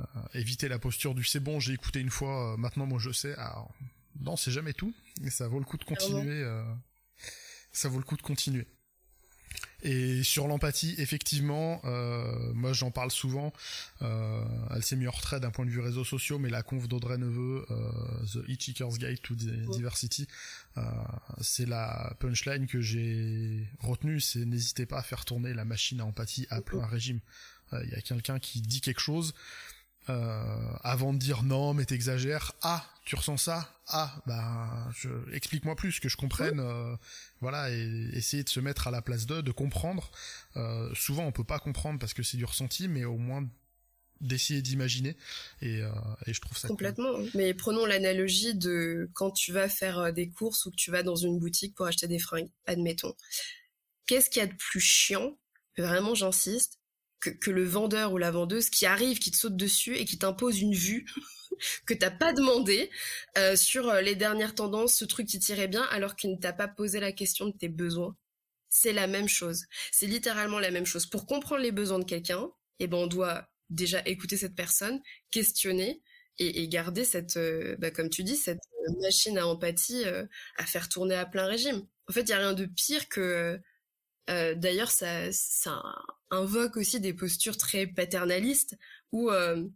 euh, 0.00 0.04
éviter 0.34 0.68
la 0.68 0.78
posture 0.78 1.14
du 1.14 1.24
c'est 1.24 1.40
bon, 1.40 1.58
j'ai 1.58 1.72
écouté 1.72 2.00
une 2.00 2.10
fois, 2.10 2.52
euh, 2.52 2.56
maintenant 2.56 2.86
moi 2.86 2.98
je 3.00 3.10
sais. 3.10 3.34
Alors, 3.34 3.74
non, 4.20 4.36
c'est 4.36 4.52
jamais 4.52 4.72
tout. 4.72 4.94
Et 5.24 5.30
ça 5.30 5.48
vaut 5.48 5.58
le 5.58 5.64
coup 5.64 5.76
de 5.76 5.84
continuer. 5.84 6.42
Euh, 6.42 6.62
ça 7.72 7.88
vaut 7.88 7.98
le 7.98 8.04
coup 8.04 8.16
de 8.16 8.22
continuer. 8.22 8.66
Et 9.82 10.24
sur 10.24 10.48
l'empathie, 10.48 10.96
effectivement, 10.98 11.80
euh, 11.84 12.52
moi 12.52 12.72
j'en 12.72 12.90
parle 12.90 13.12
souvent. 13.12 13.52
Euh, 14.02 14.44
elle 14.74 14.82
s'est 14.82 14.96
mis 14.96 15.06
en 15.06 15.12
retrait 15.12 15.38
d'un 15.38 15.50
point 15.50 15.64
de 15.64 15.70
vue 15.70 15.80
réseaux 15.80 16.04
sociaux, 16.04 16.38
mais 16.40 16.50
la 16.50 16.62
conf 16.62 16.88
d'Audrey 16.88 17.16
Neveu, 17.16 17.64
euh, 17.70 17.90
The 18.32 18.48
Hitchhiker's 18.48 18.98
Guide 18.98 19.20
to 19.22 19.34
Diversity, 19.36 20.26
euh, 20.76 20.82
c'est 21.40 21.66
la 21.66 22.12
punchline 22.18 22.66
que 22.66 22.80
j'ai 22.80 23.68
retenue. 23.78 24.20
C'est 24.20 24.44
n'hésitez 24.44 24.84
pas 24.84 24.98
à 24.98 25.02
faire 25.02 25.24
tourner 25.24 25.54
la 25.54 25.64
machine 25.64 26.00
à 26.00 26.04
empathie 26.04 26.46
à 26.50 26.60
plein 26.60 26.84
régime. 26.84 27.20
Euh, 27.72 27.82
il 27.84 27.90
y 27.90 27.94
a 27.94 28.00
quelqu'un 28.00 28.38
qui 28.38 28.60
dit 28.60 28.80
quelque 28.80 29.00
chose. 29.00 29.34
Euh, 30.10 30.72
avant 30.82 31.12
de 31.12 31.18
dire 31.18 31.42
non 31.42 31.74
mais 31.74 31.84
t'exagères. 31.84 32.52
Ah 32.62 32.84
tu 33.04 33.14
ressens 33.14 33.38
ça? 33.38 33.70
Ah 33.88 34.14
bah 34.26 34.88
je 34.94 35.08
explique-moi 35.32 35.76
plus 35.76 36.00
que 36.00 36.08
je 36.08 36.16
comprenne 36.16 36.60
euh, 36.60 36.94
voilà 37.40 37.70
et 37.70 38.10
essayer 38.12 38.42
de 38.42 38.48
se 38.48 38.60
mettre 38.60 38.86
à 38.86 38.90
la 38.90 39.02
place 39.02 39.26
d'eux 39.26 39.42
de 39.42 39.50
comprendre. 39.50 40.10
Euh, 40.56 40.90
souvent 40.94 41.24
on 41.24 41.32
peut 41.32 41.44
pas 41.44 41.58
comprendre 41.58 41.98
parce 41.98 42.14
que 42.14 42.22
c'est 42.22 42.36
du 42.36 42.44
ressenti 42.44 42.88
mais 42.88 43.04
au 43.04 43.18
moins 43.18 43.46
d'essayer 44.20 44.62
d'imaginer. 44.62 45.16
Et, 45.62 45.78
et, 46.26 46.34
je 46.34 46.40
trouve 46.40 46.58
ça 46.58 46.66
complètement. 46.66 47.12
Cool. 47.12 47.30
mais 47.34 47.54
prenons 47.54 47.86
l'analogie 47.86 48.54
de 48.54 49.08
quand 49.14 49.30
tu 49.30 49.52
vas 49.52 49.68
faire 49.68 50.12
des 50.12 50.28
courses 50.28 50.66
ou 50.66 50.72
que 50.72 50.76
tu 50.76 50.90
vas 50.90 51.04
dans 51.04 51.14
une 51.14 51.38
boutique 51.38 51.74
pour 51.76 51.86
acheter 51.86 52.08
des 52.08 52.18
fringues 52.18 52.50
admettons. 52.66 53.14
Qu'est-ce 54.06 54.28
qu'il 54.30 54.40
y 54.40 54.44
a 54.44 54.48
de 54.48 54.56
plus 54.56 54.80
chiant? 54.80 55.38
Vraiment 55.76 56.14
j'insiste 56.14 56.77
que, 57.20 57.30
que, 57.30 57.50
le 57.50 57.64
vendeur 57.64 58.12
ou 58.12 58.18
la 58.18 58.30
vendeuse 58.30 58.70
qui 58.70 58.86
arrive, 58.86 59.18
qui 59.18 59.30
te 59.30 59.36
saute 59.36 59.56
dessus 59.56 59.96
et 59.96 60.04
qui 60.04 60.18
t'impose 60.18 60.60
une 60.60 60.74
vue 60.74 61.06
que 61.86 61.94
t'as 61.94 62.10
pas 62.10 62.32
demandé 62.32 62.90
euh, 63.36 63.56
sur 63.56 63.92
les 63.94 64.14
dernières 64.14 64.54
tendances, 64.54 64.94
ce 64.94 65.04
truc 65.04 65.26
qui 65.26 65.38
tirait 65.38 65.68
bien, 65.68 65.82
alors 65.90 66.16
qu'il 66.16 66.30
ne 66.30 66.36
t'a 66.36 66.52
pas 66.52 66.68
posé 66.68 67.00
la 67.00 67.12
question 67.12 67.46
de 67.46 67.56
tes 67.56 67.68
besoins. 67.68 68.16
C'est 68.70 68.92
la 68.92 69.06
même 69.06 69.28
chose. 69.28 69.64
C'est 69.92 70.06
littéralement 70.06 70.58
la 70.58 70.70
même 70.70 70.86
chose. 70.86 71.06
Pour 71.06 71.26
comprendre 71.26 71.62
les 71.62 71.72
besoins 71.72 71.98
de 71.98 72.04
quelqu'un, 72.04 72.48
eh 72.80 72.86
ben 72.86 72.98
on 72.98 73.06
doit 73.06 73.48
déjà 73.70 74.02
écouter 74.06 74.36
cette 74.36 74.54
personne, 74.54 75.00
questionner 75.30 76.02
et, 76.38 76.62
et 76.62 76.68
garder 76.68 77.04
cette, 77.04 77.36
euh, 77.36 77.76
bah, 77.78 77.90
comme 77.90 78.10
tu 78.10 78.24
dis, 78.24 78.36
cette 78.36 78.60
machine 79.00 79.38
à 79.38 79.46
empathie 79.46 80.04
euh, 80.04 80.24
à 80.56 80.66
faire 80.66 80.88
tourner 80.88 81.14
à 81.14 81.26
plein 81.26 81.46
régime. 81.46 81.86
En 82.08 82.12
fait, 82.12 82.22
il 82.22 82.30
y 82.30 82.32
a 82.32 82.38
rien 82.38 82.54
de 82.54 82.66
pire 82.66 83.08
que 83.08 83.60
euh, 84.30 84.54
D'ailleurs, 84.54 84.90
ça, 84.90 85.32
ça 85.32 85.82
invoque 86.30 86.76
aussi 86.76 87.00
des 87.00 87.14
postures 87.14 87.56
très 87.56 87.86
paternalistes 87.86 88.76
où 89.12 89.30
euh, 89.30 89.68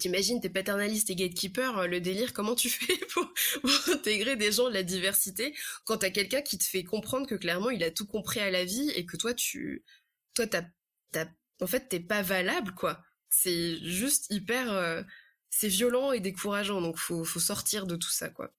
T'imagines, 0.00 0.40
t'es 0.40 0.50
paternaliste 0.50 1.10
et 1.10 1.14
gatekeeper, 1.14 1.78
euh, 1.78 1.86
le 1.86 2.00
délire, 2.00 2.32
comment 2.32 2.56
tu 2.56 2.68
fais 2.68 2.96
pour, 3.12 3.32
pour, 3.60 3.70
intégrer 3.94 4.34
des 4.34 4.50
gens 4.50 4.68
de 4.68 4.74
la 4.74 4.82
diversité 4.82 5.54
quand 5.84 5.98
t'as 5.98 6.10
quelqu'un 6.10 6.42
qui 6.42 6.58
te 6.58 6.64
fait 6.64 6.82
comprendre 6.82 7.26
que 7.28 7.36
clairement 7.36 7.70
il 7.70 7.84
a 7.84 7.92
tout 7.92 8.06
compris 8.06 8.40
à 8.40 8.50
la 8.50 8.64
vie 8.64 8.90
et 8.90 9.06
que 9.06 9.16
toi 9.16 9.32
tu, 9.32 9.84
toi 10.34 10.48
t'as, 10.48 10.64
t'as, 11.12 11.26
en 11.60 11.68
fait 11.68 11.88
t'es 11.88 12.00
pas 12.00 12.22
valable 12.22 12.74
quoi. 12.74 13.04
C'est 13.28 13.78
juste 13.78 14.26
hyper, 14.30 14.72
euh, 14.72 15.04
c'est 15.50 15.68
violent 15.68 16.10
et 16.10 16.18
décourageant 16.18 16.80
donc 16.80 16.98
faut, 16.98 17.24
faut 17.24 17.38
sortir 17.38 17.86
de 17.86 17.94
tout 17.94 18.10
ça 18.10 18.28
quoi. 18.28 18.52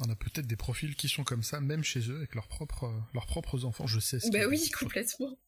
On 0.00 0.10
a 0.10 0.16
peut-être 0.16 0.46
des 0.46 0.56
profils 0.56 0.96
qui 0.96 1.08
sont 1.08 1.22
comme 1.22 1.44
ça, 1.44 1.60
même 1.60 1.84
chez 1.84 2.10
eux, 2.10 2.16
avec 2.16 2.34
leurs 2.34 2.48
propres, 2.48 2.92
leurs 3.12 3.26
propres 3.26 3.64
enfants, 3.64 3.86
je 3.86 4.00
sais. 4.00 4.18
Ce 4.18 4.28
bah 4.28 4.46
oui, 4.48 4.68
complètement. 4.70 5.38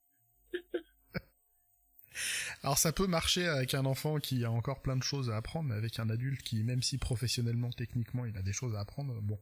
Alors 2.62 2.78
ça 2.78 2.92
peut 2.92 3.06
marcher 3.06 3.46
avec 3.46 3.74
un 3.74 3.84
enfant 3.84 4.18
qui 4.18 4.44
a 4.44 4.50
encore 4.50 4.82
plein 4.82 4.96
de 4.96 5.02
choses 5.02 5.30
à 5.30 5.36
apprendre, 5.36 5.68
mais 5.70 5.74
avec 5.74 5.98
un 5.98 6.10
adulte 6.10 6.42
qui, 6.42 6.62
même 6.62 6.82
si 6.82 6.98
professionnellement, 6.98 7.70
techniquement, 7.70 8.24
il 8.24 8.36
a 8.36 8.42
des 8.42 8.52
choses 8.52 8.74
à 8.74 8.80
apprendre, 8.80 9.14
bon. 9.22 9.38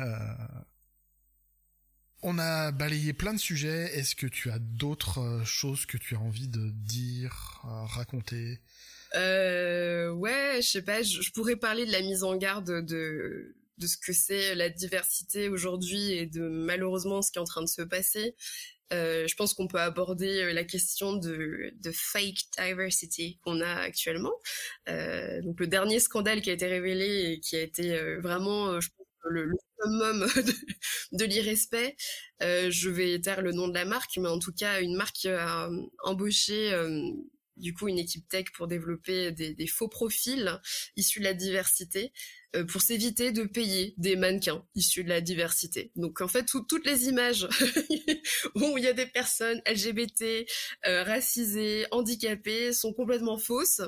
Euh... 0.00 0.06
On 2.24 2.38
a 2.38 2.70
balayé 2.70 3.12
plein 3.12 3.34
de 3.34 3.38
sujets. 3.40 3.98
Est-ce 3.98 4.14
que 4.14 4.28
tu 4.28 4.52
as 4.52 4.60
d'autres 4.60 5.42
choses 5.44 5.86
que 5.86 5.96
tu 5.96 6.14
as 6.14 6.20
envie 6.20 6.46
de 6.46 6.70
dire, 6.70 7.60
raconter? 7.64 8.60
Euh, 9.16 10.12
Ouais, 10.12 10.60
je 10.62 10.68
sais 10.68 10.82
pas. 10.82 11.02
Je, 11.02 11.20
je, 11.20 11.32
pourrais 11.32 11.56
parler 11.56 11.84
de 11.84 11.90
la 11.90 12.00
mise 12.00 12.22
en 12.22 12.36
garde 12.36 12.84
de 12.84 13.56
de 13.78 13.86
ce 13.86 13.96
que 13.96 14.12
c'est 14.12 14.54
la 14.54 14.68
diversité 14.68 15.48
aujourd'hui 15.48 16.12
et 16.12 16.26
de 16.26 16.48
malheureusement 16.48 17.20
ce 17.22 17.32
qui 17.32 17.38
est 17.38 17.42
en 17.42 17.44
train 17.44 17.62
de 17.62 17.68
se 17.68 17.82
passer. 17.82 18.34
Euh, 18.92 19.26
je 19.26 19.34
pense 19.36 19.54
qu'on 19.54 19.66
peut 19.66 19.80
aborder 19.80 20.52
la 20.52 20.64
question 20.64 21.14
de, 21.14 21.72
fake 21.92 22.44
diversity 22.58 23.38
qu'on 23.42 23.60
a 23.60 23.74
actuellement. 23.74 24.34
Euh, 24.88 25.40
donc 25.42 25.60
le 25.60 25.66
dernier 25.66 25.98
scandale 25.98 26.42
qui 26.42 26.50
a 26.50 26.52
été 26.52 26.66
révélé 26.66 27.32
et 27.32 27.40
qui 27.40 27.56
a 27.56 27.60
été 27.60 27.94
euh, 27.94 28.20
vraiment, 28.20 28.78
le, 29.24 29.52
summum 29.80 30.26
de, 31.12 31.24
l'irrespect. 31.24 31.96
Euh, 32.42 32.70
je 32.70 32.90
vais 32.90 33.20
taire 33.20 33.42
le 33.42 33.52
nom 33.52 33.68
de 33.68 33.74
la 33.74 33.84
marque, 33.84 34.16
mais 34.18 34.28
en 34.28 34.38
tout 34.38 34.52
cas, 34.52 34.80
une 34.80 34.96
marque 34.96 35.26
a 35.26 35.68
embauché 36.04 36.72
du 37.56 37.74
coup 37.74 37.88
une 37.88 37.98
équipe 37.98 38.28
tech 38.28 38.46
pour 38.54 38.66
développer 38.66 39.30
des, 39.30 39.66
faux 39.66 39.88
profils 39.88 40.60
issus 40.96 41.20
de 41.20 41.24
la 41.24 41.34
diversité 41.34 42.12
pour 42.68 42.82
s'éviter 42.82 43.32
de 43.32 43.44
payer 43.44 43.94
des 43.96 44.16
mannequins 44.16 44.64
issus 44.74 45.04
de 45.04 45.08
la 45.08 45.20
diversité. 45.20 45.90
Donc 45.96 46.20
en 46.20 46.28
fait 46.28 46.46
toutes 46.68 46.86
les 46.86 47.08
images 47.08 47.48
où 48.54 48.76
il 48.76 48.84
y 48.84 48.88
a 48.88 48.92
des 48.92 49.06
personnes 49.06 49.60
LGBT, 49.66 50.46
racisées, 50.84 51.86
handicapées 51.90 52.72
sont 52.72 52.92
complètement 52.92 53.38
fausses 53.38 53.82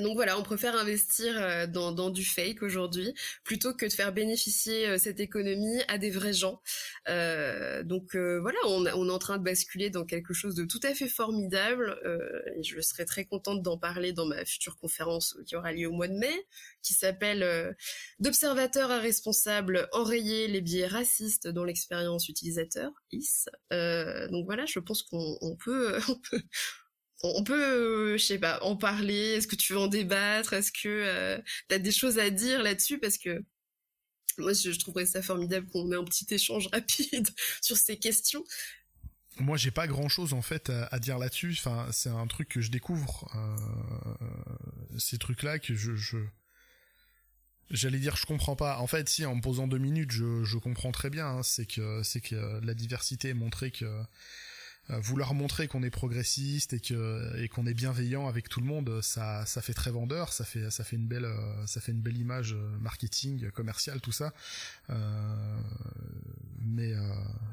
donc 0.00 0.14
voilà, 0.14 0.38
on 0.38 0.42
préfère 0.42 0.74
investir 0.74 1.34
euh, 1.36 1.66
dans, 1.66 1.92
dans 1.92 2.08
du 2.08 2.24
fake 2.24 2.62
aujourd'hui 2.62 3.14
plutôt 3.44 3.74
que 3.74 3.84
de 3.84 3.92
faire 3.92 4.12
bénéficier 4.12 4.88
euh, 4.88 4.98
cette 4.98 5.20
économie 5.20 5.82
à 5.88 5.98
des 5.98 6.10
vrais 6.10 6.32
gens. 6.32 6.62
Euh, 7.08 7.82
donc 7.82 8.14
voilà, 8.14 8.58
on, 8.64 8.86
on, 8.86 9.08
est 9.08 9.12
en 9.12 9.18
train 9.18 9.36
de 9.36 9.42
basculer 9.42 9.90
dans 9.90 10.04
quelque 10.04 10.32
chose 10.32 10.54
de 10.54 10.64
tout 10.64 10.80
à 10.82 10.94
fait 10.94 11.08
formidable 11.08 11.98
et 12.56 12.62
je 12.62 12.80
serai 12.80 13.04
très 13.04 13.24
contente 13.24 13.62
d'en 13.62 13.78
parler 13.78 14.12
dans 14.12 14.26
ma 14.26 14.44
future 14.44 14.76
conférence 14.76 15.36
qui 15.46 15.56
aura 15.56 15.72
lieu 15.72 15.88
au 15.88 15.92
mois 15.92 16.08
de 16.08 16.14
mai, 16.14 16.46
qui 16.82 16.94
s'appelle 16.94 17.76
d'observateurs 18.18 18.90
à 18.90 18.98
responsables 18.98 19.88
enrayer 19.92 20.48
les 20.48 20.60
biais 20.60 20.86
racistes 20.86 21.48
dans 21.48 21.64
l'expérience 21.64 22.28
utilisateur 22.28 22.92
IS. 23.12 23.46
donc 23.70 24.44
voilà, 24.46 24.64
je 24.66 24.78
pense 24.78 25.02
qu'on 25.02 25.38
on 25.40 25.56
peut, 25.56 25.98
on 26.08 26.14
peut 26.30 26.42
on 27.22 27.44
peut, 27.44 28.14
euh, 28.14 28.18
je 28.18 28.24
sais 28.24 28.38
pas, 28.38 28.62
en 28.62 28.76
parler. 28.76 29.34
Est-ce 29.34 29.46
que 29.46 29.56
tu 29.56 29.72
veux 29.72 29.78
en 29.78 29.86
débattre 29.86 30.52
Est-ce 30.52 30.72
que 30.72 30.88
euh, 30.88 31.38
tu 31.68 31.74
as 31.74 31.78
des 31.78 31.92
choses 31.92 32.18
à 32.18 32.30
dire 32.30 32.62
là-dessus? 32.62 32.98
Parce 32.98 33.18
que 33.18 33.44
moi, 34.38 34.52
je, 34.52 34.70
trouverais 34.78 35.06
ça 35.06 35.22
formidable 35.22 35.68
qu'on 35.68 35.92
ait 35.92 35.96
un 35.96 36.04
petit 36.04 36.26
échange 36.30 36.68
rapide 36.72 37.28
sur 37.60 37.76
ces 37.76 37.96
questions. 37.96 38.44
Moi, 39.38 39.56
j'ai 39.56 39.70
pas 39.70 39.86
grand-chose 39.86 40.34
en 40.34 40.42
fait 40.42 40.70
à, 40.70 40.98
dire 40.98 41.18
là-dessus. 41.18 41.58
C'est 41.90 42.10
un 42.10 42.26
truc 42.26 42.48
que 42.48 42.60
je 42.60 42.70
découvre. 42.70 43.30
Euh, 43.34 44.98
ces 44.98 45.18
trucs-là 45.18 45.58
que 45.58 45.74
je. 45.74 46.18
J'allais 47.70 47.98
dire 47.98 48.16
je 48.16 48.26
comprends 48.26 48.56
pas. 48.56 48.78
En 48.80 48.86
fait, 48.86 49.08
si 49.08 49.24
en 49.24 49.36
me 49.36 49.40
posant 49.40 49.66
deux 49.66 49.78
minutes, 49.78 50.10
je, 50.10 50.58
comprends 50.58 50.92
très 50.92 51.08
bien. 51.08 51.26
Hein. 51.26 51.42
c'est 51.42 51.64
que 51.66 52.60
la 52.62 52.74
diversité 52.74 53.30
est 53.30 53.34
montrée 53.34 53.70
que 53.70 53.86
vouloir 54.88 55.32
montrer 55.34 55.68
qu'on 55.68 55.82
est 55.82 55.90
progressiste 55.90 56.72
et 56.72 56.80
que 56.80 57.40
et 57.40 57.48
qu'on 57.48 57.66
est 57.66 57.74
bienveillant 57.74 58.26
avec 58.26 58.48
tout 58.48 58.60
le 58.60 58.66
monde, 58.66 59.00
ça 59.00 59.46
ça 59.46 59.62
fait 59.62 59.74
très 59.74 59.90
vendeur, 59.90 60.32
ça 60.32 60.44
fait 60.44 60.70
ça 60.70 60.84
fait 60.84 60.96
une 60.96 61.06
belle 61.06 61.24
euh, 61.24 61.66
ça 61.66 61.80
fait 61.80 61.92
une 61.92 62.00
belle 62.00 62.18
image 62.18 62.52
euh, 62.52 62.78
marketing 62.80 63.50
commercial 63.52 64.00
tout 64.00 64.12
ça. 64.12 64.34
mais 66.60 66.92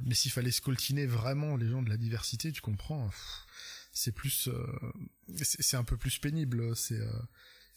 mais 0.06 0.16
s'il 0.16 0.32
fallait 0.32 0.52
scoltiner 0.52 1.06
vraiment 1.06 1.56
les 1.56 1.70
gens 1.70 1.82
de 1.82 1.90
la 1.90 1.98
diversité, 1.98 2.52
tu 2.52 2.62
comprends, 2.62 3.10
c'est 3.94 4.12
plus 4.12 4.50
c'est 5.36 5.78
un 5.78 5.84
peu 5.84 5.98
plus 5.98 6.18
pénible, 6.18 6.76
c'est 6.76 7.02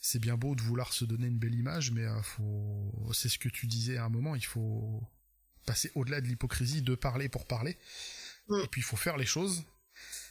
c'est 0.01 0.19
bien 0.19 0.37
beau 0.37 0.55
de 0.55 0.63
vouloir 0.63 0.93
se 0.93 1.05
donner 1.05 1.27
une 1.27 1.39
belle 1.39 1.55
image, 1.55 1.93
mais 1.93 2.07
faut 2.23 2.93
c'est 3.13 3.29
ce 3.29 3.39
que 3.39 3.49
tu 3.49 3.67
disais 3.67 3.99
à 3.99 4.05
un 4.05 4.09
moment, 4.09 4.35
il 4.35 4.45
faut 4.45 5.03
passer 5.67 5.93
au-delà 5.95 6.21
de 6.21 6.27
l'hypocrisie 6.27 6.83
de 6.83 6.95
parler 6.95 7.29
pour 7.29 7.47
parler. 7.47 7.79
Mm. 8.49 8.61
Et 8.65 8.69
puis 8.69 8.81
il 8.81 8.85
faut 8.85 8.97
faire 8.97 9.17
les 9.17 9.27
choses. 9.27 9.65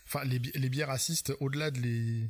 Enfin, 0.05 0.23
les, 0.25 0.39
les 0.39 0.69
biais 0.69 0.83
racistes, 0.83 1.33
au-delà 1.39 1.71
de 1.71 1.79
les 1.79 2.29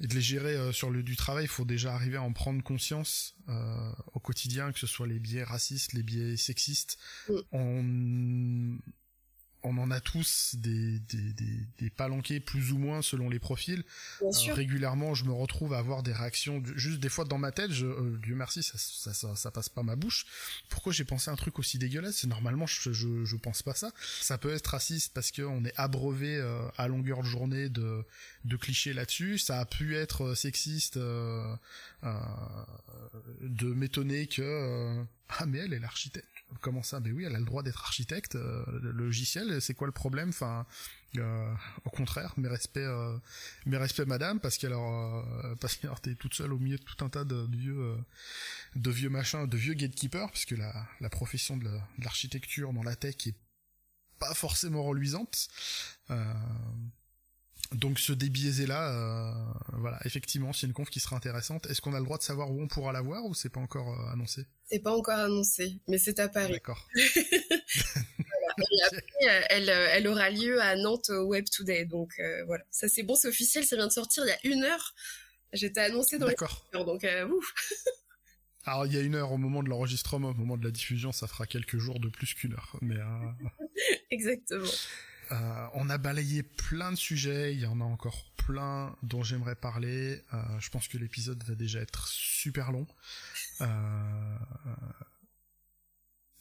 de 0.00 0.14
les 0.14 0.20
gérer 0.20 0.54
euh, 0.54 0.72
sur 0.72 0.90
le 0.90 1.02
du 1.02 1.16
travail, 1.16 1.44
il 1.44 1.48
faut 1.48 1.64
déjà 1.64 1.94
arriver 1.94 2.16
à 2.16 2.22
en 2.22 2.32
prendre 2.32 2.62
conscience 2.62 3.34
euh, 3.48 3.92
au 4.12 4.20
quotidien, 4.20 4.72
que 4.72 4.78
ce 4.78 4.86
soit 4.86 5.06
les 5.06 5.18
biais 5.18 5.42
racistes, 5.42 5.94
les 5.94 6.02
biais 6.02 6.36
sexistes. 6.36 6.98
Mm. 7.28 7.34
On 7.52 8.78
on 9.66 9.76
en 9.78 9.90
a 9.90 10.00
tous 10.00 10.54
des, 10.54 11.00
des, 11.00 11.32
des, 11.32 11.66
des, 11.78 11.90
palanqués 11.90 12.38
plus 12.38 12.70
ou 12.72 12.78
moins 12.78 13.02
selon 13.02 13.28
les 13.28 13.40
profils. 13.40 13.82
Euh, 14.22 14.30
régulièrement, 14.52 15.14
je 15.14 15.24
me 15.24 15.32
retrouve 15.32 15.74
à 15.74 15.78
avoir 15.78 16.04
des 16.04 16.12
réactions, 16.12 16.62
juste 16.76 17.00
des 17.00 17.08
fois 17.08 17.24
dans 17.24 17.38
ma 17.38 17.50
tête, 17.50 17.72
je, 17.72 17.86
euh, 17.86 18.16
Dieu 18.22 18.36
merci, 18.36 18.62
ça, 18.62 18.78
ça, 18.78 19.12
ça, 19.12 19.34
ça, 19.34 19.50
passe 19.50 19.68
pas 19.68 19.82
ma 19.82 19.96
bouche. 19.96 20.26
Pourquoi 20.68 20.92
j'ai 20.92 21.04
pensé 21.04 21.30
un 21.30 21.36
truc 21.36 21.58
aussi 21.58 21.78
dégueulasse? 21.78 22.24
Normalement, 22.26 22.66
je, 22.66 22.92
je, 22.92 23.24
je, 23.24 23.36
pense 23.36 23.62
pas 23.62 23.74
ça. 23.74 23.90
Ça 24.20 24.38
peut 24.38 24.52
être 24.52 24.68
raciste 24.68 25.12
parce 25.12 25.32
qu'on 25.32 25.64
est 25.64 25.74
abreuvé 25.76 26.36
euh, 26.36 26.68
à 26.76 26.86
longueur 26.86 27.22
de 27.22 27.26
journée 27.26 27.68
de, 27.68 28.04
de 28.44 28.56
clichés 28.56 28.92
là-dessus. 28.92 29.38
Ça 29.38 29.58
a 29.58 29.64
pu 29.64 29.96
être 29.96 30.34
sexiste 30.34 30.96
de 30.96 31.58
m'étonner 33.74 34.28
que... 34.28 35.04
ah 35.28 35.46
mais 35.46 35.58
elle 35.58 35.72
est 35.72 35.78
l'architecte 35.78 36.28
Comment 36.60 36.82
ça? 36.82 37.00
Ben 37.00 37.12
oui, 37.12 37.24
elle 37.24 37.34
a 37.34 37.40
le 37.40 37.44
droit 37.44 37.62
d'être 37.62 37.82
architecte. 37.82 38.36
Euh, 38.36 38.64
le 38.80 38.92
logiciel, 38.92 39.60
c'est 39.60 39.74
quoi 39.74 39.88
le 39.88 39.92
problème? 39.92 40.28
Enfin, 40.28 40.64
euh, 41.16 41.52
au 41.84 41.90
contraire, 41.90 42.34
mes 42.36 42.48
respects, 42.48 42.76
euh, 42.76 43.18
mes 43.66 43.76
respects, 43.76 44.06
madame, 44.06 44.38
parce 44.38 44.56
qu'alors, 44.56 45.26
parce 45.60 45.76
qu'alors 45.76 46.00
t'es 46.00 46.14
toute 46.14 46.34
seule 46.34 46.52
au 46.52 46.58
milieu 46.58 46.78
de 46.78 46.84
tout 46.84 47.04
un 47.04 47.08
tas 47.08 47.24
de, 47.24 47.46
vieux, 47.50 47.96
de 48.76 48.90
vieux 48.90 49.08
machins, 49.08 49.46
de 49.46 49.56
vieux 49.56 49.74
gatekeepers, 49.74 50.30
puisque 50.30 50.52
la, 50.52 50.86
la 51.00 51.10
profession 51.10 51.56
de 51.56 51.68
l'architecture 51.98 52.72
dans 52.72 52.84
la 52.84 52.94
tech 52.94 53.16
est 53.26 53.34
pas 54.20 54.34
forcément 54.34 54.84
reluisante. 54.84 55.48
Donc 57.72 57.98
ce 57.98 58.12
débiaisé 58.12 58.66
là, 58.66 58.92
euh, 58.92 59.32
voilà, 59.78 59.98
effectivement, 60.04 60.52
c'est 60.52 60.66
une 60.66 60.72
conf 60.72 60.88
qui 60.88 61.00
sera 61.00 61.16
intéressante. 61.16 61.66
Est-ce 61.66 61.80
qu'on 61.80 61.94
a 61.94 61.98
le 61.98 62.04
droit 62.04 62.18
de 62.18 62.22
savoir 62.22 62.50
où 62.50 62.62
on 62.62 62.68
pourra 62.68 62.92
la 62.92 63.00
voir 63.00 63.24
ou 63.24 63.34
c'est 63.34 63.48
pas 63.48 63.60
encore 63.60 63.88
euh, 63.88 64.12
annoncé? 64.12 64.46
C'est 64.64 64.78
pas 64.78 64.96
encore 64.96 65.18
annoncé, 65.18 65.80
mais 65.88 65.98
c'est 65.98 66.18
à 66.20 66.28
Paris. 66.28 66.52
D'accord. 66.52 66.88
Et 68.58 68.82
après, 68.82 69.28
euh, 69.28 69.40
elle, 69.50 69.68
elle, 69.68 70.08
aura 70.08 70.30
lieu 70.30 70.60
à 70.62 70.76
Nantes 70.76 71.10
au 71.10 71.24
Web 71.24 71.44
Today. 71.50 71.84
Donc 71.84 72.20
voilà, 72.46 72.64
ça 72.70 72.88
c'est 72.88 73.02
bon, 73.02 73.14
c'est 73.14 73.28
officiel, 73.28 73.64
ça 73.64 73.76
vient 73.76 73.86
de 73.86 73.92
sortir 73.92 74.24
il 74.24 74.28
y 74.28 74.32
a 74.32 74.54
une 74.54 74.64
heure. 74.64 74.94
J'étais 75.52 75.80
annoncé 75.80 76.18
dans 76.18 76.26
D'accord. 76.26 76.66
les 76.72 76.84
donc 76.84 77.06
ouf. 77.30 77.54
Alors 78.64 78.86
il 78.86 78.94
y 78.94 78.96
a 78.96 79.00
une 79.00 79.14
heure 79.14 79.30
au 79.30 79.38
moment 79.38 79.62
de 79.62 79.68
l'enregistrement, 79.68 80.30
au 80.30 80.34
moment 80.34 80.56
de 80.56 80.64
la 80.64 80.72
diffusion, 80.72 81.12
ça 81.12 81.28
fera 81.28 81.46
quelques 81.46 81.78
jours 81.78 82.00
de 82.00 82.08
plus 82.08 82.34
qu'une 82.34 82.54
heure, 82.54 82.76
mais. 82.80 82.96
Exactement. 84.10 84.64
Euh, 85.32 85.66
on 85.74 85.90
a 85.90 85.98
balayé 85.98 86.42
plein 86.42 86.92
de 86.92 86.96
sujets, 86.96 87.52
il 87.54 87.60
y 87.60 87.66
en 87.66 87.80
a 87.80 87.84
encore 87.84 88.24
plein 88.36 88.96
dont 89.02 89.22
j'aimerais 89.22 89.56
parler. 89.56 90.22
Euh, 90.32 90.60
je 90.60 90.70
pense 90.70 90.88
que 90.88 90.98
l'épisode 90.98 91.42
va 91.44 91.54
déjà 91.54 91.80
être 91.80 92.06
super 92.08 92.72
long. 92.72 92.86
Euh, 93.60 94.36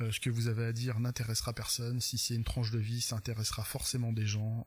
Euh, 0.00 0.10
ce 0.10 0.20
que 0.20 0.30
vous 0.30 0.48
avez 0.48 0.64
à 0.64 0.72
dire 0.72 0.98
n'intéressera 1.00 1.52
personne. 1.52 2.00
Si 2.00 2.16
c'est 2.16 2.34
une 2.34 2.44
tranche 2.44 2.70
de 2.70 2.78
vie, 2.78 3.02
ça 3.02 3.14
intéressera 3.16 3.62
forcément 3.62 4.10
des 4.10 4.26
gens. 4.26 4.66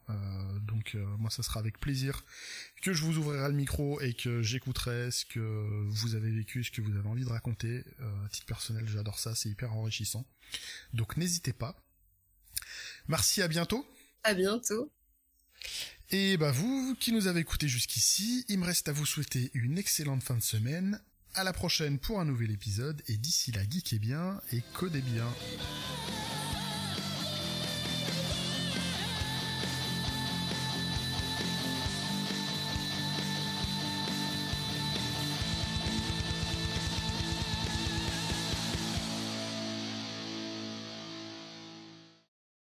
Donc 0.62 0.96
moi, 1.18 1.32
ça 1.32 1.42
sera 1.42 1.60
avec 1.60 1.80
plaisir 1.80 2.24
que 2.84 2.94
je 2.94 3.02
vous 3.04 3.18
ouvrirai 3.18 3.48
le 3.50 3.56
micro 3.56 4.00
et 4.02 4.14
que 4.14 4.44
j'écouterai 4.44 5.10
ce 5.10 5.26
que 5.26 5.40
vous 5.90 6.14
avez 6.14 6.32
vécu, 6.32 6.64
ce 6.64 6.72
que 6.72 6.82
vous 6.82 6.96
avez 6.96 7.10
envie 7.10 7.26
de 7.26 7.30
raconter. 7.30 7.84
à 8.26 8.30
titre 8.30 8.46
personnel, 8.46 8.88
j'adore 8.88 9.18
ça, 9.18 9.34
c'est 9.34 9.50
hyper 9.50 9.74
enrichissant. 9.74 10.26
Donc 10.94 11.18
n'hésitez 11.18 11.54
pas. 11.54 11.76
Merci, 13.08 13.42
à 13.42 13.48
bientôt. 13.48 13.86
À 14.24 14.34
bientôt. 14.34 14.92
Et 16.12 16.38
bah 16.38 16.52
vous 16.52 16.96
qui 17.00 17.12
nous 17.12 17.28
avez 17.28 17.40
écoutés 17.40 17.68
jusqu'ici, 17.68 18.46
il 18.48 18.60
me 18.60 18.66
reste 18.66 18.88
à 18.90 18.92
vous 18.92 19.06
souhaiter 19.06 19.50
une 19.54 19.78
excellente 19.78 20.24
fin 20.24 20.36
de 20.36 20.44
semaine. 20.44 21.02
À 21.34 21.44
la 21.44 21.52
prochaine 21.52 22.00
pour 22.00 22.20
un 22.20 22.26
nouvel 22.26 22.52
épisode 22.52 23.02
et 23.08 23.18
d'ici 23.18 23.52
là, 23.52 23.62
geekez 23.70 24.00
bien 24.00 24.40
et 24.52 24.62
codez 24.74 25.02
bien. 25.02 25.28